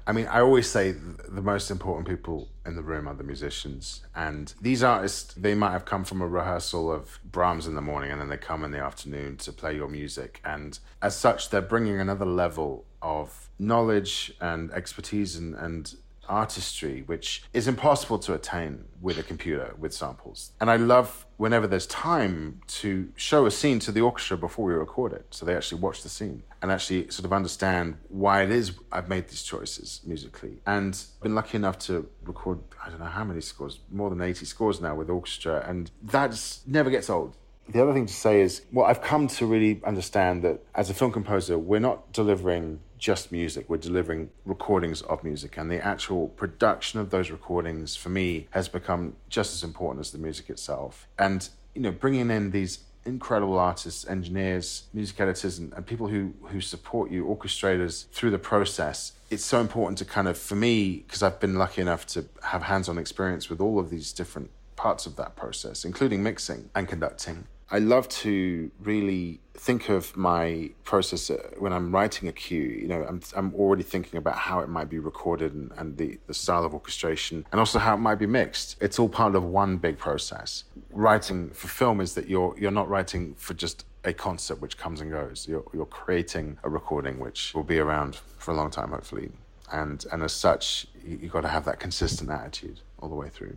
I 0.06 0.12
mean, 0.12 0.26
I 0.26 0.40
always 0.40 0.68
say 0.68 0.92
the 0.92 1.40
most 1.40 1.70
important 1.70 2.06
people 2.06 2.48
in 2.66 2.76
the 2.76 2.82
room 2.82 3.08
are 3.08 3.14
the 3.14 3.24
musicians. 3.24 4.02
And 4.14 4.52
these 4.60 4.82
artists, 4.82 5.34
they 5.34 5.54
might 5.54 5.72
have 5.72 5.84
come 5.84 6.04
from 6.04 6.20
a 6.20 6.26
rehearsal 6.26 6.92
of 6.92 7.18
Brahms 7.24 7.66
in 7.66 7.74
the 7.74 7.80
morning 7.80 8.10
and 8.10 8.20
then 8.20 8.28
they 8.28 8.36
come 8.36 8.64
in 8.64 8.70
the 8.70 8.78
afternoon 8.78 9.38
to 9.38 9.52
play 9.52 9.74
your 9.74 9.88
music. 9.88 10.40
And 10.44 10.78
as 11.00 11.16
such, 11.16 11.50
they're 11.50 11.62
bringing 11.62 11.98
another 11.98 12.26
level 12.26 12.84
of 13.00 13.48
knowledge 13.58 14.34
and 14.40 14.70
expertise 14.72 15.36
and, 15.36 15.54
and 15.54 15.94
artistry, 16.28 17.02
which 17.06 17.44
is 17.52 17.68
impossible 17.68 18.18
to 18.20 18.34
attain 18.34 18.84
with 19.00 19.18
a 19.18 19.22
computer 19.22 19.74
with 19.78 19.92
samples. 19.92 20.52
And 20.60 20.70
I 20.70 20.76
love 20.76 21.26
whenever 21.36 21.66
there's 21.66 21.86
time 21.86 22.60
to 22.66 23.08
show 23.16 23.46
a 23.46 23.50
scene 23.50 23.78
to 23.80 23.92
the 23.92 24.00
orchestra 24.00 24.36
before 24.36 24.66
we 24.66 24.74
record 24.74 25.12
it. 25.12 25.26
So 25.30 25.44
they 25.44 25.54
actually 25.54 25.80
watch 25.80 26.02
the 26.02 26.08
scene 26.08 26.42
and 26.62 26.70
actually 26.70 27.10
sort 27.10 27.24
of 27.24 27.32
understand 27.32 27.96
why 28.08 28.42
it 28.42 28.50
is 28.50 28.72
I've 28.92 29.08
made 29.08 29.28
these 29.28 29.42
choices 29.42 30.00
musically. 30.04 30.60
And 30.66 30.98
been 31.22 31.34
lucky 31.34 31.56
enough 31.56 31.78
to 31.80 32.08
record, 32.24 32.60
I 32.84 32.88
don't 32.88 33.00
know 33.00 33.06
how 33.06 33.24
many 33.24 33.40
scores, 33.40 33.80
more 33.90 34.10
than 34.10 34.20
80 34.20 34.46
scores 34.46 34.80
now 34.80 34.94
with 34.94 35.10
orchestra. 35.10 35.64
And 35.66 35.90
that 36.02 36.58
never 36.66 36.90
gets 36.90 37.10
old. 37.10 37.36
The 37.68 37.82
other 37.82 37.94
thing 37.94 38.06
to 38.06 38.12
say 38.12 38.42
is, 38.42 38.62
well, 38.72 38.84
I've 38.84 39.00
come 39.00 39.26
to 39.26 39.46
really 39.46 39.80
understand 39.84 40.42
that 40.44 40.62
as 40.74 40.90
a 40.90 40.94
film 40.94 41.12
composer, 41.12 41.58
we're 41.58 41.80
not 41.80 42.12
delivering 42.12 42.80
just 43.04 43.30
music. 43.30 43.68
We're 43.68 43.76
delivering 43.76 44.30
recordings 44.46 45.02
of 45.02 45.22
music, 45.22 45.58
and 45.58 45.70
the 45.70 45.84
actual 45.84 46.28
production 46.28 46.98
of 47.00 47.10
those 47.10 47.30
recordings 47.30 47.94
for 47.96 48.08
me 48.08 48.48
has 48.52 48.66
become 48.66 49.16
just 49.28 49.52
as 49.52 49.62
important 49.62 50.00
as 50.00 50.10
the 50.10 50.16
music 50.16 50.48
itself. 50.48 51.06
And 51.18 51.46
you 51.74 51.82
know, 51.82 51.92
bringing 51.92 52.30
in 52.30 52.50
these 52.50 52.78
incredible 53.04 53.58
artists, 53.58 54.06
engineers, 54.06 54.84
music 54.94 55.20
editors, 55.20 55.58
and, 55.58 55.74
and 55.74 55.86
people 55.86 56.06
who 56.08 56.32
who 56.44 56.62
support 56.62 57.10
you, 57.10 57.26
orchestrators 57.26 58.08
through 58.08 58.30
the 58.30 58.38
process. 58.38 59.12
It's 59.30 59.44
so 59.44 59.60
important 59.60 59.98
to 59.98 60.06
kind 60.06 60.26
of, 60.26 60.38
for 60.38 60.54
me, 60.54 61.04
because 61.06 61.22
I've 61.22 61.40
been 61.40 61.56
lucky 61.58 61.82
enough 61.82 62.06
to 62.14 62.24
have 62.42 62.62
hands-on 62.62 62.96
experience 62.96 63.50
with 63.50 63.60
all 63.60 63.78
of 63.78 63.90
these 63.90 64.14
different 64.14 64.48
parts 64.76 65.04
of 65.04 65.16
that 65.16 65.36
process, 65.36 65.84
including 65.84 66.22
mixing 66.22 66.70
and 66.74 66.88
conducting. 66.88 67.48
I 67.70 67.78
love 67.78 68.08
to 68.08 68.70
really 68.80 69.40
think 69.54 69.88
of 69.88 70.16
my 70.16 70.70
process 70.84 71.30
uh, 71.30 71.38
when 71.58 71.72
I'm 71.72 71.94
writing 71.94 72.28
a 72.28 72.32
cue. 72.32 72.62
You 72.62 72.88
know, 72.88 73.04
I'm, 73.08 73.20
I'm 73.34 73.54
already 73.54 73.82
thinking 73.82 74.18
about 74.18 74.36
how 74.36 74.60
it 74.60 74.68
might 74.68 74.90
be 74.90 74.98
recorded 74.98 75.54
and, 75.54 75.72
and 75.76 75.96
the, 75.96 76.18
the 76.26 76.34
style 76.34 76.64
of 76.64 76.74
orchestration, 76.74 77.46
and 77.50 77.58
also 77.58 77.78
how 77.78 77.94
it 77.94 77.98
might 77.98 78.16
be 78.16 78.26
mixed. 78.26 78.76
It's 78.80 78.98
all 78.98 79.08
part 79.08 79.34
of 79.34 79.44
one 79.44 79.78
big 79.78 79.98
process. 79.98 80.64
Writing 80.90 81.50
for 81.50 81.68
film 81.68 82.00
is 82.00 82.14
that 82.14 82.28
you're 82.28 82.54
you're 82.58 82.70
not 82.70 82.88
writing 82.88 83.34
for 83.36 83.54
just 83.54 83.84
a 84.04 84.12
concept 84.12 84.60
which 84.60 84.76
comes 84.76 85.00
and 85.00 85.10
goes. 85.10 85.46
You're 85.48 85.64
you're 85.72 85.86
creating 85.86 86.58
a 86.62 86.68
recording 86.68 87.18
which 87.18 87.54
will 87.54 87.64
be 87.64 87.78
around 87.78 88.16
for 88.38 88.50
a 88.52 88.54
long 88.54 88.70
time, 88.70 88.90
hopefully. 88.90 89.30
And 89.72 90.04
and 90.12 90.22
as 90.22 90.32
such, 90.32 90.86
you've 91.04 91.32
got 91.32 91.40
to 91.40 91.48
have 91.48 91.64
that 91.64 91.80
consistent 91.80 92.30
attitude 92.30 92.80
all 92.98 93.08
the 93.08 93.14
way 93.14 93.30
through. 93.30 93.56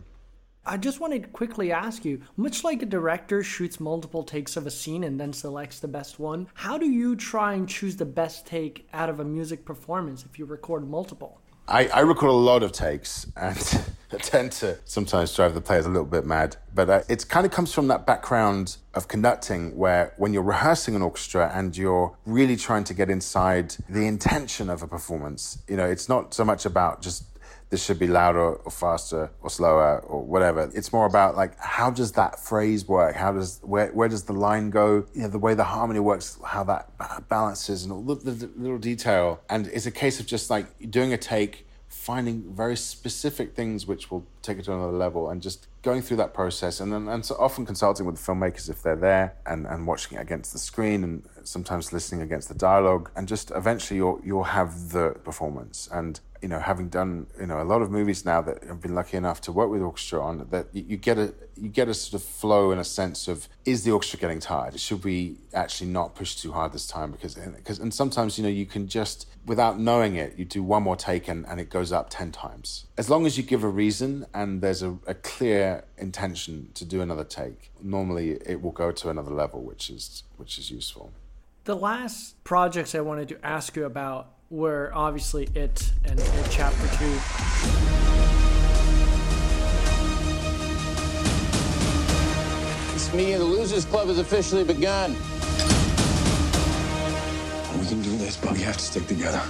I 0.68 0.76
just 0.76 1.00
wanted 1.00 1.22
to 1.22 1.28
quickly 1.30 1.72
ask 1.72 2.04
you 2.04 2.20
much 2.36 2.62
like 2.62 2.82
a 2.82 2.86
director 2.86 3.42
shoots 3.42 3.80
multiple 3.80 4.22
takes 4.22 4.54
of 4.54 4.66
a 4.66 4.70
scene 4.70 5.02
and 5.02 5.18
then 5.18 5.32
selects 5.32 5.80
the 5.80 5.88
best 5.88 6.18
one, 6.18 6.46
how 6.52 6.76
do 6.76 6.84
you 6.84 7.16
try 7.16 7.54
and 7.54 7.66
choose 7.66 7.96
the 7.96 8.04
best 8.04 8.46
take 8.46 8.86
out 8.92 9.08
of 9.08 9.18
a 9.18 9.24
music 9.24 9.64
performance 9.64 10.26
if 10.26 10.38
you 10.38 10.44
record 10.44 10.86
multiple? 10.86 11.40
I, 11.66 11.86
I 11.88 12.00
record 12.00 12.30
a 12.30 12.34
lot 12.34 12.62
of 12.62 12.72
takes 12.72 13.26
and 13.34 13.56
tend 14.20 14.52
to 14.52 14.78
sometimes 14.84 15.34
drive 15.34 15.54
the 15.54 15.62
players 15.62 15.86
a 15.86 15.88
little 15.88 16.04
bit 16.04 16.26
mad. 16.26 16.56
But 16.74 16.90
uh, 16.90 17.02
it 17.08 17.26
kind 17.30 17.46
of 17.46 17.52
comes 17.52 17.72
from 17.72 17.88
that 17.88 18.04
background 18.06 18.76
of 18.92 19.08
conducting 19.08 19.74
where 19.74 20.12
when 20.18 20.34
you're 20.34 20.42
rehearsing 20.42 20.94
an 20.94 21.00
orchestra 21.00 21.50
and 21.54 21.74
you're 21.74 22.14
really 22.26 22.56
trying 22.56 22.84
to 22.84 22.94
get 22.94 23.08
inside 23.08 23.74
the 23.88 24.06
intention 24.06 24.68
of 24.68 24.82
a 24.82 24.86
performance, 24.86 25.62
you 25.66 25.78
know, 25.78 25.86
it's 25.86 26.10
not 26.10 26.34
so 26.34 26.44
much 26.44 26.66
about 26.66 27.00
just 27.00 27.24
this 27.70 27.84
should 27.84 27.98
be 27.98 28.06
louder 28.06 28.54
or 28.54 28.70
faster 28.70 29.30
or 29.42 29.50
slower 29.50 30.00
or 30.00 30.22
whatever. 30.22 30.70
It's 30.74 30.92
more 30.92 31.06
about 31.06 31.36
like 31.36 31.58
how 31.58 31.90
does 31.90 32.12
that 32.12 32.40
phrase 32.40 32.88
work? 32.88 33.14
How 33.14 33.32
does 33.32 33.60
where 33.62 33.88
where 33.88 34.08
does 34.08 34.24
the 34.24 34.32
line 34.32 34.70
go? 34.70 35.06
You 35.14 35.22
know, 35.22 35.28
the 35.28 35.38
way 35.38 35.54
the 35.54 35.64
harmony 35.64 36.00
works, 36.00 36.38
how 36.44 36.64
that 36.64 36.88
balances, 37.28 37.84
and 37.84 37.92
all 37.92 38.02
the, 38.02 38.14
the 38.14 38.50
little 38.56 38.78
detail. 38.78 39.40
And 39.50 39.66
it's 39.68 39.86
a 39.86 39.90
case 39.90 40.18
of 40.20 40.26
just 40.26 40.48
like 40.48 40.90
doing 40.90 41.12
a 41.12 41.18
take, 41.18 41.66
finding 41.88 42.54
very 42.54 42.76
specific 42.76 43.54
things 43.54 43.86
which 43.86 44.10
will 44.10 44.26
take 44.40 44.58
it 44.58 44.64
to 44.64 44.72
another 44.72 44.96
level, 44.96 45.28
and 45.28 45.42
just 45.42 45.66
going 45.82 46.00
through 46.00 46.16
that 46.16 46.32
process. 46.32 46.80
And 46.80 46.90
then 46.90 47.06
and 47.06 47.24
so 47.24 47.36
often 47.38 47.66
consulting 47.66 48.06
with 48.06 48.16
the 48.16 48.32
filmmakers 48.32 48.70
if 48.70 48.82
they're 48.82 48.96
there, 48.96 49.34
and 49.44 49.66
and 49.66 49.86
watching 49.86 50.16
it 50.16 50.22
against 50.22 50.54
the 50.54 50.58
screen, 50.58 51.04
and 51.04 51.22
sometimes 51.44 51.92
listening 51.92 52.22
against 52.22 52.48
the 52.48 52.54
dialogue, 52.54 53.10
and 53.14 53.28
just 53.28 53.50
eventually 53.50 53.98
you'll 53.98 54.20
you'll 54.24 54.44
have 54.44 54.90
the 54.90 55.10
performance. 55.22 55.86
And 55.92 56.18
you 56.42 56.48
know, 56.48 56.58
having 56.58 56.88
done 56.88 57.26
you 57.40 57.46
know 57.46 57.60
a 57.60 57.64
lot 57.64 57.82
of 57.82 57.90
movies 57.90 58.24
now 58.24 58.40
that 58.42 58.58
I've 58.68 58.80
been 58.80 58.94
lucky 58.94 59.16
enough 59.16 59.40
to 59.42 59.52
work 59.52 59.70
with 59.70 59.82
orchestra 59.82 60.22
on, 60.22 60.46
that 60.50 60.68
you 60.72 60.96
get 60.96 61.18
a 61.18 61.34
you 61.56 61.68
get 61.68 61.88
a 61.88 61.94
sort 61.94 62.22
of 62.22 62.28
flow 62.28 62.70
and 62.70 62.80
a 62.80 62.84
sense 62.84 63.28
of 63.28 63.48
is 63.64 63.84
the 63.84 63.90
orchestra 63.90 64.18
getting 64.20 64.40
tired? 64.40 64.78
Should 64.78 65.04
we 65.04 65.38
actually 65.54 65.90
not 65.90 66.14
push 66.14 66.36
too 66.36 66.52
hard 66.52 66.72
this 66.72 66.86
time? 66.86 67.12
Because 67.12 67.34
because 67.34 67.78
and 67.78 67.92
sometimes 67.92 68.38
you 68.38 68.44
know 68.44 68.50
you 68.50 68.66
can 68.66 68.88
just 68.88 69.26
without 69.46 69.78
knowing 69.78 70.16
it, 70.16 70.38
you 70.38 70.44
do 70.44 70.62
one 70.62 70.82
more 70.82 70.96
take 70.96 71.28
and, 71.28 71.46
and 71.46 71.60
it 71.60 71.70
goes 71.70 71.92
up 71.92 72.08
ten 72.10 72.30
times. 72.30 72.86
As 72.96 73.10
long 73.10 73.26
as 73.26 73.36
you 73.36 73.42
give 73.42 73.64
a 73.64 73.68
reason 73.68 74.26
and 74.34 74.60
there's 74.60 74.82
a, 74.82 74.96
a 75.06 75.14
clear 75.14 75.84
intention 75.96 76.70
to 76.74 76.84
do 76.84 77.00
another 77.00 77.24
take, 77.24 77.70
normally 77.82 78.38
it 78.46 78.62
will 78.62 78.72
go 78.72 78.92
to 78.92 79.08
another 79.08 79.32
level, 79.32 79.62
which 79.62 79.90
is 79.90 80.22
which 80.36 80.58
is 80.58 80.70
useful. 80.70 81.12
The 81.64 81.76
last 81.76 82.42
projects 82.44 82.94
I 82.94 83.00
wanted 83.00 83.28
to 83.28 83.44
ask 83.44 83.76
you 83.76 83.84
about 83.84 84.37
were 84.50 84.90
obviously 84.94 85.48
it 85.54 85.92
and 86.04 86.18
it 86.18 86.46
chapter 86.50 86.88
two. 86.96 87.18
It's 92.94 93.12
me 93.12 93.32
and 93.32 93.42
the 93.42 93.46
Losers 93.46 93.84
Club 93.84 94.08
has 94.08 94.18
officially 94.18 94.64
begun. 94.64 95.12
We 97.78 97.86
can 97.86 98.02
do 98.02 98.16
this, 98.16 98.36
but 98.36 98.52
we 98.52 98.60
have 98.60 98.76
to 98.76 98.82
stick 98.82 99.06
together. 99.06 99.42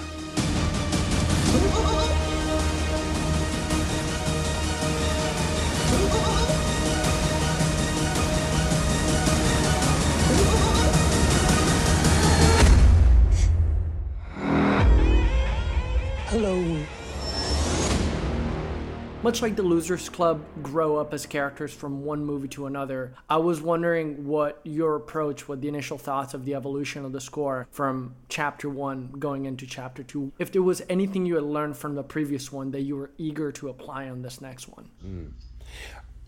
Much 19.22 19.42
like 19.42 19.56
the 19.56 19.62
Losers 19.62 20.08
Club 20.08 20.40
grow 20.62 20.96
up 20.96 21.12
as 21.12 21.26
characters 21.26 21.72
from 21.72 22.04
one 22.04 22.24
movie 22.24 22.48
to 22.48 22.66
another, 22.66 23.14
I 23.28 23.38
was 23.38 23.60
wondering 23.60 24.26
what 24.26 24.60
your 24.64 24.94
approach, 24.94 25.48
what 25.48 25.60
the 25.60 25.68
initial 25.68 25.98
thoughts 25.98 26.34
of 26.34 26.44
the 26.44 26.54
evolution 26.54 27.04
of 27.04 27.12
the 27.12 27.20
score 27.20 27.66
from 27.70 28.14
chapter 28.28 28.68
one 28.68 29.10
going 29.18 29.44
into 29.46 29.66
chapter 29.66 30.02
two, 30.02 30.32
if 30.38 30.52
there 30.52 30.62
was 30.62 30.82
anything 30.88 31.26
you 31.26 31.34
had 31.34 31.44
learned 31.44 31.76
from 31.76 31.94
the 31.94 32.02
previous 32.02 32.52
one 32.52 32.70
that 32.70 32.82
you 32.82 32.96
were 32.96 33.10
eager 33.18 33.50
to 33.52 33.68
apply 33.68 34.08
on 34.08 34.22
this 34.22 34.40
next 34.40 34.68
one. 34.68 34.88
Mm. 35.04 35.32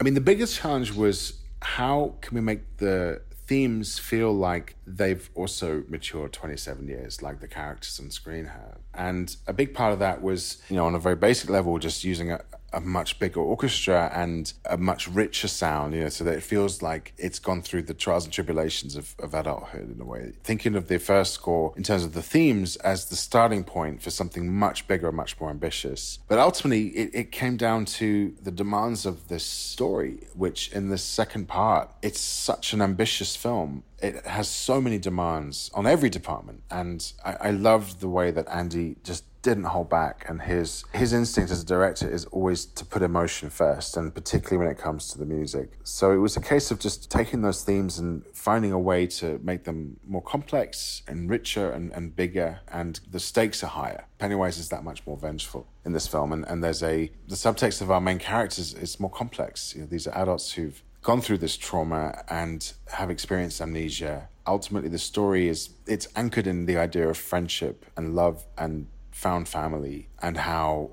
I 0.01 0.03
mean, 0.03 0.15
the 0.15 0.21
biggest 0.21 0.59
challenge 0.59 0.93
was 0.93 1.41
how 1.63 2.15
can 2.21 2.35
we 2.35 2.41
make 2.41 2.79
the 2.79 3.21
themes 3.51 3.99
feel 3.99 4.33
like 4.33 4.77
they've 4.87 5.29
also 5.35 5.83
matured 5.89 6.33
27 6.33 6.87
years, 6.87 7.21
like 7.21 7.41
the 7.41 7.49
characters 7.49 7.99
on 8.01 8.09
screen 8.11 8.45
have. 8.45 8.79
And 8.95 9.35
a 9.47 9.53
big 9.53 9.75
part 9.75 9.93
of 9.93 9.99
that 9.99 10.23
was, 10.23 10.63
you 10.69 10.77
know, 10.77 10.87
on 10.87 10.95
a 10.95 11.01
very 11.01 11.17
basic 11.17 11.51
level, 11.51 11.77
just 11.79 12.05
using 12.05 12.31
a, 12.31 12.41
a 12.73 12.81
much 12.81 13.19
bigger 13.19 13.41
orchestra 13.41 14.11
and 14.15 14.53
a 14.65 14.77
much 14.77 15.09
richer 15.09 15.49
sound, 15.49 15.95
you 15.95 16.01
know, 16.01 16.09
so 16.09 16.25
that 16.25 16.35
it 16.35 16.43
feels 16.43 16.83
like 16.83 17.13
it's 17.19 17.39
gone 17.39 17.63
through 17.63 17.83
the 17.83 17.95
trials 17.95 18.25
and 18.25 18.33
tribulations 18.33 18.97
of, 18.97 19.15
of 19.19 19.35
adulthood 19.35 19.95
in 19.95 20.01
a 20.01 20.05
way. 20.05 20.33
Thinking 20.45 20.75
of 20.75 20.89
the 20.89 20.99
first 20.99 21.35
score 21.35 21.73
in 21.77 21.83
terms 21.83 22.05
of 22.05 22.15
the 22.15 22.23
themes 22.23 22.77
as 22.77 23.07
the 23.07 23.17
starting 23.17 23.65
point 23.65 24.03
for 24.03 24.11
something 24.11 24.53
much 24.53 24.87
bigger, 24.87 25.11
much 25.13 25.41
more 25.41 25.51
ambitious. 25.51 26.19
But 26.29 26.39
ultimately, 26.39 26.89
it, 26.89 27.11
it 27.13 27.33
came 27.33 27.57
down 27.57 27.85
to 27.87 28.35
the 28.43 28.51
demands 28.51 29.07
of 29.07 29.29
this 29.29 29.45
story, 29.45 30.19
which 30.35 30.73
in 30.73 30.89
the 30.89 30.99
second 30.99 31.49
part, 31.49 31.91
it's 32.03 32.21
such 32.21 32.73
an 32.73 32.83
ambitious 32.83 33.37
film 33.37 33.83
it 34.03 34.25
has 34.27 34.49
so 34.49 34.81
many 34.81 34.99
demands 34.99 35.71
on 35.75 35.87
every 35.87 36.09
department. 36.09 36.63
And 36.71 37.13
I, 37.25 37.33
I 37.33 37.51
loved 37.51 38.01
the 38.01 38.09
way 38.09 38.31
that 38.31 38.49
Andy 38.49 38.97
just 39.05 39.25
didn't 39.43 39.65
hold 39.65 39.89
back 39.89 40.25
and 40.29 40.43
his 40.43 40.85
his 40.93 41.13
instinct 41.13 41.51
as 41.51 41.63
a 41.63 41.67
director 41.67 42.09
is 42.09 42.25
always 42.27 42.65
to 42.65 42.85
put 42.85 43.03
emotion 43.03 43.49
first 43.49 43.97
and 43.97 44.15
particularly 44.15 44.59
when 44.59 44.71
it 44.71 44.79
comes 44.79 45.09
to 45.09 45.19
the 45.19 45.25
music. 45.25 45.79
So 45.83 46.13
it 46.13 46.19
was 46.19 46.37
a 46.37 46.41
case 46.41 46.71
of 46.71 46.79
just 46.79 47.11
taking 47.11 47.43
those 47.43 47.63
themes 47.63 47.99
and 47.99 48.25
finding 48.35 48.73
a 48.73 48.79
way 48.79 49.07
to 49.07 49.41
make 49.43 49.65
them 49.65 49.99
more 50.07 50.23
complex 50.23 51.03
and 51.09 51.31
richer 51.31 51.71
and, 51.71 51.93
and 51.93 52.15
bigger 52.15 52.61
and 52.69 53.01
the 53.11 53.21
stakes 53.21 53.63
are 53.65 53.69
higher. 53.69 54.05
Pennywise 54.19 54.59
is 54.59 54.69
that 54.69 54.85
much 54.85 55.07
more 55.07 55.17
vengeful 55.17 55.67
in 55.85 55.93
this 55.93 56.07
film 56.07 56.33
and, 56.33 56.45
and 56.47 56.63
there's 56.63 56.83
a 56.83 57.11
the 57.29 57.35
subtext 57.35 57.81
of 57.81 57.91
our 57.91 58.01
main 58.01 58.19
characters 58.19 58.75
is 58.75 59.01
more 59.01 59.11
complex. 59.11 59.75
You 59.75 59.83
know, 59.83 59.87
these 59.87 60.07
are 60.07 60.17
adults 60.17 60.53
who've 60.53 60.83
gone 61.03 61.21
through 61.21 61.39
this 61.39 61.57
trauma 61.57 62.23
and 62.29 62.73
have 62.89 63.11
experienced 63.11 63.61
amnesia. 63.61 64.29
Ultimately, 64.47 64.89
the 64.89 64.99
story 64.99 65.49
is 65.49 65.71
it's 65.87 66.09
anchored 66.17 66.47
in 66.47 66.67
the 66.67 66.77
idea 66.77 67.09
of 67.09 67.17
friendship 67.17 67.87
and 67.97 68.15
love 68.15 68.45
and 68.59 68.87
found 69.21 69.47
family 69.49 70.09
and 70.23 70.39
how 70.39 70.93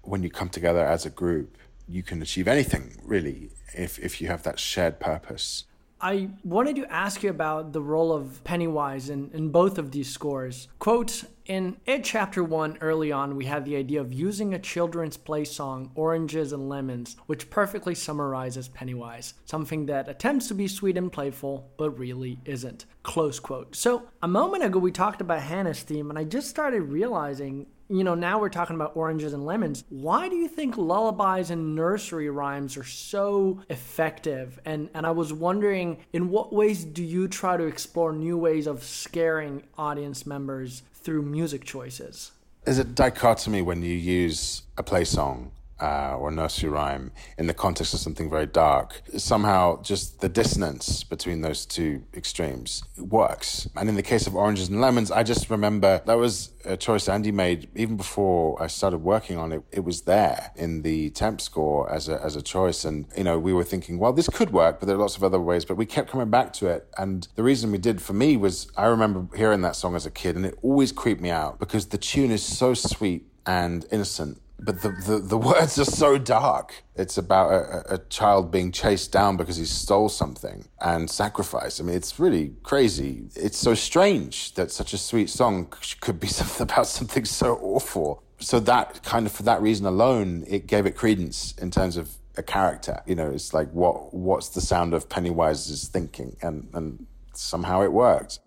when 0.00 0.22
you 0.22 0.30
come 0.30 0.48
together 0.48 0.84
as 0.84 1.04
a 1.04 1.10
group, 1.10 1.58
you 1.86 2.02
can 2.02 2.22
achieve 2.22 2.48
anything 2.48 2.96
really 3.04 3.50
if 3.74 3.98
if 3.98 4.20
you 4.20 4.28
have 4.28 4.42
that 4.42 4.58
shared 4.58 4.98
purpose. 4.98 5.64
I 6.00 6.30
wanted 6.44 6.76
to 6.76 6.92
ask 6.92 7.22
you 7.22 7.30
about 7.30 7.72
the 7.72 7.80
role 7.80 8.12
of 8.12 8.42
Pennywise 8.44 9.10
in, 9.10 9.30
in 9.32 9.50
both 9.50 9.78
of 9.78 9.90
these 9.90 10.08
scores. 10.08 10.68
Quote, 10.78 11.24
in 11.46 11.76
It 11.86 12.04
Chapter 12.04 12.44
1, 12.44 12.78
early 12.80 13.10
on, 13.10 13.34
we 13.34 13.46
had 13.46 13.64
the 13.64 13.74
idea 13.74 14.00
of 14.00 14.12
using 14.12 14.54
a 14.54 14.58
children's 14.58 15.16
play 15.16 15.44
song, 15.44 15.90
Oranges 15.94 16.52
and 16.52 16.68
Lemons, 16.68 17.16
which 17.26 17.50
perfectly 17.50 17.94
summarizes 17.94 18.68
Pennywise, 18.68 19.34
something 19.44 19.86
that 19.86 20.08
attempts 20.08 20.46
to 20.48 20.54
be 20.54 20.68
sweet 20.68 20.96
and 20.96 21.10
playful, 21.10 21.68
but 21.78 21.98
really 21.98 22.38
isn't. 22.44 22.84
Close 23.02 23.40
quote. 23.40 23.74
So, 23.74 24.04
a 24.22 24.28
moment 24.28 24.62
ago, 24.62 24.78
we 24.78 24.92
talked 24.92 25.20
about 25.20 25.42
Hannah's 25.42 25.82
theme, 25.82 26.10
and 26.10 26.18
I 26.18 26.24
just 26.24 26.48
started 26.48 26.82
realizing 26.82 27.66
you 27.88 28.04
know, 28.04 28.14
now 28.14 28.38
we're 28.38 28.48
talking 28.48 28.76
about 28.76 28.96
oranges 28.96 29.32
and 29.32 29.44
lemons. 29.44 29.84
Why 29.88 30.28
do 30.28 30.36
you 30.36 30.48
think 30.48 30.76
lullabies 30.76 31.50
and 31.50 31.74
nursery 31.74 32.28
rhymes 32.28 32.76
are 32.76 32.84
so 32.84 33.60
effective? 33.68 34.60
And 34.64 34.90
and 34.94 35.06
I 35.06 35.10
was 35.10 35.32
wondering, 35.32 35.98
in 36.12 36.30
what 36.30 36.52
ways 36.52 36.84
do 36.84 37.02
you 37.02 37.28
try 37.28 37.56
to 37.56 37.64
explore 37.64 38.12
new 38.12 38.36
ways 38.36 38.66
of 38.66 38.84
scaring 38.84 39.62
audience 39.76 40.26
members 40.26 40.82
through 40.94 41.22
music 41.22 41.64
choices? 41.64 42.32
There's 42.64 42.78
a 42.78 42.84
dichotomy 42.84 43.62
when 43.62 43.82
you 43.82 43.94
use 43.94 44.62
a 44.76 44.82
play 44.82 45.04
song 45.04 45.52
uh, 45.80 46.16
or 46.18 46.30
nursery 46.30 46.70
rhyme 46.70 47.12
in 47.36 47.46
the 47.46 47.54
context 47.54 47.94
of 47.94 48.00
something 48.00 48.28
very 48.28 48.46
dark. 48.46 49.02
Somehow, 49.16 49.80
just 49.82 50.20
the 50.20 50.28
dissonance 50.28 51.04
between 51.04 51.40
those 51.40 51.66
two 51.66 52.04
extremes 52.14 52.82
works. 52.98 53.68
And 53.76 53.88
in 53.88 53.94
the 53.94 54.02
case 54.02 54.26
of 54.26 54.34
Oranges 54.34 54.68
and 54.68 54.80
Lemons, 54.80 55.10
I 55.10 55.22
just 55.22 55.50
remember 55.50 56.02
that 56.04 56.18
was 56.18 56.52
a 56.64 56.76
choice 56.76 57.08
Andy 57.08 57.32
made 57.32 57.68
even 57.74 57.96
before 57.96 58.60
I 58.62 58.66
started 58.66 58.98
working 58.98 59.38
on 59.38 59.52
it. 59.52 59.62
It 59.70 59.84
was 59.84 60.02
there 60.02 60.50
in 60.56 60.82
the 60.82 61.10
temp 61.10 61.40
score 61.40 61.90
as 61.90 62.08
a, 62.08 62.22
as 62.22 62.36
a 62.36 62.42
choice. 62.42 62.84
And, 62.84 63.06
you 63.16 63.24
know, 63.24 63.38
we 63.38 63.52
were 63.52 63.64
thinking, 63.64 63.98
well, 63.98 64.12
this 64.12 64.28
could 64.28 64.50
work, 64.50 64.80
but 64.80 64.86
there 64.86 64.96
are 64.96 65.00
lots 65.00 65.16
of 65.16 65.24
other 65.24 65.40
ways. 65.40 65.64
But 65.64 65.76
we 65.76 65.86
kept 65.86 66.10
coming 66.10 66.30
back 66.30 66.52
to 66.54 66.66
it. 66.66 66.88
And 66.98 67.28
the 67.36 67.42
reason 67.42 67.70
we 67.70 67.78
did 67.78 68.02
for 68.02 68.12
me 68.12 68.36
was 68.36 68.70
I 68.76 68.86
remember 68.86 69.36
hearing 69.36 69.62
that 69.62 69.76
song 69.76 69.94
as 69.94 70.06
a 70.06 70.10
kid 70.10 70.36
and 70.36 70.44
it 70.44 70.58
always 70.62 70.92
creeped 70.92 71.20
me 71.20 71.30
out 71.30 71.58
because 71.58 71.86
the 71.86 71.98
tune 71.98 72.30
is 72.30 72.42
so 72.42 72.74
sweet 72.74 73.26
and 73.46 73.86
innocent 73.90 74.40
but 74.60 74.82
the, 74.82 74.90
the, 74.90 75.18
the, 75.18 75.38
words 75.50 75.78
are 75.78 75.84
so 75.84 76.18
dark. 76.18 76.82
It's 76.96 77.16
about 77.16 77.52
a, 77.52 77.94
a, 77.94 77.98
child 78.08 78.50
being 78.50 78.72
chased 78.72 79.12
down 79.12 79.36
because 79.36 79.56
he 79.56 79.64
stole 79.64 80.08
something 80.08 80.68
and 80.80 81.08
sacrificed. 81.08 81.80
I 81.80 81.84
mean, 81.84 81.96
it's 81.96 82.18
really 82.18 82.54
crazy. 82.62 83.24
It's 83.36 83.58
so 83.58 83.74
strange 83.74 84.54
that 84.54 84.70
such 84.70 84.92
a 84.92 84.98
sweet 84.98 85.30
song 85.30 85.72
could 86.00 86.18
be 86.18 86.26
something 86.38 86.64
about 86.64 86.86
something 86.86 87.24
so 87.24 87.56
awful. 87.62 88.22
So 88.40 88.60
that 88.60 89.02
kind 89.02 89.26
of, 89.26 89.32
for 89.32 89.44
that 89.44 89.62
reason 89.62 89.86
alone, 89.86 90.44
it 90.48 90.66
gave 90.66 90.86
it 90.86 90.96
credence 90.96 91.54
in 91.58 91.70
terms 91.70 91.96
of 91.96 92.10
a 92.36 92.42
character. 92.42 93.02
You 93.06 93.14
know, 93.14 93.30
it's 93.30 93.52
like, 93.52 93.70
what, 93.72 94.14
what's 94.14 94.48
the 94.48 94.60
sound 94.60 94.94
of 94.94 95.08
Pennywise's 95.08 95.88
thinking? 95.88 96.36
And, 96.42 96.68
and 96.72 97.06
somehow 97.34 97.82
it 97.82 97.92
worked. 97.92 98.40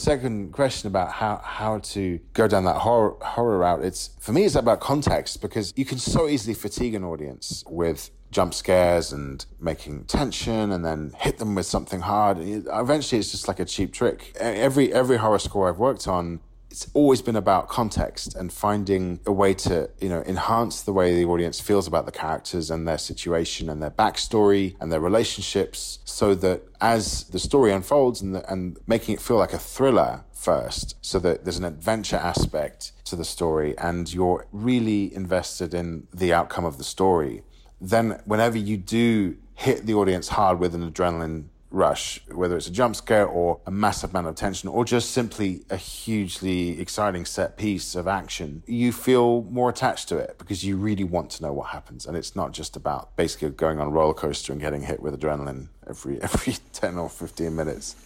Second 0.00 0.52
question 0.52 0.88
about 0.88 1.12
how, 1.12 1.40
how 1.44 1.78
to 1.78 2.18
go 2.32 2.48
down 2.48 2.64
that 2.64 2.76
horror, 2.76 3.16
horror 3.20 3.58
route, 3.58 3.84
it's 3.84 4.10
for 4.18 4.32
me, 4.32 4.44
it's 4.44 4.54
about 4.54 4.80
context 4.80 5.40
because 5.40 5.72
you 5.76 5.84
can 5.84 5.98
so 5.98 6.28
easily 6.28 6.54
fatigue 6.54 6.94
an 6.94 7.04
audience 7.04 7.64
with 7.68 8.10
jump 8.30 8.54
scares 8.54 9.12
and 9.12 9.44
making 9.60 10.04
tension 10.04 10.72
and 10.72 10.84
then 10.84 11.12
hit 11.18 11.38
them 11.38 11.54
with 11.54 11.66
something 11.66 12.00
hard. 12.00 12.38
Eventually, 12.40 13.18
it's 13.18 13.30
just 13.30 13.48
like 13.48 13.60
a 13.60 13.64
cheap 13.64 13.92
trick. 13.92 14.36
Every 14.38 14.92
every 14.92 15.16
horror 15.16 15.38
score 15.38 15.68
I've 15.68 15.78
worked 15.78 16.06
on 16.06 16.40
it's 16.70 16.88
always 16.94 17.20
been 17.20 17.36
about 17.36 17.68
context 17.68 18.36
and 18.36 18.52
finding 18.52 19.18
a 19.26 19.32
way 19.32 19.52
to, 19.52 19.90
you 20.00 20.08
know, 20.08 20.22
enhance 20.22 20.82
the 20.82 20.92
way 20.92 21.14
the 21.14 21.24
audience 21.24 21.60
feels 21.60 21.86
about 21.86 22.06
the 22.06 22.12
characters 22.12 22.70
and 22.70 22.86
their 22.86 22.98
situation 22.98 23.68
and 23.68 23.82
their 23.82 23.90
backstory 23.90 24.76
and 24.80 24.92
their 24.92 25.00
relationships 25.00 25.98
so 26.04 26.34
that 26.34 26.62
as 26.80 27.24
the 27.24 27.38
story 27.38 27.72
unfolds 27.72 28.22
and, 28.22 28.34
the, 28.36 28.52
and 28.52 28.78
making 28.86 29.14
it 29.14 29.20
feel 29.20 29.36
like 29.36 29.52
a 29.52 29.58
thriller 29.58 30.24
first 30.32 30.96
so 31.02 31.18
that 31.18 31.44
there's 31.44 31.58
an 31.58 31.64
adventure 31.64 32.16
aspect 32.16 32.92
to 33.04 33.16
the 33.16 33.24
story 33.24 33.76
and 33.76 34.14
you're 34.14 34.46
really 34.52 35.12
invested 35.14 35.74
in 35.74 36.06
the 36.14 36.32
outcome 36.32 36.64
of 36.64 36.78
the 36.78 36.84
story. 36.84 37.42
Then 37.80 38.20
whenever 38.24 38.56
you 38.56 38.76
do 38.76 39.36
hit 39.54 39.84
the 39.84 39.94
audience 39.94 40.28
hard 40.28 40.58
with 40.58 40.74
an 40.74 40.90
adrenaline 40.90 41.49
rush, 41.70 42.20
whether 42.32 42.56
it's 42.56 42.66
a 42.66 42.70
jump 42.70 42.96
scare 42.96 43.26
or 43.26 43.60
a 43.66 43.70
massive 43.70 44.10
amount 44.10 44.26
of 44.26 44.34
tension 44.34 44.68
or 44.68 44.84
just 44.84 45.12
simply 45.12 45.62
a 45.70 45.76
hugely 45.76 46.80
exciting 46.80 47.24
set 47.24 47.56
piece 47.56 47.94
of 47.94 48.08
action, 48.08 48.62
you 48.66 48.92
feel 48.92 49.42
more 49.44 49.70
attached 49.70 50.08
to 50.08 50.16
it 50.16 50.36
because 50.38 50.64
you 50.64 50.76
really 50.76 51.04
want 51.04 51.30
to 51.30 51.42
know 51.42 51.52
what 51.52 51.68
happens. 51.68 52.06
And 52.06 52.16
it's 52.16 52.34
not 52.34 52.52
just 52.52 52.76
about 52.76 53.14
basically 53.16 53.50
going 53.50 53.78
on 53.78 53.86
a 53.86 53.90
roller 53.90 54.14
coaster 54.14 54.52
and 54.52 54.60
getting 54.60 54.82
hit 54.82 55.00
with 55.00 55.18
adrenaline 55.18 55.68
every 55.88 56.20
every 56.22 56.56
10 56.72 56.98
or 56.98 57.08
15 57.08 57.54
minutes. 57.54 57.96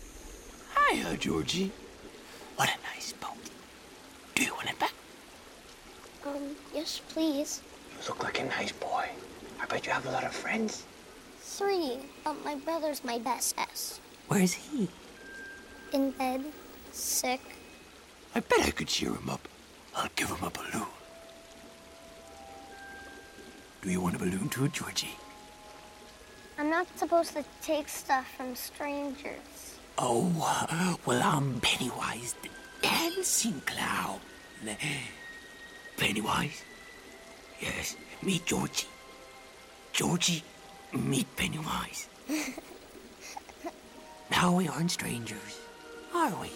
Hiya, 0.91 1.17
Georgie. 1.17 1.73
What 2.57 2.69
a 2.69 2.95
nice 2.95 3.13
boat. 3.13 3.31
Do 4.35 4.45
you 4.45 4.55
want 4.55 4.71
it 4.71 4.79
back? 4.79 4.93
Um, 6.27 6.57
yes, 6.75 7.01
please. 7.09 7.63
You 7.91 8.09
look 8.09 8.23
like 8.23 8.41
a 8.41 8.45
nice 8.45 8.73
boy. 8.73 9.09
I 9.61 9.67
bet 9.67 9.87
you 9.87 9.93
have 9.93 10.07
a 10.07 10.11
lot 10.11 10.25
of 10.25 10.33
friends 10.33 10.85
three, 11.59 11.99
but 12.25 12.45
my 12.45 12.57
brother's 12.57 13.05
my 13.05 13.19
best 13.19 13.55
S. 13.59 14.01
Where's 14.29 14.53
he? 14.53 14.89
In 15.93 16.11
bed, 16.11 16.45
sick. 16.91 17.41
I 18.35 18.41
bet 18.41 18.67
I 18.67 18.71
could 18.71 18.89
cheer 18.89 19.11
him 19.11 19.31
up. 19.31 19.47
I'll 19.95 20.11
give 20.17 20.29
him 20.29 20.43
a 20.43 20.51
balloon. 20.51 20.89
Do 23.83 23.91
you 23.91 24.01
want 24.01 24.17
a 24.17 24.19
balloon 24.19 24.49
too, 24.49 24.67
Georgie? 24.69 25.17
I'm 26.59 26.71
not 26.71 26.87
supposed 26.99 27.35
to 27.35 27.45
take 27.63 27.89
stuff 27.89 28.27
from 28.37 28.57
strangers. 28.57 29.79
Oh, 29.99 30.33
well, 31.07 31.23
I'm 31.23 31.61
Pennywise 31.61 32.35
the 32.43 32.49
dancing 32.83 33.61
clown. 33.67 34.19
Pennywise? 35.97 36.63
Yes, 37.61 37.97
me, 38.23 38.41
Georgie. 38.45 38.89
Georgie, 39.93 40.43
meet 40.99 41.27
Pennywise. 41.37 42.09
now 44.31 44.57
we 44.57 44.69
aren't 44.69 44.91
strangers, 44.91 45.61
are 46.15 46.35
we? 46.41 46.51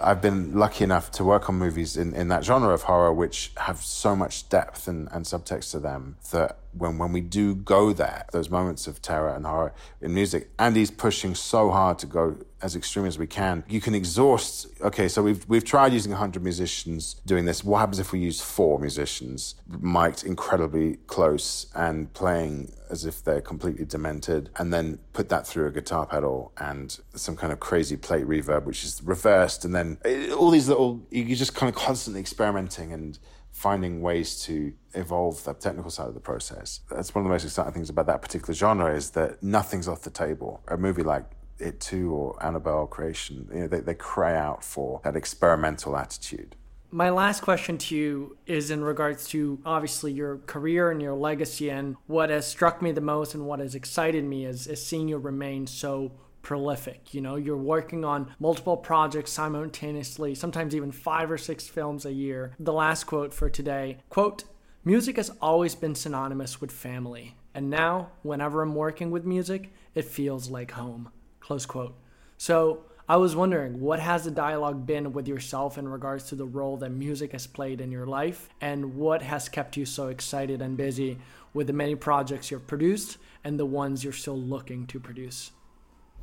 I've 0.00 0.20
been 0.20 0.58
lucky 0.58 0.84
enough 0.84 1.10
to 1.12 1.24
work 1.24 1.48
on 1.48 1.54
movies 1.54 1.96
in, 1.96 2.14
in 2.14 2.28
that 2.28 2.44
genre 2.44 2.74
of 2.74 2.82
horror, 2.82 3.12
which 3.12 3.52
have 3.56 3.80
so 3.80 4.16
much 4.16 4.48
depth 4.48 4.88
and, 4.88 5.08
and 5.12 5.24
subtext 5.24 5.70
to 5.72 5.78
them 5.78 6.16
that 6.32 6.58
when, 6.76 6.98
when 6.98 7.12
we 7.12 7.20
do 7.20 7.54
go 7.54 7.92
there, 7.92 8.26
those 8.32 8.50
moments 8.50 8.86
of 8.86 9.00
terror 9.00 9.34
and 9.34 9.46
horror 9.46 9.74
in 10.00 10.14
music, 10.14 10.50
Andy's 10.58 10.90
pushing 10.90 11.34
so 11.34 11.70
hard 11.70 11.98
to 12.00 12.06
go 12.06 12.36
as 12.64 12.74
extreme 12.74 13.04
as 13.04 13.18
we 13.18 13.26
can. 13.26 13.62
You 13.68 13.80
can 13.80 13.94
exhaust. 13.94 14.68
Okay, 14.80 15.06
so 15.06 15.22
we've 15.22 15.46
we've 15.48 15.64
tried 15.64 15.92
using 15.92 16.12
100 16.12 16.42
musicians 16.42 17.14
doing 17.26 17.44
this. 17.44 17.62
What 17.62 17.80
happens 17.80 17.98
if 17.98 18.10
we 18.10 18.20
use 18.20 18.40
four 18.40 18.78
musicians, 18.78 19.56
mic'd 19.68 20.24
incredibly 20.24 20.96
close 21.06 21.66
and 21.74 22.12
playing 22.14 22.72
as 22.90 23.04
if 23.04 23.22
they're 23.22 23.42
completely 23.42 23.84
demented, 23.84 24.48
and 24.56 24.72
then 24.72 24.98
put 25.12 25.28
that 25.28 25.46
through 25.46 25.66
a 25.66 25.70
guitar 25.70 26.06
pedal 26.06 26.52
and 26.56 26.98
some 27.14 27.36
kind 27.36 27.52
of 27.52 27.60
crazy 27.60 27.96
plate 27.96 28.26
reverb, 28.26 28.64
which 28.64 28.82
is 28.82 29.02
reversed, 29.04 29.64
and 29.66 29.74
then 29.74 29.98
eh, 30.04 30.30
all 30.30 30.50
these 30.50 30.68
little. 30.68 31.06
You're 31.10 31.36
just 31.36 31.54
kind 31.54 31.68
of 31.68 31.76
constantly 31.80 32.20
experimenting 32.20 32.92
and 32.92 33.18
finding 33.54 34.02
ways 34.02 34.42
to 34.42 34.74
evolve 34.94 35.42
the 35.44 35.54
technical 35.54 35.90
side 35.90 36.08
of 36.08 36.14
the 36.14 36.20
process. 36.20 36.80
That's 36.90 37.14
one 37.14 37.22
of 37.22 37.28
the 37.28 37.32
most 37.32 37.44
exciting 37.44 37.72
things 37.72 37.88
about 37.88 38.06
that 38.06 38.20
particular 38.20 38.52
genre 38.52 38.94
is 38.94 39.10
that 39.10 39.42
nothing's 39.42 39.86
off 39.86 40.02
the 40.02 40.10
table. 40.10 40.60
A 40.68 40.76
movie 40.76 41.04
like 41.04 41.24
It 41.58 41.80
Two 41.80 42.12
or 42.12 42.44
Annabelle 42.44 42.88
Creation, 42.88 43.48
you 43.54 43.60
know, 43.60 43.68
they, 43.68 43.78
they 43.80 43.94
cry 43.94 44.36
out 44.36 44.64
for 44.64 45.00
that 45.04 45.14
experimental 45.14 45.96
attitude. 45.96 46.56
My 46.90 47.10
last 47.10 47.42
question 47.42 47.78
to 47.78 47.96
you 47.96 48.36
is 48.46 48.70
in 48.70 48.82
regards 48.82 49.28
to 49.28 49.60
obviously 49.64 50.12
your 50.12 50.38
career 50.38 50.90
and 50.90 51.00
your 51.00 51.14
legacy. 51.14 51.70
And 51.70 51.96
what 52.06 52.30
has 52.30 52.46
struck 52.46 52.82
me 52.82 52.90
the 52.90 53.00
most 53.00 53.34
and 53.34 53.46
what 53.46 53.60
has 53.60 53.74
excited 53.76 54.24
me 54.24 54.46
is, 54.46 54.66
is 54.66 54.84
seeing 54.84 55.08
you 55.08 55.18
remain 55.18 55.66
so 55.66 56.12
prolific. 56.44 57.12
You 57.12 57.22
know, 57.22 57.34
you're 57.34 57.56
working 57.56 58.04
on 58.04 58.32
multiple 58.38 58.76
projects 58.76 59.32
simultaneously, 59.32 60.36
sometimes 60.36 60.76
even 60.76 60.92
five 60.92 61.30
or 61.30 61.38
six 61.38 61.66
films 61.66 62.06
a 62.06 62.12
year. 62.12 62.54
The 62.60 62.72
last 62.72 63.04
quote 63.04 63.34
for 63.34 63.50
today 63.50 63.98
quote, 64.10 64.44
Music 64.84 65.16
has 65.16 65.32
always 65.40 65.74
been 65.74 65.94
synonymous 65.94 66.60
with 66.60 66.70
family, 66.70 67.34
and 67.54 67.70
now, 67.70 68.10
whenever 68.22 68.62
I'm 68.62 68.74
working 68.74 69.10
with 69.10 69.24
music, 69.24 69.72
it 69.94 70.04
feels 70.04 70.50
like 70.50 70.72
home. 70.72 71.08
Close 71.40 71.64
quote. 71.64 71.96
So, 72.36 72.84
I 73.08 73.16
was 73.16 73.36
wondering, 73.36 73.80
what 73.80 74.00
has 74.00 74.24
the 74.24 74.30
dialogue 74.30 74.86
been 74.86 75.12
with 75.12 75.28
yourself 75.28 75.76
in 75.78 75.88
regards 75.88 76.24
to 76.28 76.34
the 76.34 76.46
role 76.46 76.76
that 76.78 76.90
music 76.90 77.32
has 77.32 77.46
played 77.46 77.80
in 77.80 77.90
your 77.90 78.06
life, 78.06 78.50
and 78.60 78.96
what 78.96 79.22
has 79.22 79.48
kept 79.48 79.76
you 79.76 79.86
so 79.86 80.08
excited 80.08 80.60
and 80.60 80.76
busy 80.76 81.18
with 81.54 81.66
the 81.66 81.72
many 81.72 81.94
projects 81.94 82.50
you've 82.50 82.66
produced 82.66 83.16
and 83.42 83.58
the 83.58 83.66
ones 83.66 84.04
you're 84.04 84.12
still 84.12 84.38
looking 84.38 84.86
to 84.88 85.00
produce? 85.00 85.50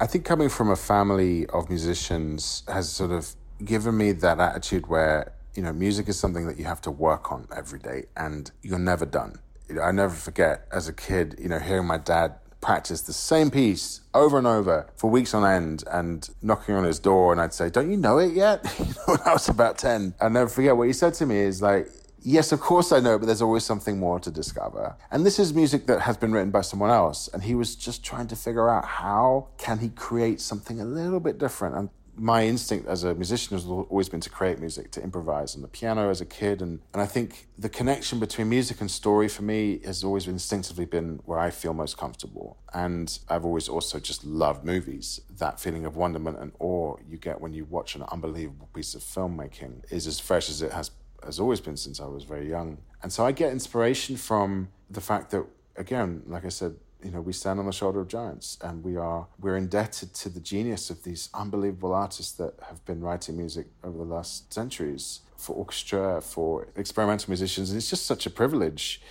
I 0.01 0.07
think 0.07 0.25
coming 0.25 0.49
from 0.49 0.71
a 0.71 0.75
family 0.75 1.45
of 1.45 1.69
musicians 1.69 2.63
has 2.67 2.91
sort 2.91 3.11
of 3.11 3.35
given 3.63 3.95
me 3.95 4.13
that 4.13 4.39
attitude 4.39 4.87
where, 4.87 5.31
you 5.53 5.61
know, 5.61 5.71
music 5.71 6.09
is 6.09 6.17
something 6.17 6.47
that 6.47 6.57
you 6.57 6.65
have 6.65 6.81
to 6.81 6.91
work 6.91 7.31
on 7.31 7.47
every 7.55 7.77
day 7.77 8.05
and 8.17 8.49
you're 8.63 8.79
never 8.79 9.05
done. 9.05 9.35
You 9.69 9.75
know, 9.75 9.83
I 9.83 9.91
never 9.91 10.15
forget 10.15 10.65
as 10.71 10.87
a 10.87 10.93
kid, 10.93 11.35
you 11.37 11.49
know, 11.49 11.59
hearing 11.59 11.85
my 11.85 11.99
dad 11.99 12.33
practice 12.61 13.01
the 13.01 13.13
same 13.13 13.51
piece 13.51 14.01
over 14.15 14.39
and 14.39 14.47
over 14.47 14.87
for 14.95 15.07
weeks 15.07 15.35
on 15.35 15.45
end 15.45 15.83
and 15.91 16.27
knocking 16.41 16.73
on 16.73 16.83
his 16.83 16.97
door 16.97 17.31
and 17.31 17.39
I'd 17.39 17.53
say, 17.53 17.69
Don't 17.69 17.91
you 17.91 17.97
know 17.97 18.17
it 18.17 18.33
yet? 18.33 18.65
you 18.79 18.85
know, 18.85 19.01
when 19.05 19.19
I 19.23 19.33
was 19.33 19.49
about 19.49 19.77
10. 19.77 20.15
I'll 20.19 20.31
never 20.31 20.49
forget 20.49 20.75
what 20.75 20.87
he 20.87 20.93
said 20.93 21.13
to 21.15 21.27
me 21.27 21.37
is 21.37 21.61
like, 21.61 21.87
Yes, 22.24 22.51
of 22.51 22.59
course 22.59 22.91
I 22.91 22.99
know, 22.99 23.17
but 23.17 23.26
there's 23.26 23.41
always 23.41 23.63
something 23.63 23.97
more 23.97 24.19
to 24.19 24.30
discover. 24.30 24.95
And 25.09 25.26
this 25.26 25.39
is 25.39 25.55
music 25.55 25.88
that 25.88 26.01
has 26.01 26.17
been 26.17 26.32
written 26.32 26.51
by 26.51 26.61
someone 26.61 26.91
else, 26.91 27.28
and 27.34 27.41
he 27.41 27.55
was 27.55 27.76
just 27.76 28.03
trying 28.03 28.28
to 28.28 28.36
figure 28.36 28.69
out 28.69 28.86
how 28.86 29.47
can 29.57 29.80
he 29.80 29.89
create 29.89 30.39
something 30.39 30.80
a 30.80 30.86
little 30.86 31.19
bit 31.19 31.39
different. 31.39 31.76
And 31.76 31.89
my 32.15 32.45
instinct 32.45 32.88
as 32.88 33.03
a 33.03 33.15
musician 33.15 33.57
has 33.57 33.65
always 33.65 34.07
been 34.07 34.19
to 34.19 34.30
create 34.30 34.59
music, 34.59 34.91
to 34.91 35.01
improvise 35.01 35.55
on 35.55 35.63
the 35.63 35.67
piano 35.67 36.11
as 36.11 36.22
a 36.22 36.26
kid. 36.26 36.61
And, 36.61 36.80
and 36.93 37.01
I 37.01 37.07
think 37.07 37.47
the 37.57 37.69
connection 37.69 38.19
between 38.19 38.49
music 38.49 38.82
and 38.82 38.91
story 38.91 39.28
for 39.28 39.41
me 39.41 39.80
has 39.86 40.03
always 40.03 40.28
instinctively 40.28 40.86
been 40.86 41.22
where 41.26 41.39
I 41.39 41.49
feel 41.49 41.74
most 41.74 41.97
comfortable. 41.97 42.57
And 42.74 43.17
I've 43.30 43.45
always 43.45 43.67
also 43.67 43.99
just 43.99 44.24
loved 44.24 44.63
movies. 44.63 45.22
That 45.39 45.59
feeling 45.59 45.86
of 45.86 45.95
wonderment 45.95 46.38
and 46.39 46.51
awe 46.59 46.97
you 47.09 47.17
get 47.17 47.41
when 47.41 47.53
you 47.53 47.65
watch 47.65 47.95
an 47.95 48.03
unbelievable 48.11 48.69
piece 48.76 48.93
of 48.93 49.01
filmmaking 49.01 49.91
is 49.91 50.05
as 50.05 50.19
fresh 50.19 50.49
as 50.49 50.61
it 50.61 50.74
has 50.74 50.91
has 51.26 51.39
always 51.39 51.59
been 51.59 51.78
since 51.78 51.99
I 51.99 52.05
was 52.05 52.24
very 52.24 52.49
young. 52.49 52.78
And 53.03 53.11
so 53.11 53.26
I 53.26 53.32
get 53.32 53.51
inspiration 53.51 54.15
from 54.15 54.69
the 54.89 55.01
fact 55.01 55.32
that, 55.32 55.45
again, 55.76 56.24
like 56.28 56.45
I 56.45 56.49
said, 56.49 56.76
you 57.03 57.11
know, 57.11 57.22
we 57.22 57.34
stand 57.34 57.59
on 57.59 57.65
the 57.65 57.72
shoulder 57.72 58.01
of 58.01 58.07
giants 58.07 58.57
and 58.61 58.84
we 58.84 58.95
are 58.95 59.28
we're 59.39 59.57
indebted 59.57 60.13
to 60.13 60.30
the 60.30 60.39
genius 60.39 60.89
of 60.89 61.03
these 61.03 61.30
unbelievable 61.34 61.93
artists 61.93 62.34
that 62.34 62.53
have 62.67 62.84
been 62.86 63.01
writing 63.01 63.38
music 63.38 63.67
over 63.84 63.97
the 63.97 64.03
last 64.03 64.53
centuries 64.53 65.22
for 65.36 65.55
orchestra, 65.55 66.22
for 66.22 66.67
experimental 66.76 67.30
musicians. 67.30 67.72
And 67.72 67.78
it's 67.78 67.89
just 67.89 68.05
such 68.05 68.26
a 68.28 68.30
privilege 68.30 69.01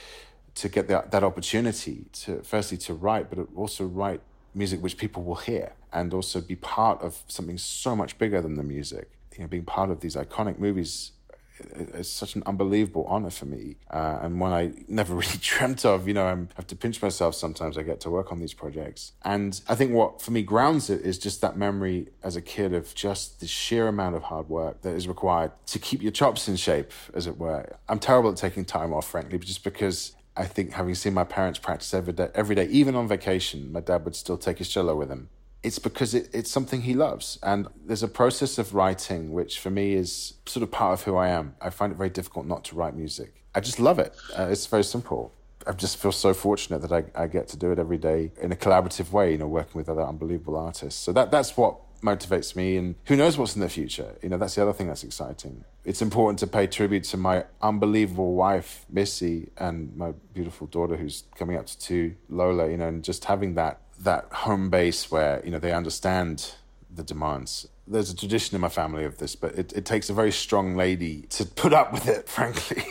to 0.54 0.68
get 0.68 0.88
that, 0.88 1.10
that 1.10 1.24
opportunity 1.24 2.04
to 2.12 2.42
firstly 2.42 2.76
to 2.78 2.94
write, 2.94 3.28
but 3.30 3.48
also 3.56 3.84
write 3.84 4.20
music 4.54 4.82
which 4.82 4.96
people 4.96 5.22
will 5.22 5.36
hear 5.36 5.72
and 5.92 6.14
also 6.14 6.40
be 6.40 6.56
part 6.56 7.00
of 7.02 7.22
something 7.26 7.58
so 7.58 7.96
much 7.96 8.18
bigger 8.18 8.40
than 8.40 8.56
the 8.56 8.62
music. 8.62 9.10
You 9.36 9.42
know, 9.42 9.48
being 9.48 9.64
part 9.64 9.90
of 9.90 10.00
these 10.00 10.16
iconic 10.16 10.58
movies 10.58 11.12
it's 11.74 12.08
such 12.08 12.34
an 12.34 12.42
unbelievable 12.46 13.04
honor 13.08 13.30
for 13.30 13.46
me 13.46 13.76
uh, 13.90 14.18
and 14.22 14.40
one 14.40 14.52
I 14.52 14.72
never 14.88 15.14
really 15.22 15.38
dreamt 15.40 15.84
of. 15.84 16.08
You 16.08 16.14
know, 16.14 16.24
I 16.24 16.36
have 16.56 16.66
to 16.68 16.76
pinch 16.76 17.00
myself 17.02 17.34
sometimes. 17.34 17.76
I 17.78 17.82
get 17.82 18.00
to 18.00 18.10
work 18.10 18.32
on 18.32 18.38
these 18.38 18.54
projects, 18.54 19.12
and 19.24 19.60
I 19.68 19.74
think 19.74 19.92
what 19.92 20.22
for 20.22 20.30
me 20.30 20.42
grounds 20.42 20.90
it 20.90 21.02
is 21.02 21.18
just 21.18 21.40
that 21.40 21.56
memory 21.56 22.08
as 22.22 22.36
a 22.36 22.42
kid 22.42 22.72
of 22.72 22.94
just 22.94 23.40
the 23.40 23.46
sheer 23.46 23.88
amount 23.88 24.16
of 24.16 24.24
hard 24.24 24.48
work 24.48 24.82
that 24.82 24.94
is 24.94 25.08
required 25.08 25.52
to 25.66 25.78
keep 25.78 26.02
your 26.02 26.12
chops 26.12 26.48
in 26.48 26.56
shape, 26.56 26.92
as 27.14 27.26
it 27.26 27.38
were. 27.38 27.76
I'm 27.88 27.98
terrible 27.98 28.30
at 28.30 28.36
taking 28.36 28.64
time 28.64 28.92
off, 28.92 29.08
frankly, 29.08 29.38
just 29.38 29.64
because 29.64 30.14
I 30.36 30.44
think 30.44 30.72
having 30.72 30.94
seen 30.94 31.14
my 31.14 31.24
parents 31.24 31.58
practice 31.58 31.92
every 31.92 32.12
day, 32.12 32.28
every 32.34 32.54
day, 32.54 32.66
even 32.66 32.94
on 32.94 33.08
vacation, 33.08 33.72
my 33.72 33.80
dad 33.80 34.04
would 34.04 34.16
still 34.16 34.38
take 34.38 34.58
his 34.58 34.68
cello 34.68 34.96
with 34.96 35.10
him 35.10 35.28
it's 35.62 35.78
because 35.78 36.14
it, 36.14 36.30
it's 36.32 36.50
something 36.50 36.82
he 36.82 36.94
loves. 36.94 37.38
And 37.42 37.68
there's 37.84 38.02
a 38.02 38.08
process 38.08 38.58
of 38.58 38.74
writing, 38.74 39.32
which 39.32 39.58
for 39.58 39.70
me 39.70 39.94
is 39.94 40.34
sort 40.46 40.62
of 40.62 40.70
part 40.70 40.94
of 40.94 41.04
who 41.04 41.16
I 41.16 41.28
am. 41.28 41.54
I 41.60 41.70
find 41.70 41.92
it 41.92 41.96
very 41.96 42.10
difficult 42.10 42.46
not 42.46 42.64
to 42.66 42.74
write 42.74 42.94
music. 42.94 43.42
I 43.54 43.60
just 43.60 43.80
love 43.80 43.98
it. 43.98 44.14
Uh, 44.38 44.48
it's 44.50 44.66
very 44.66 44.84
simple. 44.84 45.32
I 45.66 45.72
just 45.72 45.98
feel 45.98 46.12
so 46.12 46.32
fortunate 46.32 46.80
that 46.82 46.92
I, 46.92 47.22
I 47.22 47.26
get 47.26 47.48
to 47.48 47.56
do 47.56 47.70
it 47.72 47.78
every 47.78 47.98
day 47.98 48.32
in 48.40 48.50
a 48.50 48.56
collaborative 48.56 49.12
way, 49.12 49.32
you 49.32 49.38
know, 49.38 49.46
working 49.46 49.74
with 49.74 49.88
other 49.88 50.02
unbelievable 50.02 50.56
artists. 50.56 50.98
So 50.98 51.12
that, 51.12 51.30
that's 51.30 51.56
what 51.56 51.76
motivates 52.00 52.56
me. 52.56 52.76
And 52.76 52.94
who 53.04 53.16
knows 53.16 53.36
what's 53.36 53.54
in 53.54 53.60
the 53.60 53.68
future? 53.68 54.16
You 54.22 54.30
know, 54.30 54.38
that's 54.38 54.54
the 54.54 54.62
other 54.62 54.72
thing 54.72 54.86
that's 54.86 55.04
exciting. 55.04 55.64
It's 55.84 56.00
important 56.00 56.38
to 56.38 56.46
pay 56.46 56.66
tribute 56.66 57.04
to 57.04 57.16
my 57.16 57.44
unbelievable 57.60 58.34
wife, 58.34 58.86
Missy, 58.88 59.50
and 59.58 59.94
my 59.96 60.12
beautiful 60.32 60.66
daughter 60.66 60.96
who's 60.96 61.24
coming 61.36 61.56
up 61.56 61.66
to 61.66 61.78
two, 61.78 62.16
Lola, 62.30 62.70
you 62.70 62.78
know, 62.78 62.88
and 62.88 63.04
just 63.04 63.26
having 63.26 63.54
that 63.54 63.80
that 64.00 64.26
home 64.32 64.70
base 64.70 65.10
where 65.10 65.42
you 65.44 65.50
know 65.50 65.58
they 65.58 65.72
understand 65.72 66.54
the 66.94 67.02
demands. 67.02 67.68
There's 67.86 68.10
a 68.10 68.16
tradition 68.16 68.54
in 68.54 68.60
my 68.60 68.68
family 68.68 69.04
of 69.04 69.18
this, 69.18 69.34
but 69.34 69.54
it, 69.58 69.72
it 69.72 69.84
takes 69.84 70.10
a 70.10 70.14
very 70.14 70.32
strong 70.32 70.76
lady 70.76 71.22
to 71.30 71.44
put 71.44 71.72
up 71.72 71.92
with 71.92 72.08
it. 72.08 72.28
Frankly, 72.38 72.84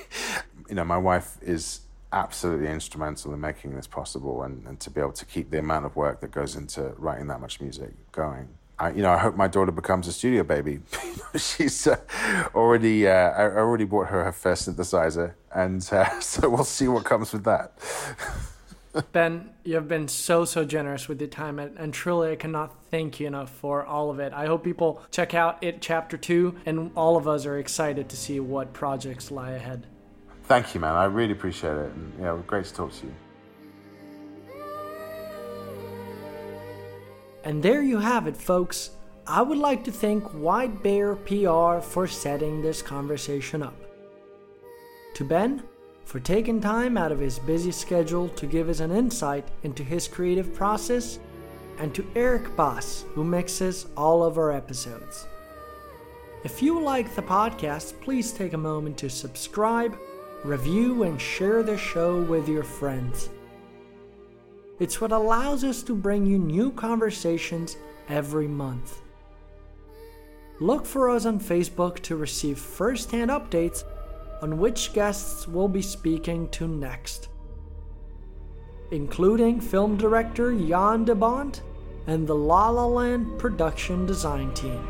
you 0.67 0.75
know, 0.75 0.83
my 0.83 0.97
wife 0.97 1.37
is 1.41 1.81
absolutely 2.11 2.67
instrumental 2.67 3.33
in 3.33 3.39
making 3.39 3.75
this 3.75 3.87
possible, 3.87 4.43
and, 4.43 4.65
and 4.67 4.79
to 4.81 4.89
be 4.89 4.99
able 4.99 5.13
to 5.13 5.25
keep 5.25 5.51
the 5.51 5.59
amount 5.59 5.85
of 5.85 5.95
work 5.95 6.21
that 6.21 6.31
goes 6.31 6.55
into 6.55 6.93
writing 6.97 7.27
that 7.27 7.39
much 7.39 7.61
music 7.61 7.91
going. 8.11 8.49
I, 8.77 8.91
you 8.91 9.01
know, 9.01 9.11
I 9.11 9.17
hope 9.17 9.35
my 9.35 9.47
daughter 9.47 9.73
becomes 9.73 10.07
a 10.07 10.13
studio 10.13 10.43
baby. 10.43 10.79
She's 11.35 11.85
uh, 11.85 11.97
already, 12.55 13.07
uh, 13.07 13.11
I 13.11 13.43
already 13.57 13.83
bought 13.83 14.07
her 14.07 14.23
her 14.23 14.31
first 14.31 14.69
synthesizer, 14.69 15.33
and 15.53 15.87
uh, 15.91 16.19
so 16.21 16.49
we'll 16.49 16.63
see 16.63 16.87
what 16.87 17.03
comes 17.03 17.33
with 17.33 17.43
that. 17.43 17.73
ben, 19.11 19.49
you 19.63 19.75
have 19.75 19.87
been 19.87 20.07
so, 20.07 20.45
so 20.45 20.65
generous 20.65 21.07
with 21.07 21.19
your 21.19 21.29
time, 21.29 21.59
and, 21.59 21.77
and, 21.77 21.93
truly, 21.93 22.31
I 22.31 22.35
cannot 22.35 22.75
thank 22.89 23.19
you 23.19 23.27
enough 23.27 23.51
for 23.51 23.85
all 23.85 24.09
of 24.09 24.19
it. 24.19 24.33
I 24.33 24.47
hope 24.47 24.63
people 24.63 25.01
check 25.11 25.33
out 25.33 25.63
it 25.63 25.81
chapter 25.81 26.17
two, 26.17 26.55
and 26.65 26.91
all 26.95 27.15
of 27.15 27.27
us 27.27 27.45
are 27.45 27.59
excited 27.59 28.09
to 28.09 28.17
see 28.17 28.39
what 28.39 28.73
projects 28.73 29.29
lie 29.31 29.51
ahead. 29.51 29.85
Thank 30.45 30.73
you, 30.73 30.81
man. 30.81 30.95
I 30.95 31.05
really 31.05 31.33
appreciate 31.33 31.75
it. 31.75 31.91
And, 31.91 32.13
yeah, 32.19 32.37
great 32.47 32.65
to 32.65 32.73
talk 32.73 32.91
to 32.93 33.05
you. 33.05 33.13
And 37.43 37.61
there 37.61 37.81
you 37.83 37.99
have 37.99 38.27
it, 38.27 38.35
folks. 38.35 38.91
I 39.27 39.43
would 39.43 39.59
like 39.59 39.83
to 39.83 39.91
thank 39.91 40.23
White 40.33 40.81
Bear 40.81 41.15
PR 41.15 41.79
for 41.81 42.07
setting 42.07 42.61
this 42.63 42.81
conversation 42.81 43.61
up. 43.61 43.75
To 45.13 45.23
Ben, 45.23 45.63
for 46.09 46.19
taking 46.19 46.59
time 46.59 46.97
out 46.97 47.11
of 47.11 47.19
his 47.19 47.37
busy 47.37 47.71
schedule 47.71 48.29
to 48.29 48.47
give 48.47 48.67
us 48.67 48.79
an 48.79 48.89
insight 48.89 49.47
into 49.61 49.83
his 49.83 50.07
creative 50.07 50.55
process, 50.55 51.19
and 51.77 51.93
to 51.93 52.03
Eric 52.15 52.55
Boss, 52.55 53.05
who 53.13 53.23
mixes 53.23 53.85
all 53.95 54.23
of 54.23 54.39
our 54.39 54.51
episodes. 54.51 55.27
If 56.43 56.63
you 56.63 56.81
like 56.81 57.13
the 57.13 57.21
podcast, 57.21 58.01
please 58.01 58.31
take 58.31 58.53
a 58.53 58.57
moment 58.57 58.97
to 58.97 59.07
subscribe, 59.07 59.95
review, 60.43 61.03
and 61.03 61.21
share 61.21 61.61
the 61.61 61.77
show 61.77 62.23
with 62.23 62.49
your 62.49 62.63
friends. 62.63 63.29
It's 64.79 64.99
what 64.99 65.11
allows 65.11 65.63
us 65.63 65.83
to 65.83 65.93
bring 65.93 66.25
you 66.25 66.39
new 66.39 66.71
conversations 66.71 67.77
every 68.09 68.47
month. 68.47 68.97
Look 70.59 70.87
for 70.87 71.11
us 71.11 71.27
on 71.27 71.39
Facebook 71.39 71.99
to 71.99 72.15
receive 72.15 72.57
first 72.57 73.11
hand 73.11 73.29
updates 73.29 73.83
on 74.41 74.57
which 74.57 74.93
guests 74.93 75.47
we'll 75.47 75.67
be 75.67 75.81
speaking 75.81 76.47
to 76.49 76.67
next, 76.67 77.29
including 78.91 79.59
film 79.59 79.97
director 79.97 80.53
Jan 80.53 81.05
de 81.05 81.15
Bont 81.15 81.61
and 82.07 82.27
the 82.27 82.35
La 82.35 82.69
La 82.69 82.85
Land 82.85 83.37
production 83.37 84.05
design 84.05 84.53
team. 84.53 84.87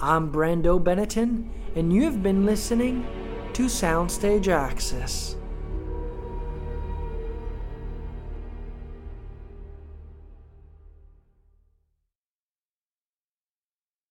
I'm 0.00 0.30
Brando 0.30 0.80
Benetton, 0.82 1.48
and 1.74 1.92
you've 1.92 2.22
been 2.22 2.46
listening 2.46 3.04
to 3.54 3.64
Soundstage 3.64 4.46
Access. 4.46 5.37